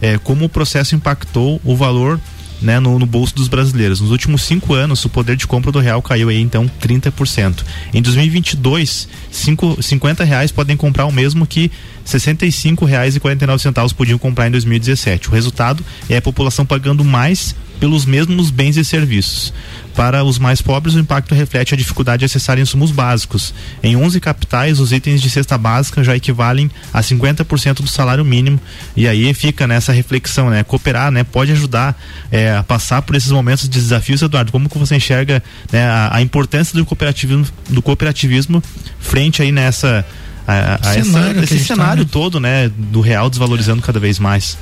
é, 0.00 0.16
como 0.18 0.44
o 0.44 0.48
processo 0.48 0.94
impactou 0.94 1.60
o 1.64 1.76
valor 1.76 2.20
né, 2.60 2.80
no, 2.80 2.98
no, 2.98 3.06
bolso 3.06 3.34
dos 3.34 3.48
brasileiros. 3.48 4.00
Nos 4.00 4.10
últimos 4.10 4.42
cinco 4.42 4.72
anos, 4.72 5.04
o 5.04 5.08
poder 5.08 5.36
de 5.36 5.46
compra 5.46 5.70
do 5.70 5.78
real 5.78 6.00
caiu 6.00 6.28
aí 6.28 6.40
então 6.40 6.70
30%. 6.80 7.64
Em 7.92 8.00
2022, 8.00 9.08
cinco, 9.30 9.82
50 9.82 10.24
reais 10.24 10.50
podem 10.50 10.76
comprar 10.76 11.06
o 11.06 11.12
mesmo 11.12 11.46
que 11.46 11.70
65 12.06 12.84
reais 12.84 13.16
e 13.16 13.20
49 13.20 13.62
centavos 13.62 13.92
podiam 13.92 14.18
comprar 14.18 14.46
em 14.46 14.50
2017. 14.52 15.28
O 15.28 15.32
resultado 15.32 15.84
é 16.08 16.16
a 16.16 16.22
população 16.22 16.64
pagando 16.64 17.04
mais 17.04 17.54
pelos 17.78 18.06
mesmos 18.06 18.50
bens 18.50 18.76
e 18.76 18.84
serviços. 18.84 19.52
Para 19.94 20.22
os 20.24 20.38
mais 20.38 20.60
pobres, 20.60 20.94
o 20.94 20.98
impacto 20.98 21.34
reflete 21.34 21.72
a 21.72 21.76
dificuldade 21.76 22.20
de 22.20 22.26
acessar 22.26 22.58
insumos 22.58 22.90
básicos. 22.90 23.54
Em 23.82 23.96
11 23.96 24.20
capitais, 24.20 24.78
os 24.78 24.92
itens 24.92 25.22
de 25.22 25.30
cesta 25.30 25.56
básica 25.56 26.04
já 26.04 26.14
equivalem 26.14 26.70
a 26.92 27.00
50% 27.00 27.76
do 27.76 27.88
salário 27.88 28.24
mínimo. 28.24 28.60
E 28.94 29.08
aí 29.08 29.32
fica 29.32 29.66
nessa 29.66 29.92
reflexão, 29.92 30.50
né? 30.50 30.62
Cooperar, 30.62 31.10
né? 31.10 31.24
Pode 31.24 31.52
ajudar 31.52 31.98
é, 32.30 32.54
a 32.54 32.62
passar 32.62 33.02
por 33.02 33.16
esses 33.16 33.30
momentos 33.30 33.68
de 33.68 33.80
desafios, 33.80 34.20
Eduardo. 34.20 34.52
Como 34.52 34.68
que 34.68 34.78
você 34.78 34.96
enxerga 34.96 35.42
né, 35.72 35.86
a, 35.86 36.16
a 36.16 36.22
importância 36.22 36.78
do 36.78 36.84
cooperativismo, 36.84 37.46
do 37.70 37.80
cooperativismo 37.80 38.62
frente 38.98 39.40
aí 39.40 39.50
nessa 39.50 40.04
a, 40.46 40.74
a 40.76 41.02
cenário 41.02 41.42
essa, 41.42 41.54
esse 41.54 41.64
cenário 41.64 42.04
tá, 42.04 42.06
né? 42.06 42.10
todo, 42.12 42.40
né, 42.40 42.68
do 42.68 43.00
real 43.00 43.28
desvalorizando 43.28 43.82
cada 43.82 43.98
vez 43.98 44.18
mais. 44.18 44.56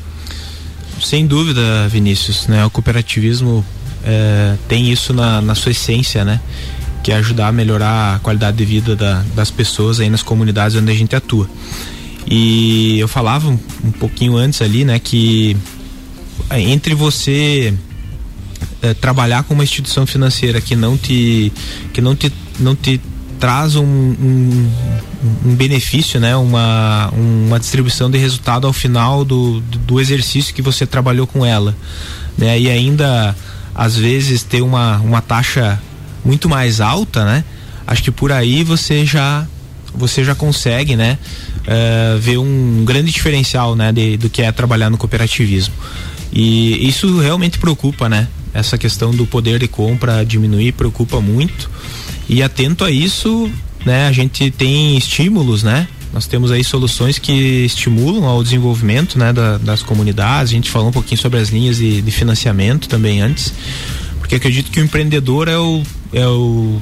Sem 1.00 1.26
dúvida, 1.26 1.88
Vinícius, 1.88 2.46
né? 2.46 2.64
O 2.64 2.70
cooperativismo 2.70 3.64
é, 4.04 4.56
tem 4.68 4.90
isso 4.90 5.12
na, 5.12 5.40
na 5.40 5.54
sua 5.54 5.72
essência, 5.72 6.24
né? 6.24 6.40
Que 7.02 7.12
é 7.12 7.16
ajudar 7.16 7.48
a 7.48 7.52
melhorar 7.52 8.16
a 8.16 8.18
qualidade 8.20 8.56
de 8.56 8.64
vida 8.64 8.96
da, 8.96 9.22
das 9.34 9.50
pessoas 9.50 10.00
aí 10.00 10.08
nas 10.08 10.22
comunidades 10.22 10.76
onde 10.76 10.90
a 10.90 10.94
gente 10.94 11.14
atua. 11.14 11.48
E 12.26 12.98
eu 12.98 13.08
falava 13.08 13.48
um, 13.48 13.58
um 13.84 13.92
pouquinho 13.92 14.36
antes 14.36 14.62
ali, 14.62 14.84
né? 14.84 14.98
Que 14.98 15.56
é, 16.48 16.60
entre 16.60 16.94
você 16.94 17.74
é, 18.80 18.94
trabalhar 18.94 19.42
com 19.42 19.54
uma 19.54 19.64
instituição 19.64 20.06
financeira 20.06 20.60
que 20.60 20.76
não 20.76 20.96
te 20.96 21.52
que 21.92 22.00
não 22.00 22.14
te 22.14 22.32
não 22.58 22.74
te 22.74 23.00
traz 23.44 23.76
um, 23.76 23.84
um, 23.84 24.70
um, 25.44 25.54
benefício, 25.54 26.18
né? 26.18 26.34
uma, 26.34 27.12
uma 27.14 27.60
distribuição 27.60 28.10
de 28.10 28.16
resultado 28.16 28.66
ao 28.66 28.72
final 28.72 29.22
do, 29.22 29.60
do 29.60 30.00
exercício 30.00 30.54
que 30.54 30.62
você 30.62 30.86
trabalhou 30.86 31.26
com 31.26 31.44
ela. 31.44 31.76
Né? 32.38 32.58
E 32.58 32.70
ainda, 32.70 33.36
às 33.74 33.96
vezes, 33.96 34.42
ter 34.42 34.62
uma, 34.62 34.96
uma 35.00 35.20
taxa 35.20 35.78
muito 36.24 36.48
mais 36.48 36.80
alta, 36.80 37.22
né? 37.26 37.44
Acho 37.86 38.02
que 38.04 38.10
por 38.10 38.32
aí 38.32 38.64
você 38.64 39.04
já 39.04 39.46
você 39.94 40.24
já 40.24 40.34
consegue, 40.34 40.96
né, 40.96 41.18
uh, 41.68 42.18
ver 42.18 42.38
um 42.38 42.82
grande 42.84 43.12
diferencial, 43.12 43.76
né, 43.76 43.92
de, 43.92 44.16
do 44.16 44.28
que 44.30 44.40
é 44.40 44.50
trabalhar 44.50 44.88
no 44.88 44.96
cooperativismo. 44.96 45.74
E 46.32 46.88
isso 46.88 47.20
realmente 47.20 47.58
preocupa, 47.58 48.08
né? 48.08 48.26
Essa 48.54 48.78
questão 48.78 49.10
do 49.10 49.26
poder 49.26 49.60
de 49.60 49.68
compra 49.68 50.24
diminuir 50.24 50.72
preocupa 50.72 51.20
muito. 51.20 51.70
E 52.28 52.42
atento 52.42 52.84
a 52.84 52.90
isso, 52.90 53.50
né, 53.84 54.06
a 54.06 54.12
gente 54.12 54.50
tem 54.50 54.96
estímulos, 54.96 55.62
né? 55.62 55.86
Nós 56.12 56.28
temos 56.28 56.52
aí 56.52 56.62
soluções 56.62 57.18
que 57.18 57.64
estimulam 57.64 58.24
ao 58.24 58.40
desenvolvimento 58.40 59.18
né, 59.18 59.32
da, 59.32 59.58
das 59.58 59.82
comunidades. 59.82 60.52
A 60.52 60.54
gente 60.54 60.70
falou 60.70 60.88
um 60.88 60.92
pouquinho 60.92 61.20
sobre 61.20 61.40
as 61.40 61.48
linhas 61.48 61.78
de, 61.78 62.00
de, 62.00 62.10
financiamento 62.12 62.88
também 62.88 63.20
antes, 63.20 63.52
porque 64.20 64.36
acredito 64.36 64.70
que 64.70 64.80
o 64.80 64.84
empreendedor 64.84 65.48
é, 65.48 65.58
o, 65.58 65.82
é, 66.12 66.24
o, 66.24 66.80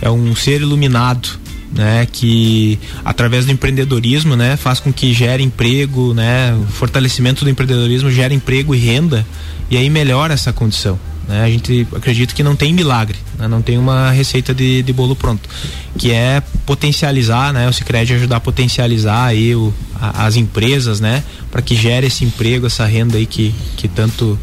é 0.00 0.10
um 0.10 0.34
ser 0.34 0.62
iluminado, 0.62 1.28
né, 1.70 2.06
que 2.10 2.78
através 3.04 3.44
do 3.44 3.52
empreendedorismo, 3.52 4.34
né, 4.34 4.56
faz 4.56 4.80
com 4.80 4.90
que 4.90 5.12
gere 5.12 5.42
emprego, 5.42 6.14
né, 6.14 6.54
o 6.54 6.72
fortalecimento 6.72 7.44
do 7.44 7.50
empreendedorismo 7.50 8.10
gera 8.10 8.32
emprego 8.32 8.74
e 8.74 8.78
renda 8.78 9.26
e 9.70 9.76
aí 9.76 9.90
melhora 9.90 10.32
essa 10.32 10.54
condição. 10.54 10.98
Né? 11.30 11.44
A 11.44 11.48
gente 11.48 11.86
acredita 11.94 12.34
que 12.34 12.42
não 12.42 12.56
tem 12.56 12.74
milagre, 12.74 13.16
né? 13.38 13.46
não 13.46 13.62
tem 13.62 13.78
uma 13.78 14.10
receita 14.10 14.52
de, 14.52 14.82
de 14.82 14.92
bolo 14.92 15.14
pronto, 15.14 15.48
que 15.96 16.10
é 16.10 16.42
potencializar, 16.66 17.52
né? 17.52 17.68
O 17.68 17.72
Sicredi 17.72 18.14
ajudar 18.14 18.38
a 18.38 18.40
potencializar 18.40 19.26
aí 19.26 19.54
o, 19.54 19.72
a, 19.94 20.26
as 20.26 20.34
empresas, 20.34 20.98
né? 20.98 21.22
Para 21.48 21.62
que 21.62 21.76
gere 21.76 22.08
esse 22.08 22.24
emprego, 22.24 22.66
essa 22.66 22.84
renda 22.84 23.16
aí 23.16 23.26
que, 23.26 23.54
que 23.76 23.86
tanto 23.86 24.36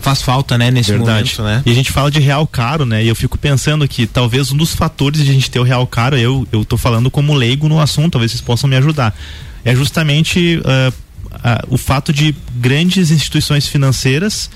faz 0.00 0.22
falta, 0.22 0.56
né, 0.56 0.70
nesse 0.70 0.92
Verdade. 0.92 1.36
momento, 1.36 1.42
né? 1.42 1.62
E 1.66 1.70
a 1.72 1.74
gente 1.74 1.90
fala 1.90 2.12
de 2.12 2.20
real 2.20 2.46
caro, 2.46 2.86
né? 2.86 3.02
E 3.02 3.08
eu 3.08 3.16
fico 3.16 3.36
pensando 3.36 3.86
que 3.88 4.06
talvez 4.06 4.52
um 4.52 4.56
dos 4.56 4.72
fatores 4.72 5.24
de 5.24 5.30
a 5.30 5.34
gente 5.34 5.50
ter 5.50 5.58
o 5.58 5.64
real 5.64 5.84
caro, 5.84 6.16
eu 6.16 6.46
eu 6.52 6.64
tô 6.64 6.76
falando 6.76 7.10
como 7.10 7.34
leigo 7.34 7.68
no 7.68 7.80
assunto, 7.80 8.12
talvez 8.12 8.30
vocês 8.30 8.40
possam 8.40 8.70
me 8.70 8.76
ajudar. 8.76 9.12
É 9.64 9.74
justamente 9.74 10.62
uh, 10.64 10.94
uh, 11.34 11.74
o 11.74 11.76
fato 11.76 12.12
de 12.12 12.34
grandes 12.54 13.10
instituições 13.10 13.66
financeiras 13.66 14.48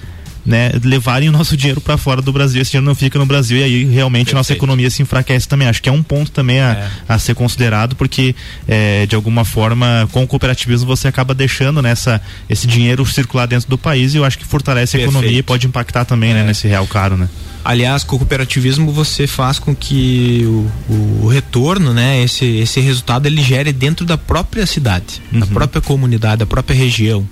né, 0.44 0.72
levarem 0.82 1.28
o 1.28 1.32
nosso 1.32 1.56
dinheiro 1.56 1.80
para 1.80 1.96
fora 1.96 2.20
do 2.20 2.32
Brasil, 2.32 2.60
esse 2.60 2.72
dinheiro 2.72 2.86
não 2.86 2.94
fica 2.94 3.18
no 3.18 3.24
Brasil 3.24 3.58
e 3.58 3.62
aí 3.62 3.84
realmente 3.84 4.26
Perfeito. 4.26 4.36
nossa 4.36 4.52
economia 4.52 4.90
se 4.90 5.02
enfraquece 5.02 5.48
também. 5.48 5.68
Acho 5.68 5.82
que 5.82 5.88
é 5.88 5.92
um 5.92 6.02
ponto 6.02 6.30
também 6.30 6.60
a, 6.60 6.72
é. 6.72 6.90
a 7.08 7.18
ser 7.18 7.34
considerado, 7.34 7.96
porque 7.96 8.34
é, 8.68 9.06
de 9.06 9.14
alguma 9.16 9.44
forma, 9.44 10.08
com 10.12 10.22
o 10.22 10.26
cooperativismo 10.26 10.86
você 10.86 11.08
acaba 11.08 11.34
deixando 11.34 11.80
nessa 11.80 12.20
esse 12.48 12.66
dinheiro 12.66 13.04
circular 13.06 13.46
dentro 13.46 13.68
do 13.68 13.78
país 13.78 14.14
e 14.14 14.18
eu 14.18 14.24
acho 14.24 14.38
que 14.38 14.44
fortalece 14.44 14.96
a 14.96 15.00
Perfeito. 15.00 15.18
economia 15.18 15.38
e 15.38 15.42
pode 15.42 15.66
impactar 15.66 16.04
também 16.04 16.34
né, 16.34 16.40
é. 16.40 16.42
né, 16.42 16.48
nesse 16.48 16.68
real 16.68 16.86
caro, 16.86 17.16
né? 17.16 17.28
Aliás, 17.64 18.04
com 18.04 18.16
o 18.16 18.18
cooperativismo 18.18 18.92
você 18.92 19.26
faz 19.26 19.58
com 19.58 19.74
que 19.74 20.42
o, 20.44 20.92
o, 20.92 21.20
o, 21.22 21.26
retorno, 21.28 21.94
né, 21.94 22.22
esse, 22.22 22.44
esse 22.44 22.78
resultado 22.78 23.24
ele 23.24 23.42
gere 23.42 23.72
dentro 23.72 24.04
da 24.04 24.18
própria 24.18 24.66
cidade, 24.66 25.22
uhum. 25.32 25.40
da 25.40 25.46
própria 25.46 25.80
comunidade, 25.80 26.40
da 26.40 26.46
própria 26.46 26.76
região, 26.76 27.26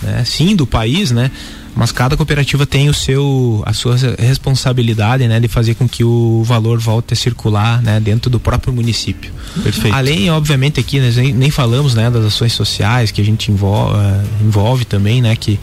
né? 0.00 0.22
Sim, 0.24 0.54
do 0.54 0.66
país, 0.66 1.10
né? 1.10 1.32
Mas 1.74 1.90
cada 1.90 2.16
cooperativa 2.16 2.66
tem 2.66 2.88
o 2.88 2.94
seu 2.94 3.62
a 3.64 3.72
sua 3.72 3.96
responsabilidade 4.18 5.26
né 5.26 5.40
de 5.40 5.48
fazer 5.48 5.74
com 5.74 5.88
que 5.88 6.04
o 6.04 6.42
valor 6.44 6.78
volte 6.78 7.14
a 7.14 7.16
circular 7.16 7.82
né 7.82 7.98
dentro 7.98 8.30
do 8.30 8.38
próprio 8.38 8.72
município 8.72 9.32
perfeito 9.62 9.94
além 9.94 10.30
obviamente 10.30 10.78
aqui 10.78 11.00
nós 11.00 11.16
nem, 11.16 11.32
nem 11.32 11.50
falamos 11.50 11.94
né 11.94 12.10
das 12.10 12.24
ações 12.24 12.52
sociais 12.52 13.10
que 13.10 13.20
a 13.20 13.24
gente 13.24 13.50
envolve, 13.50 13.96
uh, 13.96 14.44
envolve 14.44 14.84
também 14.84 15.22
né 15.22 15.34
que 15.34 15.58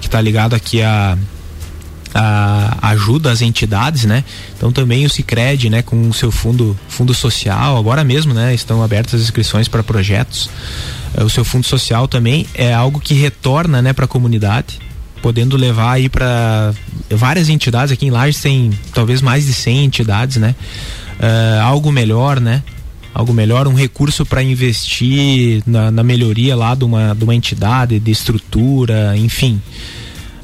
que 0.00 0.06
está 0.06 0.20
ligado 0.20 0.54
aqui 0.54 0.82
a 0.82 1.16
a 2.16 2.90
ajuda 2.90 3.32
às 3.32 3.42
entidades, 3.42 4.04
né? 4.04 4.22
Então 4.56 4.70
também 4.70 5.04
o 5.04 5.10
Sicredi, 5.10 5.68
né, 5.68 5.82
com 5.82 6.08
o 6.08 6.14
seu 6.14 6.30
fundo 6.30 6.78
fundo 6.88 7.12
social, 7.12 7.76
agora 7.76 8.04
mesmo, 8.04 8.32
né, 8.32 8.54
estão 8.54 8.84
abertas 8.84 9.14
as 9.14 9.22
inscrições 9.22 9.66
para 9.66 9.82
projetos. 9.82 10.48
Uh, 11.18 11.24
o 11.24 11.28
seu 11.28 11.44
fundo 11.44 11.66
social 11.66 12.06
também 12.06 12.46
é 12.54 12.72
algo 12.72 13.00
que 13.00 13.14
retorna, 13.14 13.82
né, 13.82 13.92
para 13.92 14.04
a 14.04 14.08
comunidade 14.08 14.78
podendo 15.24 15.56
levar 15.56 15.92
aí 15.92 16.10
para 16.10 16.74
várias 17.08 17.48
entidades 17.48 17.90
aqui 17.90 18.04
em 18.04 18.10
Lages 18.10 18.42
tem 18.42 18.70
talvez 18.92 19.22
mais 19.22 19.46
de 19.46 19.54
100 19.54 19.84
entidades, 19.86 20.36
né? 20.36 20.54
Uh, 21.18 21.62
algo 21.62 21.90
melhor, 21.90 22.38
né? 22.38 22.62
Algo 23.14 23.32
melhor, 23.32 23.66
um 23.66 23.72
recurso 23.72 24.26
para 24.26 24.42
investir 24.42 25.62
na, 25.66 25.90
na, 25.90 26.02
melhoria 26.02 26.54
lá 26.54 26.74
de 26.74 26.84
uma, 26.84 27.14
de 27.14 27.24
uma 27.24 27.34
entidade, 27.34 27.98
de 27.98 28.10
estrutura, 28.10 29.16
enfim 29.16 29.62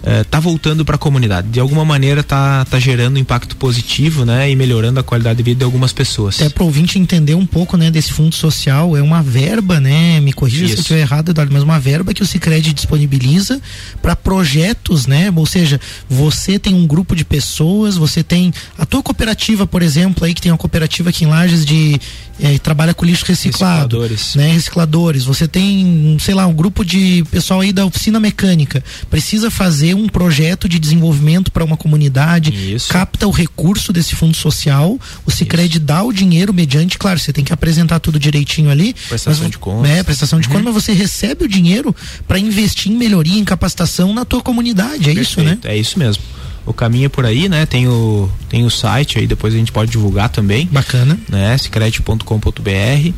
é, 0.02 0.24
tá 0.24 0.40
voltando 0.40 0.84
para 0.84 0.96
a 0.96 0.98
comunidade. 0.98 1.48
De 1.48 1.60
alguma 1.60 1.84
maneira 1.84 2.22
tá, 2.22 2.64
tá 2.64 2.78
gerando 2.78 3.18
impacto 3.18 3.56
positivo, 3.56 4.24
né? 4.24 4.50
E 4.50 4.56
melhorando 4.56 5.00
a 5.00 5.02
qualidade 5.02 5.38
de 5.38 5.42
vida 5.42 5.58
de 5.58 5.64
algumas 5.64 5.92
pessoas. 5.92 6.36
Até 6.40 6.48
para 6.48 6.62
o 6.62 6.66
ouvinte 6.66 6.98
entender 6.98 7.34
um 7.34 7.46
pouco, 7.46 7.76
né, 7.76 7.90
desse 7.90 8.12
fundo 8.12 8.34
social, 8.34 8.96
é 8.96 9.02
uma 9.02 9.22
verba, 9.22 9.80
né? 9.80 10.20
Me 10.20 10.32
corrija 10.32 10.64
Isso. 10.64 10.74
se 10.74 10.78
eu 10.78 10.82
estiver 10.82 11.00
errado, 11.00 11.30
Eduardo, 11.30 11.52
mas 11.52 11.62
uma 11.62 11.78
verba 11.78 12.14
que 12.14 12.22
o 12.22 12.26
Sicredi 12.26 12.72
disponibiliza 12.72 13.60
para 14.00 14.16
projetos, 14.16 15.06
né? 15.06 15.32
Ou 15.34 15.46
seja, 15.46 15.80
você 16.08 16.58
tem 16.58 16.74
um 16.74 16.86
grupo 16.86 17.14
de 17.14 17.24
pessoas, 17.24 17.96
você 17.96 18.22
tem 18.22 18.52
a 18.78 18.86
tua 18.86 19.02
cooperativa, 19.02 19.66
por 19.66 19.82
exemplo, 19.82 20.24
aí 20.24 20.34
que 20.34 20.40
tem 20.40 20.50
uma 20.52 20.58
cooperativa 20.58 21.10
aqui 21.10 21.24
em 21.24 21.28
Lages 21.28 21.64
de 21.64 22.00
é, 22.42 22.58
trabalha 22.58 22.94
com 22.94 23.04
lixo 23.04 23.24
reciclado, 23.26 24.00
recicladores. 24.00 24.34
né? 24.34 24.52
Recicladores. 24.52 25.24
Você 25.24 25.46
tem, 25.46 26.16
sei 26.18 26.34
lá, 26.34 26.46
um 26.46 26.54
grupo 26.54 26.84
de 26.84 27.24
pessoal 27.30 27.60
aí 27.60 27.72
da 27.72 27.84
oficina 27.84 28.18
mecânica, 28.18 28.82
precisa 29.10 29.50
fazer 29.50 29.89
vê 29.90 29.94
um 29.94 30.08
projeto 30.08 30.68
de 30.68 30.78
desenvolvimento 30.78 31.50
para 31.50 31.64
uma 31.64 31.76
comunidade, 31.76 32.74
Isso. 32.74 32.88
capta 32.88 33.26
o 33.26 33.30
recurso 33.30 33.92
desse 33.92 34.14
fundo 34.14 34.36
social, 34.36 34.98
o 35.26 35.30
Cicred 35.30 35.78
dá 35.78 36.02
o 36.02 36.12
dinheiro 36.12 36.54
mediante, 36.54 36.96
claro, 36.96 37.18
você 37.18 37.32
tem 37.32 37.44
que 37.44 37.52
apresentar 37.52 37.98
tudo 37.98 38.18
direitinho 38.18 38.70
ali. 38.70 38.94
Prestação 39.08 39.42
mas, 39.42 39.50
de 39.50 39.58
contas. 39.58 39.90
É, 39.90 40.02
prestação 40.02 40.40
de 40.40 40.48
contas, 40.48 40.64
mas 40.64 40.74
você 40.74 40.92
recebe 40.92 41.44
o 41.44 41.48
dinheiro 41.48 41.94
para 42.26 42.38
investir 42.38 42.92
em 42.92 42.96
melhoria, 42.96 43.38
em 43.38 43.44
capacitação 43.44 44.14
na 44.14 44.24
tua 44.24 44.40
comunidade, 44.40 45.10
é 45.10 45.12
isso, 45.12 45.42
né? 45.42 45.58
É 45.64 45.76
isso 45.76 45.98
mesmo. 45.98 46.22
O 46.66 46.72
caminho 46.72 47.06
é 47.06 47.08
por 47.08 47.24
aí, 47.24 47.48
né? 47.48 47.64
Tem 47.66 47.88
o, 47.88 48.30
tem 48.48 48.64
o 48.64 48.70
site 48.70 49.18
aí, 49.18 49.26
depois 49.26 49.54
a 49.54 49.56
gente 49.56 49.72
pode 49.72 49.90
divulgar 49.90 50.28
também. 50.28 50.68
Bacana. 50.70 51.18
né, 51.28 51.56
secret.com.br 51.58 53.12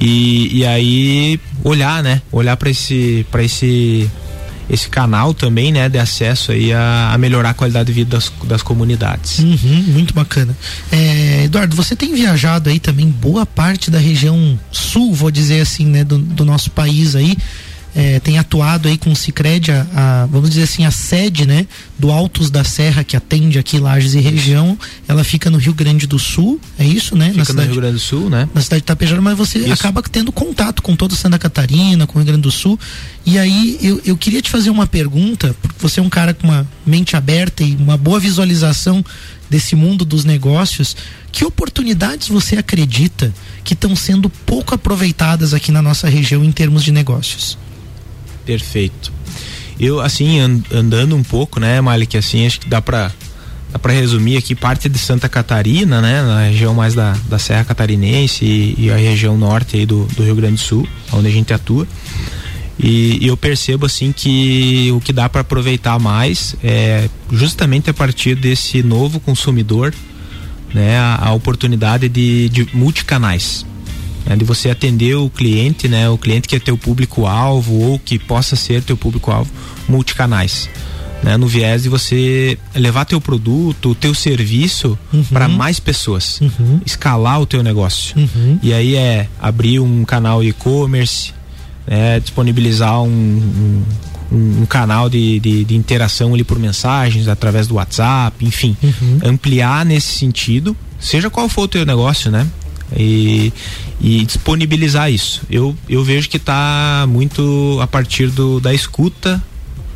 e, 0.00 0.58
e 0.58 0.64
aí 0.64 1.40
olhar, 1.64 2.02
né, 2.02 2.22
olhar 2.30 2.56
para 2.56 2.70
esse 2.70 3.26
para 3.30 3.42
esse 3.42 4.08
esse 4.68 4.88
canal 4.88 5.32
também, 5.32 5.72
né, 5.72 5.88
de 5.88 5.98
acesso 5.98 6.52
aí 6.52 6.72
a, 6.72 7.12
a 7.12 7.18
melhorar 7.18 7.50
a 7.50 7.54
qualidade 7.54 7.86
de 7.86 7.92
vida 7.92 8.16
das, 8.16 8.32
das 8.44 8.62
comunidades. 8.62 9.38
Uhum, 9.38 9.84
muito 9.88 10.12
bacana. 10.12 10.56
É, 10.90 11.44
Eduardo, 11.44 11.76
você 11.76 11.94
tem 11.94 12.14
viajado 12.14 12.68
aí 12.68 12.80
também 12.80 13.08
boa 13.08 13.46
parte 13.46 13.90
da 13.90 13.98
região 13.98 14.58
sul, 14.72 15.14
vou 15.14 15.30
dizer 15.30 15.60
assim, 15.60 15.86
né, 15.86 16.04
do, 16.04 16.18
do 16.18 16.44
nosso 16.44 16.70
país 16.70 17.14
aí. 17.14 17.36
É, 17.98 18.20
tem 18.20 18.38
atuado 18.38 18.88
aí 18.88 18.98
com 18.98 19.10
o 19.10 19.16
Cicred, 19.16 19.72
a, 19.72 19.86
a, 19.94 20.26
vamos 20.26 20.50
dizer 20.50 20.64
assim, 20.64 20.84
a 20.84 20.90
sede, 20.90 21.46
né, 21.46 21.66
do 21.98 22.10
Altos 22.10 22.50
da 22.50 22.62
Serra 22.62 23.02
que 23.02 23.16
atende 23.16 23.58
aqui 23.58 23.78
Lages 23.78 24.14
e 24.14 24.20
região, 24.20 24.78
ela 25.08 25.24
fica 25.24 25.48
no 25.48 25.56
Rio 25.56 25.72
Grande 25.72 26.06
do 26.06 26.18
Sul, 26.18 26.60
é 26.78 26.84
isso, 26.84 27.16
né? 27.16 27.30
Fica 27.30 27.38
na 27.38 27.42
no 27.42 27.46
cidade, 27.46 27.68
Rio 27.68 27.80
Grande 27.80 27.94
do 27.94 28.00
Sul, 28.00 28.28
né? 28.28 28.46
na 28.54 28.60
cidade 28.60 28.82
de 28.82 28.86
Tapejara, 28.86 29.22
mas 29.22 29.36
você 29.36 29.58
Isso. 29.58 29.72
acaba 29.72 30.02
tendo 30.02 30.30
contato 30.30 30.82
com 30.82 30.94
toda 30.94 31.14
Santa 31.14 31.38
Catarina, 31.38 32.06
com 32.06 32.18
o 32.18 32.22
Rio 32.22 32.26
Grande 32.26 32.42
do 32.42 32.50
Sul. 32.50 32.78
E 33.24 33.38
aí 33.38 33.78
eu, 33.82 34.00
eu 34.04 34.16
queria 34.16 34.42
te 34.42 34.50
fazer 34.50 34.70
uma 34.70 34.86
pergunta, 34.86 35.54
porque 35.60 35.78
você 35.80 36.00
é 36.00 36.02
um 36.02 36.08
cara 36.08 36.34
com 36.34 36.46
uma 36.46 36.66
mente 36.84 37.16
aberta 37.16 37.62
e 37.62 37.74
uma 37.76 37.96
boa 37.96 38.20
visualização 38.20 39.04
desse 39.48 39.74
mundo 39.74 40.04
dos 40.04 40.24
negócios. 40.24 40.96
Que 41.32 41.44
oportunidades 41.44 42.28
você 42.28 42.56
acredita 42.56 43.32
que 43.64 43.74
estão 43.74 43.94
sendo 43.96 44.28
pouco 44.28 44.74
aproveitadas 44.74 45.52
aqui 45.54 45.70
na 45.70 45.82
nossa 45.82 46.08
região 46.08 46.44
em 46.44 46.52
termos 46.52 46.82
de 46.82 46.92
negócios? 46.92 47.58
Perfeito. 48.46 49.12
Eu, 49.78 50.00
assim, 50.00 50.38
an- 50.40 50.62
andando 50.72 51.14
um 51.14 51.22
pouco, 51.22 51.60
né, 51.60 51.80
Malik, 51.82 52.16
assim, 52.16 52.46
acho 52.46 52.60
que 52.60 52.68
dá 52.68 52.80
pra, 52.80 53.12
dá 53.70 53.78
pra 53.78 53.92
resumir 53.92 54.38
aqui 54.38 54.54
parte 54.54 54.88
de 54.88 54.98
Santa 54.98 55.28
Catarina, 55.28 56.00
né, 56.00 56.22
na 56.22 56.44
região 56.46 56.72
mais 56.72 56.94
da, 56.94 57.14
da 57.28 57.38
Serra 57.38 57.64
Catarinense 57.64 58.44
e, 58.44 58.74
e 58.78 58.90
a 58.90 58.96
região 58.96 59.36
norte 59.36 59.76
aí 59.76 59.84
do, 59.84 60.06
do 60.16 60.22
Rio 60.24 60.34
Grande 60.36 60.54
do 60.54 60.60
Sul, 60.60 60.88
onde 61.12 61.28
a 61.28 61.30
gente 61.30 61.52
atua. 61.52 61.86
E, 62.78 63.18
e 63.24 63.26
eu 63.26 63.36
percebo, 63.36 63.84
assim, 63.86 64.12
que 64.12 64.90
o 64.94 65.00
que 65.00 65.12
dá 65.12 65.28
para 65.28 65.40
aproveitar 65.42 65.98
mais 65.98 66.54
é 66.62 67.08
justamente 67.32 67.90
a 67.90 67.94
partir 67.94 68.34
desse 68.34 68.82
novo 68.82 69.18
consumidor, 69.20 69.92
né, 70.72 70.96
a, 70.98 71.26
a 71.28 71.32
oportunidade 71.32 72.08
de, 72.08 72.48
de 72.48 72.68
multicanais 72.74 73.66
né, 74.26 74.36
de 74.36 74.44
você 74.44 74.70
atender 74.70 75.14
o 75.14 75.30
cliente, 75.30 75.88
né, 75.88 76.08
o 76.10 76.18
cliente 76.18 76.48
que 76.48 76.56
é 76.56 76.58
teu 76.58 76.76
público-alvo 76.76 77.74
ou 77.74 77.98
que 77.98 78.18
possa 78.18 78.56
ser 78.56 78.82
teu 78.82 78.96
público-alvo, 78.96 79.50
multicanais. 79.88 80.68
Né, 81.22 81.36
no 81.38 81.46
viés 81.46 81.84
de 81.84 81.88
você 81.88 82.58
levar 82.74 83.06
teu 83.06 83.20
produto, 83.20 83.94
teu 83.94 84.14
serviço 84.14 84.98
Uhum. 85.12 85.24
para 85.24 85.48
mais 85.48 85.80
pessoas, 85.80 86.40
Uhum. 86.42 86.80
escalar 86.84 87.40
o 87.40 87.46
teu 87.46 87.62
negócio. 87.62 88.14
Uhum. 88.18 88.58
E 88.62 88.72
aí 88.74 88.94
é 88.96 89.26
abrir 89.40 89.80
um 89.80 90.04
canal 90.04 90.44
e-commerce, 90.44 91.32
né, 91.86 92.20
disponibilizar 92.20 93.00
um, 93.02 93.08
um, 93.08 93.82
um- 94.30 94.62
um 94.62 94.66
canal 94.66 95.08
de, 95.08 95.40
de, 95.40 95.64
de 95.64 95.74
interação 95.74 96.34
ali 96.34 96.44
por 96.44 96.58
mensagens, 96.58 97.28
através 97.28 97.66
do 97.66 97.76
WhatsApp, 97.76 98.44
enfim. 98.44 98.76
Uhum. 98.82 99.18
Ampliar 99.24 99.86
nesse 99.86 100.18
sentido, 100.18 100.76
seja 101.00 101.30
qual 101.30 101.48
for 101.48 101.62
o 101.62 101.68
teu 101.68 101.86
negócio, 101.86 102.30
né? 102.30 102.46
E, 102.96 103.52
e 104.00 104.24
disponibilizar 104.24 105.10
isso. 105.10 105.42
Eu, 105.50 105.76
eu 105.88 106.04
vejo 106.04 106.28
que 106.28 106.36
está 106.36 107.06
muito 107.08 107.78
a 107.80 107.86
partir 107.86 108.28
do, 108.28 108.60
da 108.60 108.72
escuta 108.74 109.42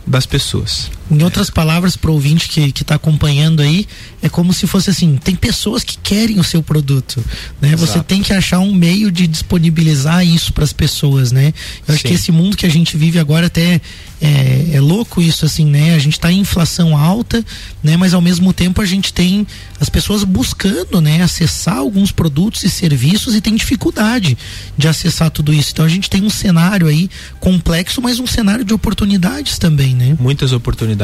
das 0.07 0.27
pessoas. 0.27 0.91
Em 1.11 1.23
outras 1.23 1.51
palavras, 1.51 1.97
para 1.97 2.11
o 2.11 2.15
ouvinte 2.15 2.49
que 2.49 2.61
está 2.83 2.95
acompanhando 2.95 3.61
aí, 3.61 3.87
é 4.23 4.29
como 4.29 4.53
se 4.53 4.67
fosse 4.67 4.91
assim: 4.91 5.17
tem 5.17 5.35
pessoas 5.35 5.83
que 5.83 5.99
querem 5.99 6.39
o 6.39 6.45
seu 6.45 6.63
produto, 6.63 7.23
né? 7.61 7.75
Você 7.77 8.01
tem 8.01 8.23
que 8.23 8.33
achar 8.33 8.61
um 8.61 8.73
meio 8.73 9.11
de 9.11 9.27
disponibilizar 9.27 10.25
isso 10.25 10.53
para 10.53 10.65
as 10.65 10.73
pessoas, 10.73 11.33
né? 11.33 11.53
Eu 11.87 11.95
acho 11.95 12.03
Sim. 12.03 12.09
que 12.09 12.15
esse 12.15 12.33
mundo 12.33 12.57
que 12.57 12.65
a 12.65 12.71
gente 12.71 12.97
vive 12.97 13.19
agora 13.19 13.49
até 13.49 13.81
é, 14.21 14.71
é 14.75 14.81
louco 14.81 15.21
isso, 15.21 15.45
assim, 15.45 15.67
né? 15.67 15.95
A 15.95 15.99
gente 15.99 16.13
está 16.13 16.31
em 16.31 16.41
inflação 16.41 16.97
alta, 16.97 17.45
né? 17.83 17.97
Mas 17.97 18.15
ao 18.15 18.21
mesmo 18.21 18.53
tempo 18.53 18.81
a 18.81 18.87
gente 18.87 19.13
tem 19.13 19.47
as 19.81 19.89
pessoas 19.89 20.23
buscando, 20.23 21.01
né? 21.01 21.23
Acessar 21.23 21.79
alguns 21.79 22.13
produtos 22.13 22.63
e 22.63 22.71
serviços 22.71 23.35
e 23.35 23.41
tem 23.41 23.57
dificuldade 23.57 24.39
de 24.79 24.87
acessar 24.87 25.31
tudo 25.31 25.53
isso. 25.53 25.71
Então 25.73 25.85
a 25.85 25.89
gente 25.89 26.09
tem 26.09 26.23
um 26.23 26.31
cenário 26.31 26.87
aí 26.87 27.11
complexo, 27.41 28.01
mas 28.01 28.21
um 28.21 28.27
cenário 28.27 28.65
de 28.65 28.73
oportunidades 28.73 29.59
também, 29.59 29.95
né? 29.95 30.17
muitas 30.21 30.53
oportunidades. 30.53 31.00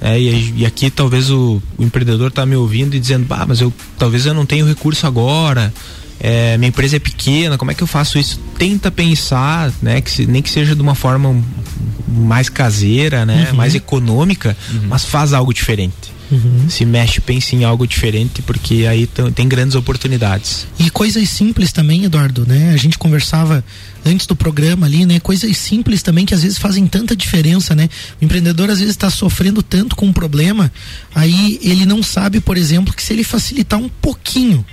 É, 0.00 0.18
e, 0.20 0.54
e 0.58 0.66
aqui 0.66 0.90
talvez 0.90 1.28
o, 1.30 1.60
o 1.76 1.82
empreendedor 1.82 2.30
tá 2.30 2.46
me 2.46 2.54
ouvindo 2.54 2.94
e 2.94 3.00
dizendo, 3.00 3.26
bah, 3.26 3.44
mas 3.48 3.60
eu 3.60 3.72
talvez 3.98 4.26
eu 4.26 4.34
não 4.34 4.46
tenho 4.46 4.64
recurso 4.66 5.06
agora. 5.06 5.72
é, 6.20 6.56
minha 6.58 6.68
empresa 6.68 6.96
é 6.96 6.98
pequena, 6.98 7.56
como 7.58 7.70
é 7.70 7.74
que 7.74 7.82
eu 7.82 7.86
faço 7.86 8.18
isso? 8.18 8.40
Tenta 8.58 8.90
pensar, 8.90 9.72
né, 9.82 10.00
que 10.00 10.10
se- 10.10 10.26
nem 10.26 10.42
que 10.42 10.50
seja 10.50 10.74
de 10.74 10.82
uma 10.82 10.94
forma 10.96 11.40
mais 12.08 12.48
caseira, 12.48 13.24
né, 13.26 13.48
Uhum. 13.50 13.56
mais 13.56 13.74
econômica, 13.74 14.56
mas 14.88 15.04
faz 15.04 15.32
algo 15.32 15.52
diferente. 15.54 16.12
Uhum. 16.30 16.68
Se 16.68 16.84
mexe, 16.84 17.20
pense 17.20 17.56
em 17.56 17.64
algo 17.64 17.86
diferente, 17.86 18.42
porque 18.42 18.86
aí 18.86 19.08
tem 19.34 19.48
grandes 19.48 19.74
oportunidades. 19.74 20.66
E 20.78 20.90
coisas 20.90 21.28
simples 21.28 21.72
também, 21.72 22.04
Eduardo, 22.04 22.44
né? 22.46 22.70
A 22.72 22.76
gente 22.76 22.98
conversava 22.98 23.64
antes 24.04 24.26
do 24.26 24.36
programa 24.36 24.86
ali, 24.86 25.06
né? 25.06 25.20
Coisas 25.20 25.56
simples 25.56 26.02
também 26.02 26.26
que 26.26 26.34
às 26.34 26.42
vezes 26.42 26.58
fazem 26.58 26.86
tanta 26.86 27.16
diferença, 27.16 27.74
né? 27.74 27.88
O 28.20 28.24
empreendedor 28.24 28.70
às 28.70 28.78
vezes 28.78 28.94
está 28.94 29.10
sofrendo 29.10 29.62
tanto 29.62 29.96
com 29.96 30.06
um 30.06 30.12
problema, 30.12 30.70
aí 31.14 31.58
ele 31.62 31.86
não 31.86 32.02
sabe, 32.02 32.40
por 32.40 32.56
exemplo, 32.56 32.92
que 32.94 33.02
se 33.02 33.12
ele 33.12 33.24
facilitar 33.24 33.78
um 33.78 33.88
pouquinho 33.88 34.64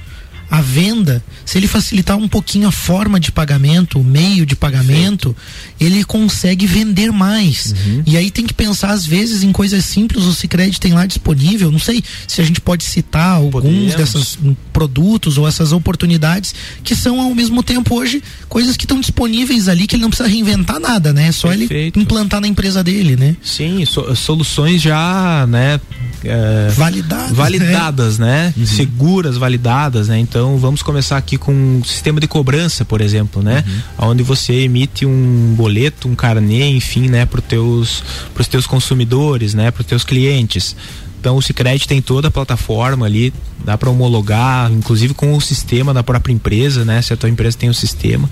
a 0.49 0.61
venda, 0.61 1.23
se 1.45 1.57
ele 1.57 1.67
facilitar 1.67 2.15
um 2.17 2.27
pouquinho 2.27 2.67
a 2.67 2.71
forma 2.71 3.19
de 3.19 3.31
pagamento, 3.31 3.99
o 3.99 4.03
meio 4.03 4.45
de 4.45 4.55
pagamento, 4.55 5.35
ele 5.79 6.03
consegue 6.03 6.65
vender 6.67 7.11
mais. 7.11 7.73
E 8.05 8.15
aí 8.17 8.29
tem 8.31 8.45
que 8.45 8.53
pensar 8.53 8.91
às 8.91 9.05
vezes 9.05 9.43
em 9.43 9.51
coisas 9.51 9.83
simples, 9.85 10.23
o 10.23 10.33
Sicredi 10.33 10.79
tem 10.79 10.93
lá 10.93 11.05
disponível, 11.05 11.71
não 11.71 11.79
sei 11.79 12.03
se 12.27 12.41
a 12.41 12.43
gente 12.43 12.61
pode 12.61 12.83
citar 12.83 13.35
alguns 13.37 13.93
Podemos. 13.93 14.37
hum, 14.43 14.55
produtos 14.71 15.37
ou 15.37 15.47
essas 15.47 15.71
oportunidades 15.71 16.53
que 16.83 16.95
são 16.95 17.19
ao 17.19 17.33
mesmo 17.33 17.63
tempo 17.63 17.95
hoje 17.95 18.21
coisas 18.47 18.77
que 18.77 18.85
estão 18.85 18.99
disponíveis 18.99 19.67
ali 19.67 19.87
que 19.87 19.95
ele 19.95 20.03
não 20.03 20.09
precisa 20.09 20.29
reinventar 20.29 20.79
nada, 20.79 21.11
né? 21.11 21.27
É 21.27 21.31
só 21.31 21.47
Perfeito. 21.49 21.97
ele 21.97 22.03
implantar 22.03 22.39
na 22.41 22.47
empresa 22.47 22.83
dele, 22.83 23.15
né? 23.15 23.35
Sim, 23.43 23.83
so- 23.85 24.15
soluções 24.15 24.81
já, 24.81 25.45
né, 25.47 25.79
é, 26.23 26.69
Validadas. 26.75 27.29
né? 27.29 27.35
validadas, 27.35 28.19
né? 28.19 28.53
Seguras, 28.65 29.37
validadas, 29.37 30.07
né? 30.07 30.19
Então 30.19 30.34
vamos 30.57 30.83
começar 30.83 31.15
aqui 31.15 31.37
com 31.37 31.53
um 31.53 31.83
sistema 31.83 32.19
de 32.19 32.27
cobrança, 32.27 32.83
por 32.83 32.99
exemplo, 32.99 33.41
né? 33.41 33.63
Onde 33.97 34.21
você 34.21 34.53
emite 34.53 35.05
um 35.05 35.53
boleto, 35.55 36.09
um 36.09 36.15
carnê, 36.15 36.67
enfim, 36.67 37.07
né, 37.07 37.25
para 37.25 37.41
teus 37.41 38.03
pros 38.33 38.47
teus 38.47 38.67
consumidores, 38.67 39.53
né, 39.53 39.71
para 39.71 39.83
teus 39.83 40.03
clientes. 40.03 40.75
Então 41.19 41.37
o 41.37 41.41
Sicredi 41.41 41.87
tem 41.87 42.01
toda 42.01 42.27
a 42.27 42.31
plataforma 42.31 43.05
ali, 43.05 43.33
dá 43.63 43.77
para 43.77 43.89
homologar, 43.89 44.71
inclusive 44.71 45.13
com 45.13 45.33
o 45.33 45.41
sistema 45.41 45.93
da 45.93 46.03
própria 46.03 46.33
empresa, 46.33 46.83
né? 46.83 47.01
Se 47.01 47.13
a 47.13 47.17
tua 47.17 47.29
empresa 47.29 47.57
tem 47.57 47.69
o 47.69 47.73
sistema. 47.73 48.29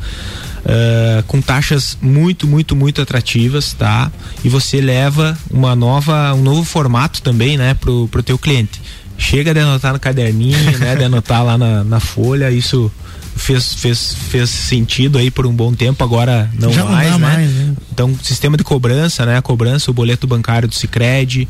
ah, 0.66 1.24
com 1.28 1.42
taxas 1.42 1.98
muito, 2.02 2.48
muito, 2.48 2.76
muito 2.76 3.02
atrativas, 3.02 3.74
tá? 3.74 4.12
E 4.44 4.50
você 4.50 4.80
leva 4.80 5.38
uma 5.50 5.76
nova, 5.76 6.34
um 6.34 6.42
novo 6.42 6.64
formato 6.64 7.22
também, 7.22 7.58
né, 7.58 7.74
pro, 7.74 8.08
pro 8.10 8.22
teu 8.22 8.38
cliente. 8.38 8.82
Chega 9.18 9.54
de 9.54 9.60
anotar 9.60 9.94
no 9.94 10.00
caderninho, 10.00 10.78
né, 10.80 10.96
de 10.96 11.04
anotar 11.04 11.44
lá 11.44 11.58
na, 11.58 11.84
na 11.84 12.00
folha, 12.00 12.52
isso 12.52 12.92
fez, 13.36 13.74
fez, 13.76 14.16
fez 14.30 14.50
sentido 14.50 15.18
aí 15.18 15.32
por 15.32 15.46
um 15.46 15.54
bom 15.54 15.74
tempo, 15.74 16.04
agora 16.04 16.50
não 16.60 16.72
Já 16.72 16.84
não 16.84 16.92
mais, 16.92 17.12
dá 17.12 17.18
né? 17.18 17.28
mais, 17.28 17.52
né? 17.52 17.74
Então, 17.92 18.18
sistema 18.22 18.58
de 18.58 18.64
cobrança, 18.64 19.26
né? 19.26 19.38
A 19.38 19.42
cobrança, 19.42 19.92
o 19.92 19.94
boleto 19.94 20.28
bancário 20.28 20.68
do 20.68 20.76
Sicredi, 20.76 21.48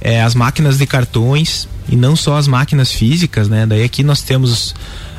é, 0.00 0.22
as 0.22 0.34
máquinas 0.34 0.78
de 0.78 0.86
cartões 0.86 1.68
e 1.88 1.96
não 1.96 2.16
só 2.16 2.36
as 2.36 2.46
máquinas 2.46 2.92
físicas, 2.92 3.48
né? 3.48 3.66
Daí 3.66 3.82
aqui 3.82 4.02
nós 4.02 4.22
temos 4.22 4.74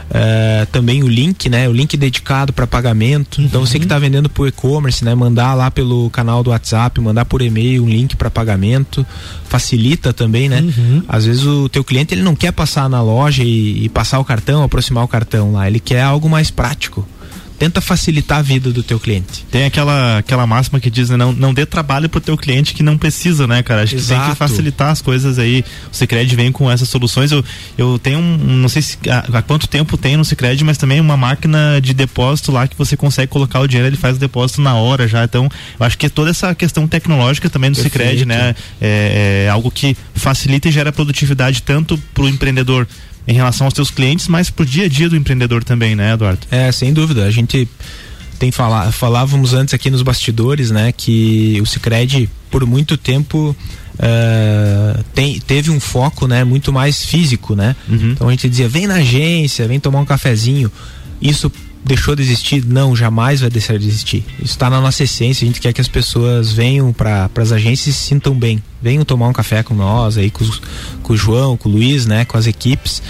é, 0.09 0.67
também 0.71 1.03
o 1.03 1.07
link, 1.07 1.49
né? 1.49 1.67
O 1.67 1.71
link 1.71 1.97
dedicado 1.97 2.53
para 2.53 2.67
pagamento. 2.67 3.41
Então 3.41 3.65
você 3.65 3.79
que 3.79 3.85
está 3.85 3.97
vendendo 3.97 4.29
por 4.29 4.47
e-commerce, 4.47 5.03
né? 5.03 5.15
Mandar 5.15 5.53
lá 5.53 5.71
pelo 5.71 6.09
canal 6.09 6.43
do 6.43 6.51
WhatsApp, 6.51 6.99
mandar 7.01 7.25
por 7.25 7.41
e-mail 7.41 7.83
um 7.83 7.89
link 7.89 8.15
para 8.15 8.29
pagamento, 8.29 9.05
facilita 9.47 10.13
também, 10.13 10.49
né? 10.49 10.61
Uhum. 10.61 11.03
Às 11.07 11.25
vezes 11.25 11.43
o 11.43 11.67
teu 11.69 11.83
cliente 11.83 12.13
ele 12.13 12.21
não 12.21 12.35
quer 12.35 12.51
passar 12.51 12.89
na 12.89 13.01
loja 13.01 13.43
e, 13.43 13.85
e 13.85 13.89
passar 13.89 14.19
o 14.19 14.25
cartão, 14.25 14.63
aproximar 14.63 15.03
o 15.03 15.07
cartão 15.07 15.53
lá, 15.53 15.67
ele 15.67 15.79
quer 15.79 16.01
algo 16.01 16.29
mais 16.29 16.51
prático. 16.51 17.07
Tenta 17.57 17.81
facilitar 17.81 18.39
a 18.39 18.41
vida 18.41 18.71
do 18.71 18.83
teu 18.83 18.99
cliente. 18.99 19.45
Tem 19.49 19.65
aquela, 19.65 20.19
aquela 20.19 20.45
máxima 20.45 20.79
que 20.79 20.89
diz, 20.89 21.09
né, 21.09 21.17
não, 21.17 21.31
não 21.31 21.53
dê 21.53 21.65
trabalho 21.65 22.09
pro 22.09 22.19
teu 22.19 22.37
cliente 22.37 22.73
que 22.73 22.83
não 22.83 22.97
precisa, 22.97 23.47
né, 23.47 23.63
cara? 23.63 23.83
Acho 23.83 23.95
Exato. 23.95 24.19
que 24.19 24.25
tem 24.25 24.33
que 24.33 24.37
facilitar 24.37 24.89
as 24.89 25.01
coisas 25.01 25.39
aí. 25.39 25.63
O 25.91 25.95
Cicred 25.95 26.35
vem 26.35 26.51
com 26.51 26.69
essas 26.69 26.89
soluções. 26.89 27.31
Eu, 27.31 27.43
eu 27.77 27.97
tenho 27.99 28.19
um, 28.19 28.37
não 28.37 28.69
sei 28.69 28.81
se, 28.81 28.97
há, 29.09 29.37
há 29.37 29.41
quanto 29.41 29.67
tempo 29.67 29.97
tem 29.97 30.17
no 30.17 30.25
Cicred, 30.25 30.63
mas 30.63 30.77
também 30.77 30.99
uma 30.99 31.17
máquina 31.17 31.79
de 31.81 31.93
depósito 31.93 32.51
lá 32.51 32.67
que 32.67 32.77
você 32.77 32.97
consegue 32.97 33.31
colocar 33.31 33.59
o 33.59 33.67
dinheiro, 33.67 33.87
ele 33.87 33.97
faz 33.97 34.17
o 34.17 34.19
depósito 34.19 34.61
na 34.61 34.75
hora 34.75 35.07
já. 35.07 35.23
Então, 35.23 35.49
eu 35.79 35.85
acho 35.85 35.97
que 35.97 36.09
toda 36.09 36.29
essa 36.29 36.53
questão 36.53 36.87
tecnológica 36.87 37.49
também 37.49 37.71
do 37.71 37.77
Cicred, 37.77 38.25
né, 38.25 38.55
é, 38.81 39.45
é 39.45 39.49
algo 39.49 39.71
que 39.71 39.95
facilita 40.13 40.67
e 40.67 40.71
gera 40.71 40.91
produtividade 40.91 41.61
tanto 41.61 41.97
pro 42.13 42.27
empreendedor 42.27 42.87
em 43.27 43.33
relação 43.33 43.65
aos 43.65 43.73
teus 43.73 43.89
clientes, 43.89 44.27
mas 44.27 44.49
pro 44.49 44.65
dia 44.65 44.85
a 44.85 44.89
dia 44.89 45.09
do 45.09 45.15
empreendedor 45.15 45.63
também, 45.63 45.95
né, 45.95 46.13
Eduardo? 46.13 46.45
É, 46.51 46.71
sem 46.71 46.93
dúvida. 46.93 47.25
A 47.25 47.31
gente 47.31 47.67
tem 48.37 48.51
falar, 48.51 48.91
falávamos 48.91 49.53
antes 49.53 49.73
aqui 49.73 49.89
nos 49.89 50.01
bastidores, 50.01 50.69
né, 50.69 50.91
que 50.91 51.59
o 51.61 51.65
Sicredi 51.65 52.29
por 52.51 52.65
muito 52.65 52.97
tempo 52.97 53.55
uh, 53.95 55.03
tem, 55.13 55.39
teve 55.39 55.71
um 55.71 55.79
foco, 55.79 56.27
né, 56.27 56.43
muito 56.43 56.71
mais 56.71 57.03
físico, 57.05 57.55
né? 57.55 57.75
Uhum. 57.87 58.11
Então 58.11 58.27
a 58.27 58.31
gente 58.31 58.47
dizia, 58.49 58.69
vem 58.69 58.87
na 58.87 58.95
agência, 58.95 59.67
vem 59.67 59.79
tomar 59.79 59.99
um 59.99 60.05
cafezinho. 60.05 60.71
Isso 61.21 61.51
deixou 61.85 62.15
de 62.15 62.23
existir? 62.23 62.65
Não, 62.65 62.95
jamais 62.95 63.41
vai 63.41 63.49
deixar 63.49 63.77
de 63.77 63.87
existir. 63.87 64.25
Isso 64.39 64.53
está 64.53 64.69
na 64.69 64.81
nossa 64.81 65.03
essência. 65.03 65.45
A 65.45 65.47
gente 65.47 65.61
quer 65.61 65.71
que 65.71 65.79
as 65.79 65.87
pessoas 65.87 66.51
venham 66.51 66.91
para 66.91 67.29
as 67.37 67.51
agências 67.51 67.95
e 67.95 67.97
se 67.97 68.07
sintam 68.07 68.33
bem. 68.33 68.61
Venham 68.81 69.05
tomar 69.05 69.27
um 69.27 69.33
café 69.33 69.61
com 69.61 69.75
nós, 69.75 70.17
aí 70.17 70.31
com, 70.31 70.43
com 71.03 71.13
o 71.13 71.17
João, 71.17 71.55
com 71.55 71.69
o 71.69 71.71
Luiz, 71.71 72.05
né, 72.05 72.25
com 72.25 72.37
as 72.37 72.47
equipes. 72.47 73.01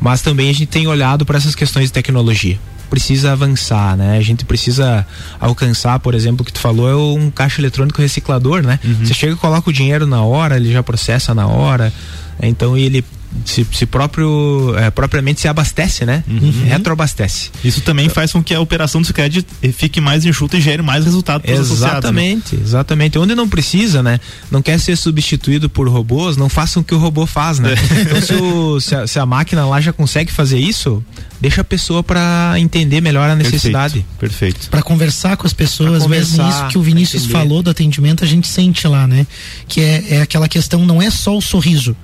Mas 0.00 0.20
também 0.20 0.50
a 0.50 0.52
gente 0.52 0.66
tem 0.66 0.86
olhado 0.86 1.24
para 1.24 1.38
essas 1.38 1.54
questões 1.54 1.86
de 1.86 1.92
tecnologia 1.92 2.58
precisa 2.90 3.32
avançar, 3.32 3.96
né? 3.96 4.16
A 4.16 4.20
gente 4.20 4.44
precisa 4.44 5.04
alcançar, 5.40 5.98
por 5.98 6.14
exemplo, 6.14 6.42
o 6.42 6.44
que 6.44 6.52
tu 6.52 6.60
falou 6.60 6.88
é 6.88 6.94
um 6.94 7.28
caixa 7.28 7.60
eletrônico 7.60 8.00
reciclador, 8.00 8.62
né? 8.62 8.78
Uhum. 8.84 9.04
Você 9.04 9.12
chega 9.12 9.32
e 9.32 9.36
coloca 9.36 9.68
o 9.68 9.72
dinheiro 9.72 10.06
na 10.06 10.22
hora, 10.22 10.56
ele 10.56 10.70
já 10.70 10.80
processa 10.80 11.34
na 11.34 11.44
hora, 11.44 11.92
então 12.40 12.76
ele 12.76 13.04
se, 13.44 13.66
se 13.72 13.86
próprio 13.86 14.74
é, 14.76 14.90
propriamente 14.90 15.40
se 15.40 15.48
abastece, 15.48 16.04
né? 16.04 16.22
Uhum. 16.28 16.64
Retroabastece. 16.66 17.50
Isso 17.64 17.80
também 17.80 18.08
faz 18.08 18.32
com 18.32 18.42
que 18.42 18.54
a 18.54 18.60
operação 18.60 19.00
do 19.00 19.06
Sicredi 19.06 19.44
fique 19.72 20.00
mais 20.00 20.24
enxuta 20.24 20.56
e 20.56 20.60
gere 20.60 20.82
mais 20.82 21.04
resultado 21.04 21.42
para 21.42 21.54
os 21.54 21.70
Exatamente, 21.70 22.56
né? 22.56 22.62
exatamente. 22.62 23.18
Onde 23.18 23.34
não 23.34 23.48
precisa, 23.48 24.02
né? 24.02 24.20
Não 24.50 24.62
quer 24.62 24.78
ser 24.78 24.96
substituído 24.96 25.68
por 25.68 25.88
robôs, 25.88 26.36
não 26.36 26.48
façam 26.48 26.82
o 26.82 26.84
que 26.84 26.94
o 26.94 26.98
robô 26.98 27.26
faz, 27.26 27.58
né? 27.58 27.74
É. 27.74 28.00
Então 28.02 28.20
se, 28.20 28.34
o, 28.34 28.80
se, 28.80 28.94
a, 28.94 29.06
se 29.06 29.18
a 29.18 29.26
máquina 29.26 29.64
lá 29.66 29.80
já 29.80 29.92
consegue 29.92 30.30
fazer 30.32 30.58
isso, 30.58 31.02
deixa 31.44 31.60
a 31.60 31.64
pessoa 31.64 32.02
para 32.02 32.54
entender 32.56 33.02
melhor 33.02 33.28
a 33.28 33.36
necessidade. 33.36 34.04
Perfeito. 34.18 34.70
Para 34.70 34.82
conversar 34.82 35.36
com 35.36 35.46
as 35.46 35.52
pessoas, 35.52 36.06
mesmo 36.06 36.48
isso 36.48 36.68
que 36.68 36.78
o 36.78 36.82
Vinícius 36.82 37.26
falou 37.26 37.62
do 37.62 37.70
atendimento, 37.70 38.24
a 38.24 38.26
gente 38.26 38.48
sente 38.48 38.88
lá, 38.88 39.06
né? 39.06 39.26
Que 39.68 39.80
é, 39.80 40.04
é 40.16 40.22
aquela 40.22 40.48
questão, 40.48 40.86
não 40.86 41.02
é 41.02 41.10
só 41.10 41.36
o 41.36 41.42
sorriso, 41.42 41.94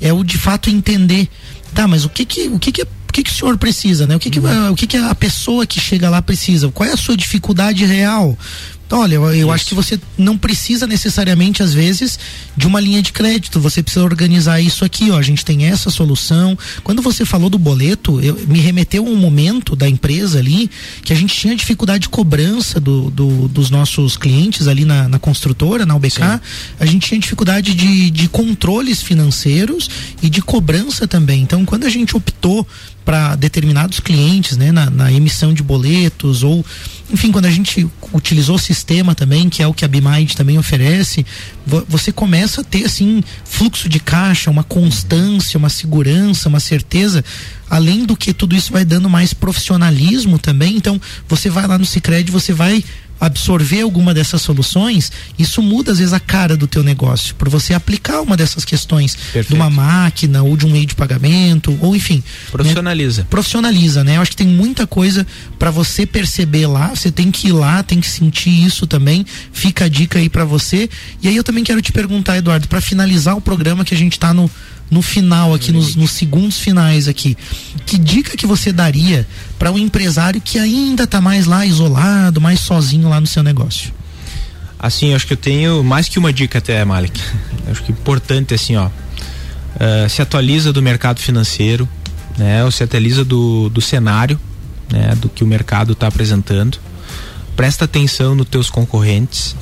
é 0.00 0.12
o 0.12 0.22
de 0.22 0.36
fato 0.36 0.68
entender. 0.68 1.28
Tá, 1.74 1.88
mas 1.88 2.04
o 2.04 2.08
que 2.08 2.24
que, 2.24 2.48
o 2.48 2.58
que 2.58 2.72
que 2.72 2.82
o 2.82 3.12
que, 3.12 3.24
que 3.24 3.30
o 3.30 3.34
senhor 3.34 3.58
precisa, 3.58 4.06
né? 4.06 4.14
O 4.14 4.20
que 4.20 4.30
que, 4.30 4.38
uhum. 4.38 4.70
o 4.70 4.76
que 4.76 4.86
que 4.86 4.96
a 4.96 5.14
pessoa 5.14 5.66
que 5.66 5.80
chega 5.80 6.08
lá 6.08 6.22
precisa? 6.22 6.70
Qual 6.70 6.88
é 6.88 6.92
a 6.92 6.96
sua 6.96 7.16
dificuldade 7.16 7.84
real? 7.84 8.38
Olha, 8.90 9.14
eu, 9.14 9.34
eu 9.34 9.52
acho 9.52 9.66
que 9.66 9.74
você 9.74 10.00
não 10.18 10.36
precisa 10.36 10.86
necessariamente, 10.86 11.62
às 11.62 11.72
vezes, 11.72 12.18
de 12.56 12.66
uma 12.66 12.80
linha 12.80 13.00
de 13.00 13.12
crédito. 13.12 13.60
Você 13.60 13.82
precisa 13.82 14.04
organizar 14.04 14.60
isso 14.60 14.84
aqui, 14.84 15.10
ó. 15.10 15.18
A 15.18 15.22
gente 15.22 15.44
tem 15.44 15.64
essa 15.64 15.90
solução. 15.90 16.58
Quando 16.82 17.00
você 17.00 17.24
falou 17.24 17.48
do 17.48 17.58
boleto, 17.58 18.20
eu, 18.20 18.34
me 18.48 18.58
remeteu 18.58 19.06
um 19.06 19.16
momento 19.16 19.76
da 19.76 19.88
empresa 19.88 20.38
ali 20.38 20.68
que 21.02 21.12
a 21.12 21.16
gente 21.16 21.34
tinha 21.34 21.54
dificuldade 21.54 22.02
de 22.02 22.08
cobrança 22.08 22.80
do, 22.80 23.10
do 23.10 23.48
dos 23.48 23.70
nossos 23.70 24.16
clientes 24.16 24.66
ali 24.66 24.84
na, 24.84 25.08
na 25.08 25.18
construtora, 25.18 25.86
na 25.86 25.94
UBK. 25.94 26.16
Sim. 26.16 26.40
A 26.78 26.86
gente 26.86 27.06
tinha 27.06 27.20
dificuldade 27.20 27.74
de, 27.74 28.10
de 28.10 28.28
controles 28.28 29.02
financeiros 29.02 29.88
e 30.22 30.28
de 30.28 30.42
cobrança 30.42 31.06
também. 31.06 31.42
Então, 31.42 31.64
quando 31.64 31.84
a 31.84 31.90
gente 31.90 32.16
optou 32.16 32.66
para 33.04 33.34
determinados 33.34 33.98
clientes, 33.98 34.56
né, 34.56 34.70
na, 34.70 34.88
na, 34.90 35.12
emissão 35.12 35.52
de 35.52 35.62
boletos 35.62 36.42
ou, 36.42 36.64
enfim, 37.12 37.32
quando 37.32 37.46
a 37.46 37.50
gente 37.50 37.88
utilizou 38.12 38.56
o 38.56 38.58
sistema 38.80 39.14
também, 39.14 39.50
que 39.50 39.62
é 39.62 39.66
o 39.66 39.74
que 39.74 39.84
a 39.84 39.88
Bimind 39.88 40.32
também 40.34 40.58
oferece, 40.58 41.24
você 41.86 42.10
começa 42.10 42.62
a 42.62 42.64
ter 42.64 42.86
assim 42.86 43.22
fluxo 43.44 43.88
de 43.88 44.00
caixa, 44.00 44.50
uma 44.50 44.64
constância, 44.64 45.58
uma 45.58 45.68
segurança, 45.68 46.48
uma 46.48 46.60
certeza. 46.60 47.22
Além 47.68 48.04
do 48.04 48.16
que 48.16 48.32
tudo 48.32 48.56
isso 48.56 48.72
vai 48.72 48.84
dando 48.84 49.08
mais 49.08 49.34
profissionalismo 49.34 50.38
também. 50.38 50.76
Então, 50.76 51.00
você 51.28 51.48
vai 51.50 51.66
lá 51.66 51.78
no 51.78 51.84
Sicredi, 51.84 52.32
você 52.32 52.52
vai 52.52 52.82
absorver 53.20 53.82
alguma 53.82 54.14
dessas 54.14 54.40
soluções, 54.40 55.12
isso 55.38 55.62
muda 55.62 55.92
às 55.92 55.98
vezes 55.98 56.12
a 56.12 56.20
cara 56.20 56.56
do 56.56 56.66
teu 56.66 56.82
negócio, 56.82 57.34
por 57.34 57.48
você 57.48 57.74
aplicar 57.74 58.22
uma 58.22 58.36
dessas 58.36 58.64
questões 58.64 59.14
Perfeito. 59.14 59.48
de 59.48 59.54
uma 59.54 59.68
máquina 59.68 60.42
ou 60.42 60.56
de 60.56 60.66
um 60.66 60.70
meio 60.70 60.86
de 60.86 60.94
pagamento, 60.94 61.76
ou 61.80 61.94
enfim. 61.94 62.16
Né? 62.16 62.22
Profissionaliza. 62.50 63.22
Né? 63.22 63.26
Profissionaliza, 63.28 64.04
né? 64.04 64.16
Eu 64.16 64.22
acho 64.22 64.30
que 64.30 64.36
tem 64.36 64.46
muita 64.46 64.86
coisa 64.86 65.26
para 65.58 65.70
você 65.70 66.06
perceber 66.06 66.66
lá, 66.66 66.88
você 66.88 67.10
tem 67.10 67.30
que 67.30 67.48
ir 67.48 67.52
lá, 67.52 67.82
tem 67.82 68.00
que 68.00 68.08
sentir 68.08 68.64
isso 68.64 68.86
também. 68.86 69.26
Fica 69.52 69.84
a 69.84 69.88
dica 69.88 70.18
aí 70.18 70.28
para 70.28 70.44
você. 70.44 70.88
E 71.22 71.28
aí 71.28 71.36
eu 71.36 71.44
também 71.44 71.62
quero 71.62 71.82
te 71.82 71.92
perguntar, 71.92 72.38
Eduardo, 72.38 72.68
para 72.68 72.80
finalizar 72.80 73.36
o 73.36 73.40
programa 73.40 73.84
que 73.84 73.94
a 73.94 73.98
gente 73.98 74.18
tá 74.18 74.32
no 74.32 74.50
no 74.90 75.00
final 75.02 75.54
aqui, 75.54 75.70
nos, 75.70 75.94
nos, 75.94 76.10
segundos 76.10 76.58
finais 76.58 77.06
aqui, 77.06 77.36
que 77.86 77.96
dica 77.96 78.36
que 78.36 78.46
você 78.46 78.72
daria 78.72 79.26
para 79.58 79.70
um 79.70 79.78
empresário 79.78 80.40
que 80.40 80.58
ainda 80.58 81.04
está 81.04 81.20
mais 81.20 81.46
lá 81.46 81.64
isolado, 81.64 82.40
mais 82.40 82.60
sozinho 82.60 83.08
lá 83.08 83.20
no 83.20 83.26
seu 83.26 83.42
negócio? 83.42 83.92
Assim, 84.78 85.14
acho 85.14 85.26
que 85.26 85.34
eu 85.34 85.36
tenho 85.36 85.84
mais 85.84 86.08
que 86.08 86.18
uma 86.18 86.32
dica 86.32 86.58
até, 86.58 86.84
Malik. 86.84 87.20
Acho 87.70 87.82
que 87.82 87.92
importante 87.92 88.54
assim, 88.54 88.76
ó, 88.76 88.86
uh, 88.86 90.08
se 90.08 90.22
atualiza 90.22 90.72
do 90.72 90.80
mercado 90.82 91.20
financeiro, 91.20 91.86
né? 92.38 92.64
Ou 92.64 92.70
se 92.70 92.82
atualiza 92.82 93.22
do, 93.22 93.68
do 93.68 93.80
cenário, 93.80 94.40
né? 94.90 95.14
Do 95.16 95.28
que 95.28 95.44
o 95.44 95.46
mercado 95.46 95.92
está 95.92 96.06
apresentando. 96.06 96.78
Presta 97.54 97.84
atenção 97.84 98.34
nos 98.34 98.48
teus 98.48 98.70
concorrentes, 98.70 99.54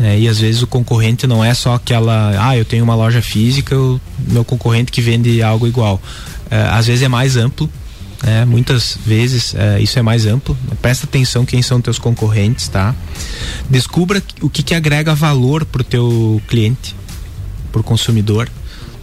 é, 0.00 0.18
e 0.18 0.28
às 0.28 0.38
vezes 0.38 0.62
o 0.62 0.66
concorrente 0.66 1.26
não 1.26 1.44
é 1.44 1.54
só 1.54 1.74
aquela, 1.74 2.34
ah, 2.38 2.56
eu 2.56 2.64
tenho 2.64 2.82
uma 2.82 2.94
loja 2.94 3.22
física, 3.22 3.76
o 3.78 4.00
meu 4.28 4.44
concorrente 4.44 4.90
que 4.90 5.00
vende 5.00 5.42
algo 5.42 5.66
igual. 5.66 6.00
É, 6.50 6.62
às 6.70 6.86
vezes 6.86 7.02
é 7.02 7.08
mais 7.08 7.36
amplo, 7.36 7.70
né? 8.22 8.44
muitas 8.44 8.98
vezes 9.06 9.54
é, 9.54 9.80
isso 9.80 9.98
é 9.98 10.02
mais 10.02 10.26
amplo. 10.26 10.56
Presta 10.82 11.06
atenção 11.06 11.44
quem 11.44 11.62
são 11.62 11.80
teus 11.80 11.98
concorrentes, 11.98 12.68
tá? 12.68 12.94
Descubra 13.70 14.22
o 14.40 14.50
que, 14.50 14.62
que 14.62 14.74
agrega 14.74 15.14
valor 15.14 15.64
pro 15.64 15.84
teu 15.84 16.42
cliente, 16.48 16.94
pro 17.70 17.82
consumidor, 17.82 18.48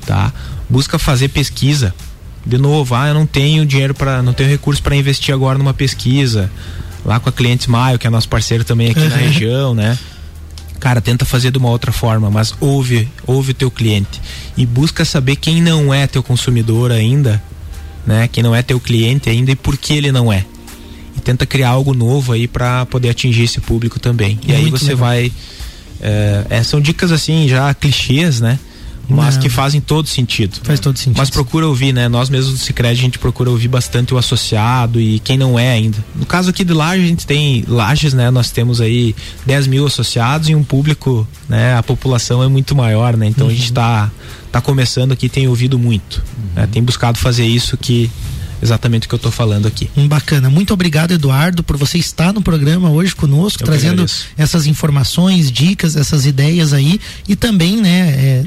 tá? 0.06 0.34
Busca 0.70 1.00
fazer 1.00 1.30
pesquisa. 1.30 1.94
De 2.46 2.58
novo, 2.58 2.96
ah, 2.96 3.08
eu 3.08 3.14
não 3.14 3.26
tenho 3.26 3.66
dinheiro 3.66 3.94
para, 3.94 4.22
não 4.22 4.34
tenho 4.34 4.50
recurso 4.50 4.82
para 4.82 4.96
investir 4.96 5.34
agora 5.34 5.58
numa 5.58 5.74
pesquisa. 5.74 6.52
Lá 7.06 7.20
com 7.20 7.30
a 7.30 7.32
Clientes 7.32 7.66
Maio, 7.66 7.98
que 7.98 8.06
é 8.06 8.10
nosso 8.10 8.30
parceiro 8.30 8.64
também 8.64 8.92
aqui 8.92 9.00
na 9.00 9.16
região, 9.16 9.74
né? 9.74 9.98
Cara, 10.82 11.00
tenta 11.00 11.24
fazer 11.24 11.52
de 11.52 11.60
uma 11.60 11.70
outra 11.70 11.92
forma, 11.92 12.30
mas 12.32 12.54
ouve, 12.60 13.08
ouve 13.28 13.52
o 13.52 13.54
teu 13.54 13.70
cliente 13.70 14.20
e 14.58 14.66
busca 14.66 15.06
saber 15.06 15.36
quem 15.36 15.62
não 15.62 15.94
é 15.94 16.08
teu 16.08 16.24
consumidor 16.24 16.92
ainda, 16.92 17.42
né? 18.06 18.28
Quem 18.28 18.44
não 18.44 18.56
é 18.56 18.64
teu 18.64 18.80
cliente 18.80 19.30
ainda 19.30 19.52
e 19.52 19.56
por 19.56 19.78
que 19.78 19.94
ele 19.94 20.12
não 20.12 20.34
é. 20.34 20.44
E 21.16 21.22
tenta 21.22 21.46
criar 21.46 21.70
algo 21.70 21.94
novo 21.94 22.34
aí 22.34 22.48
para 22.48 22.84
poder 22.88 23.12
atingir 23.12 23.44
esse 23.44 23.62
público 23.62 24.00
também. 24.00 24.40
E 24.42 24.52
Muito 24.52 24.56
aí 24.56 24.72
você 24.72 24.86
legal. 24.86 24.98
vai 24.98 25.32
é, 26.02 26.46
é, 26.50 26.64
são 26.64 26.82
dicas 26.82 27.12
assim 27.12 27.48
já 27.48 27.72
clichês, 27.76 28.42
né? 28.42 28.58
Mas 29.12 29.36
Não. 29.36 29.41
que 29.41 29.49
fazem 29.49 29.82
todo 29.82 30.07
sentido. 30.07 30.57
Faz 30.64 30.80
todo 30.80 30.97
sentido. 30.97 31.18
Mas 31.18 31.30
procura 31.30 31.68
ouvir, 31.68 31.93
né? 31.93 32.07
Nós 32.07 32.30
mesmos 32.30 32.53
do 32.53 32.59
Cicred 32.59 32.99
a 32.99 33.01
gente 33.01 33.20
procura 33.20 33.49
ouvir 33.49 33.68
bastante 33.68 34.14
o 34.14 34.18
associado 34.18 34.99
e 34.99 35.20
quem 35.20 35.38
não 35.38 35.59
é 35.59 35.72
ainda. 35.72 35.97
No 36.16 36.26
caso 36.26 36.49
aqui 36.49 36.64
de 36.64 36.74
Lages, 36.74 37.05
a 37.05 37.07
gente 37.07 37.28
tem 37.28 37.64
Lages, 37.68 38.14
né? 38.14 38.32
Nós 38.32 38.51
temos 38.51 38.80
aí 38.80 39.16
10 39.45 39.68
mil 39.68 39.86
associados 39.86 40.49
e 40.49 40.55
um 40.55 40.64
público, 40.64 41.28
né? 41.49 41.76
A 41.76 41.84
população 41.84 42.41
é 42.41 42.47
muito 42.47 42.76
maior, 42.76 43.18
né? 43.18 43.28
Então 43.28 43.45
uhum. 43.45 43.51
a 43.51 43.55
gente 43.55 43.66
está 43.66 44.09
tá 44.51 44.62
começando 44.62 45.12
aqui, 45.12 45.30
tem 45.30 45.47
ouvido 45.47 45.78
muito, 45.78 46.24
uhum. 46.38 46.43
né? 46.55 46.68
Tem 46.72 46.82
buscado 46.82 47.18
fazer 47.18 47.45
isso 47.45 47.78
que 47.78 48.09
exatamente 48.62 49.07
o 49.07 49.09
que 49.09 49.16
eu 49.16 49.18
estou 49.18 49.32
falando 49.32 49.68
aqui. 49.68 49.89
Um 49.97 50.07
bacana. 50.07 50.49
Muito 50.49 50.74
obrigado, 50.74 51.12
Eduardo, 51.12 51.64
por 51.64 51.78
você 51.78 51.97
estar 51.97 52.32
no 52.32 52.41
programa 52.41 52.91
hoje 52.91 53.16
conosco, 53.16 53.64
eu 53.64 53.66
trazendo 53.66 54.05
essas 54.38 54.68
informações, 54.68 55.51
dicas, 55.51 55.95
essas 55.95 56.26
ideias 56.26 56.72
aí 56.72 56.99
e 57.28 57.36
também, 57.36 57.78
né, 57.78 58.09
é, 58.12 58.43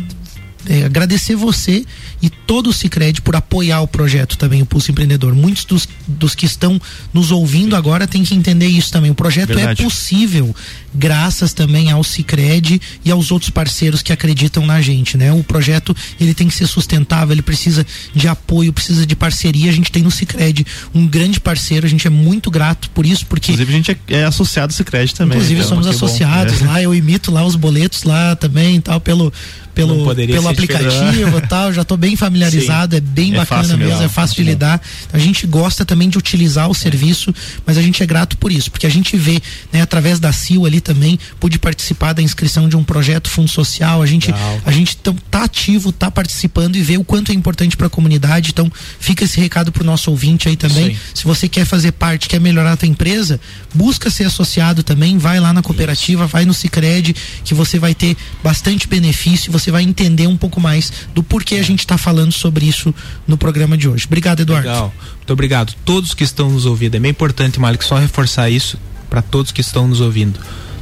é, 0.67 0.85
agradecer 0.85 1.35
você 1.35 1.85
e 2.23 2.31
todo 2.31 2.71
o 2.71 2.73
Cicred 2.73 3.21
por 3.21 3.37
apoiar 3.37 3.81
o 3.81 3.89
projeto 3.89 4.39
também, 4.39 4.63
o 4.63 4.67
Pulso 4.67 4.91
Empreendedor. 4.91 5.35
Muitos 5.35 5.65
dos, 5.65 5.89
dos 6.07 6.35
que 6.35 6.47
estão 6.47 6.81
nos 7.13 7.31
ouvindo 7.31 7.77
agora 7.77 8.07
têm 8.07 8.25
que 8.25 8.35
entender 8.35 8.67
isso 8.67 8.91
também. 8.91 9.11
O 9.11 9.15
projeto 9.15 9.51
é 9.51 9.57
Verdade. 9.57 9.83
é 9.83 9.85
possível 9.85 10.55
graças 10.95 11.53
também 11.53 11.91
ao 11.91 12.05
Cicred 12.05 12.81
e 13.05 13.11
aos 13.11 13.31
outros 13.31 13.51
parceiros 13.51 14.01
que 14.01 14.13
acreditam 14.13 14.65
na 14.65 14.81
gente, 14.81 15.17
né? 15.17 15.33
O 15.33 15.43
projeto 15.43 15.95
ele 16.21 16.33
tem 16.33 16.49
que 16.49 16.55
ser 16.55 16.67
sustentável, 16.67 17.33
ele 17.33 17.43
precisa 17.43 17.85
de 18.15 18.29
apoio, 18.29 18.73
precisa 18.73 19.05
de 19.05 19.17
parceria. 19.17 19.71
A 19.71 19.75
gente 19.75 19.91
tem 19.91 20.03
no 20.03 20.11
Cicred 20.11 20.65
um 20.95 21.07
grande 21.07 21.41
parceiro, 21.41 21.85
a 21.87 21.89
gente 21.89 22.07
é 22.07 22.11
muito 22.11 22.51
grato 22.51 22.89
por 22.91 23.05
isso, 23.05 23.27
porque 23.27 23.53
inclusive 23.53 23.73
a 23.73 23.77
gente 23.77 23.91
é, 23.91 24.21
é 24.21 24.25
associado 24.25 24.73
ao 24.73 24.77
Cicred 24.77 25.15
também. 25.15 25.37
Inclusive 25.37 25.61
então, 25.61 25.69
somos 25.69 25.87
associados 25.87 26.61
bom, 26.61 26.65
é. 26.65 26.69
lá, 26.69 26.83
eu 26.83 26.95
imito 26.95 27.31
lá 27.31 27.45
os 27.45 27.57
boletos 27.57 28.05
lá 28.05 28.37
também, 28.37 28.81
tal 28.81 29.01
pelo 29.01 29.33
pelo, 29.75 30.15
pelo 30.15 30.49
aplicativo 30.49 31.39
e 31.39 31.41
tal, 31.43 31.73
já 31.73 31.83
estou 31.83 31.97
bem 31.97 32.15
familiarizado, 32.17 32.95
Sim, 32.95 32.99
é 32.99 33.01
bem 33.01 33.35
é 33.35 33.37
bacana 33.37 33.77
mesmo, 33.77 34.03
é 34.03 34.09
fácil 34.09 34.37
de 34.37 34.45
lidar. 34.45 34.81
A 35.13 35.19
gente 35.19 35.47
gosta 35.47 35.85
também 35.85 36.09
de 36.09 36.17
utilizar 36.17 36.69
o 36.71 36.75
serviço, 36.75 37.35
mas 37.67 37.77
a 37.77 37.83
gente 37.83 38.03
é 38.03 38.07
grato 38.07 38.37
por 38.39 38.53
isso, 38.53 38.71
porque 38.71 38.87
a 38.87 38.91
gente 38.91 39.17
vê, 39.17 39.41
né, 39.73 39.83
através 39.83 40.21
da 40.21 40.33
CIL 40.33 40.65
ali 40.65 40.81
também, 40.81 41.19
pude 41.41 41.59
participar 41.59 42.13
da 42.13 42.23
inscrição 42.23 42.69
de 42.69 42.77
um 42.77 42.85
projeto 42.85 43.29
Fundo 43.29 43.51
Social, 43.51 44.03
a 44.03 44.07
gente, 44.07 44.33
a 44.65 44.71
gente 44.71 44.97
tá 44.97 45.45
ativo, 45.45 45.91
tá 45.91 46.11
participando 46.11 46.77
e 46.77 46.83
vê 46.83 46.97
o 46.97 47.05
quanto 47.05 47.33
é 47.33 47.35
importante 47.35 47.77
para 47.77 47.89
a 47.89 47.91
comunidade, 47.91 48.51
então 48.51 48.71
fica 49.01 49.25
esse 49.25 49.41
recado 49.41 49.73
pro 49.73 49.85
nosso 49.85 50.11
ouvinte 50.11 50.49
aí 50.49 50.57
também. 50.57 50.95
Sim. 50.95 51.01
Se 51.15 51.25
você 51.25 51.49
quer 51.49 51.65
fazer 51.65 51.93
parte, 51.93 52.29
quer 52.29 52.41
melhorar 52.41 52.73
a 52.73 52.77
tua 52.77 52.89
empresa, 52.89 53.41
busca 53.75 54.11
ser 54.11 54.25
associado 54.25 54.83
também, 54.83 55.19
vai 55.19 55.41
lá 55.41 55.53
na 55.53 55.63
cooperativa, 55.63 56.25
isso. 56.25 56.33
vai 56.33 56.45
no 56.45 56.55
Cicred, 56.55 57.15
que 57.45 57.55
você 57.55 57.79
vai 57.79 57.95
ter 57.95 58.17
bastante 58.43 58.87
benefício, 58.87 59.51
você 59.51 59.64
você 59.65 59.71
vai 59.71 59.83
entender 59.83 60.27
um 60.27 60.37
pouco 60.37 60.61
mais 60.61 60.93
do 61.15 61.23
porquê 61.23 61.57
a 61.57 61.63
gente 61.63 61.81
está 61.81 61.97
falando 61.97 62.33
sobre 62.33 62.67
isso 62.67 62.95
no 63.27 63.39
programa 63.39 63.77
de 63.77 63.89
hoje. 63.89 64.05
Obrigado, 64.07 64.41
Eduardo. 64.41 64.69
Legal. 64.69 64.95
Muito 65.17 65.33
obrigado. 65.33 65.75
Todos 65.85 66.13
que 66.13 66.23
estão 66.23 66.51
nos 66.51 66.67
ouvindo, 66.67 66.97
é 66.97 67.01
bem 67.01 67.11
importante, 67.11 67.59
Malik, 67.59 67.85
só 67.85 67.99
reforçar 67.99 68.51
isso 68.51 68.79
para 69.09 69.23
todos 69.23 69.51
que 69.51 69.63
estão 69.63 69.89
nos 69.89 70.01
ouvindo. 70.01 70.39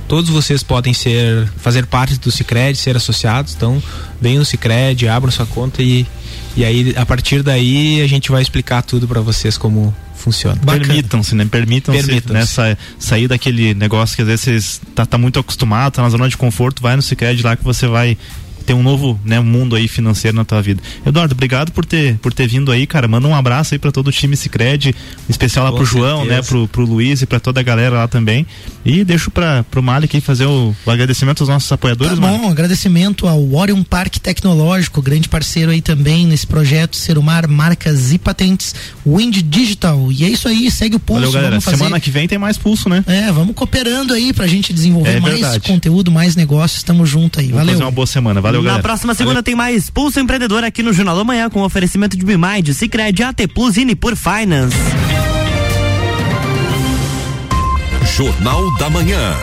Todos 0.09 0.29
vocês 0.29 0.63
podem 0.63 0.93
ser, 0.93 1.49
fazer 1.57 1.87
parte 1.87 2.19
do 2.19 2.31
Cicred, 2.31 2.77
ser 2.77 2.97
associados, 2.97 3.55
então 3.55 3.81
venham 4.21 4.41
no 4.41 4.45
Cicred, 4.45 5.09
abram 5.09 5.31
sua 5.31 5.47
conta 5.47 5.83
e, 5.83 6.05
e 6.57 6.65
aí 6.65 6.93
a 6.97 7.07
partir 7.07 7.43
daí 7.43 8.03
a 8.03 8.07
gente 8.07 8.31
vai 8.31 8.43
explicar 8.43 8.83
tudo 8.83 9.07
para 9.07 9.21
vocês 9.21 9.57
como 9.57 9.95
funciona. 10.15 10.61
Permitam-se, 10.65 11.35
né? 11.35 11.45
Permitam-se 11.45 12.03
Permitam 12.05 12.35
né? 12.35 12.45
Sa 12.45 12.77
sair 12.99 13.29
daquele 13.29 13.75
negócio 13.75 14.17
que 14.17 14.23
às 14.23 14.29
vezes 14.29 14.81
tá, 14.95 15.07
tá 15.07 15.17
muito 15.17 15.39
acostumado, 15.39 15.95
tá 15.95 16.03
na 16.03 16.11
zona 16.11 16.29
de 16.29 16.37
conforto, 16.37 16.83
vai 16.83 16.97
no 16.97 17.03
Cicred 17.03 17.43
lá 17.43 17.57
que 17.57 17.65
você 17.65 17.87
vai 17.87 18.17
ter 18.73 18.75
um 18.75 18.83
novo 18.83 19.21
né, 19.25 19.39
mundo 19.39 19.77
aí 19.77 19.87
financeiro 19.87 20.37
na 20.37 20.45
tua 20.45 20.63
vida. 20.63 20.83
Eduardo, 21.05 21.35
obrigado 21.35 21.71
por 21.71 21.85
ter, 21.85 22.17
por 22.19 22.33
ter 22.33 22.47
vindo 22.47 22.73
aí, 22.73 22.87
cara. 22.87 23.07
Manda 23.07 23.29
um 23.29 23.35
abraço 23.35 23.75
aí 23.75 23.79
para 23.79 23.93
todo 23.93 24.09
o 24.09 24.13
time 24.13 24.37
Cicred, 24.37 24.89
em 24.89 24.95
especial 25.29 25.67
lá 25.67 25.71
Com 25.71 25.77
pro 25.79 25.87
certeza. 25.87 26.09
João, 26.09 26.25
né, 26.25 26.43
pro, 26.43 26.67
pro 26.69 26.85
Luiz 26.85 27.21
e 27.21 27.27
para 27.27 27.39
toda 27.39 27.61
a 27.61 27.63
galera 27.63 27.97
lá 27.97 28.09
também. 28.09 28.47
E 28.85 29.05
deixo 29.05 29.31
para 29.31 29.63
pro 29.65 29.83
Malik 29.83 30.21
fazer 30.21 30.47
o, 30.47 30.75
o, 30.85 30.91
agradecimento 30.91 31.43
aos 31.43 31.49
nossos 31.49 31.71
apoiadores, 31.71 32.19
tá 32.19 32.21
bom, 32.21 32.51
agradecimento 32.51 33.29
ao 33.29 33.55
Orion 33.55 33.83
Parque 33.83 34.19
Tecnológico, 34.19 35.01
grande 35.03 35.29
parceiro 35.29 35.71
aí 35.71 35.81
também 35.81 36.27
nesse 36.27 36.47
projeto 36.47 36.97
Serumar 36.97 37.49
Marcas 37.49 38.13
e 38.13 38.19
Patentes, 38.19 38.75
Wind 39.07 39.43
Digital. 39.43 40.11
E 40.11 40.25
é 40.25 40.29
isso 40.29 40.49
aí, 40.49 40.71
segue 40.71 40.97
o 40.97 41.01
pulso. 41.01 41.21
Valeu, 41.21 41.33
galera. 41.33 41.61
Fazer... 41.61 41.77
Semana 41.77 42.01
que 42.01 42.11
vem 42.11 42.27
tem 42.27 42.39
mais 42.39 42.57
pulso, 42.57 42.89
né? 42.89 43.05
É, 43.07 43.31
vamos 43.31 43.55
cooperando 43.55 44.15
aí 44.15 44.33
pra 44.33 44.47
gente 44.47 44.73
desenvolver 44.73 45.17
é 45.17 45.21
mais 45.21 45.59
conteúdo, 45.59 46.11
mais 46.11 46.35
negócios. 46.35 46.83
Tamo 46.83 47.05
junto 47.05 47.39
aí. 47.39 47.47
Vamos 47.47 47.59
Valeu. 47.59 47.75
fazer 47.75 47.85
uma 47.85 47.91
boa 47.91 48.07
semana. 48.07 48.41
Valeu, 48.41 48.62
Na 48.63 48.79
próxima 48.81 49.15
segunda 49.15 49.35
Valeu. 49.35 49.43
tem 49.43 49.55
mais 49.55 49.91
Pulso 49.91 50.21
Empreendedor 50.21 50.65
aqui 50.65 50.83
no 50.83 50.93
Jornal 50.93 51.17
da 51.17 51.25
Manhã 51.25 51.49
com 51.51 51.63
oferecimento 51.63 52.17
de 52.17 52.25
Bimind, 52.25 52.73
Cicred, 52.73 53.23
AT 53.23 53.47
Plus 53.55 53.77
e 53.77 53.85
Nipur 53.85 54.15
Finance. 54.17 54.77
Jornal 58.17 58.77
da 58.79 58.91
Manhã. 58.91 59.35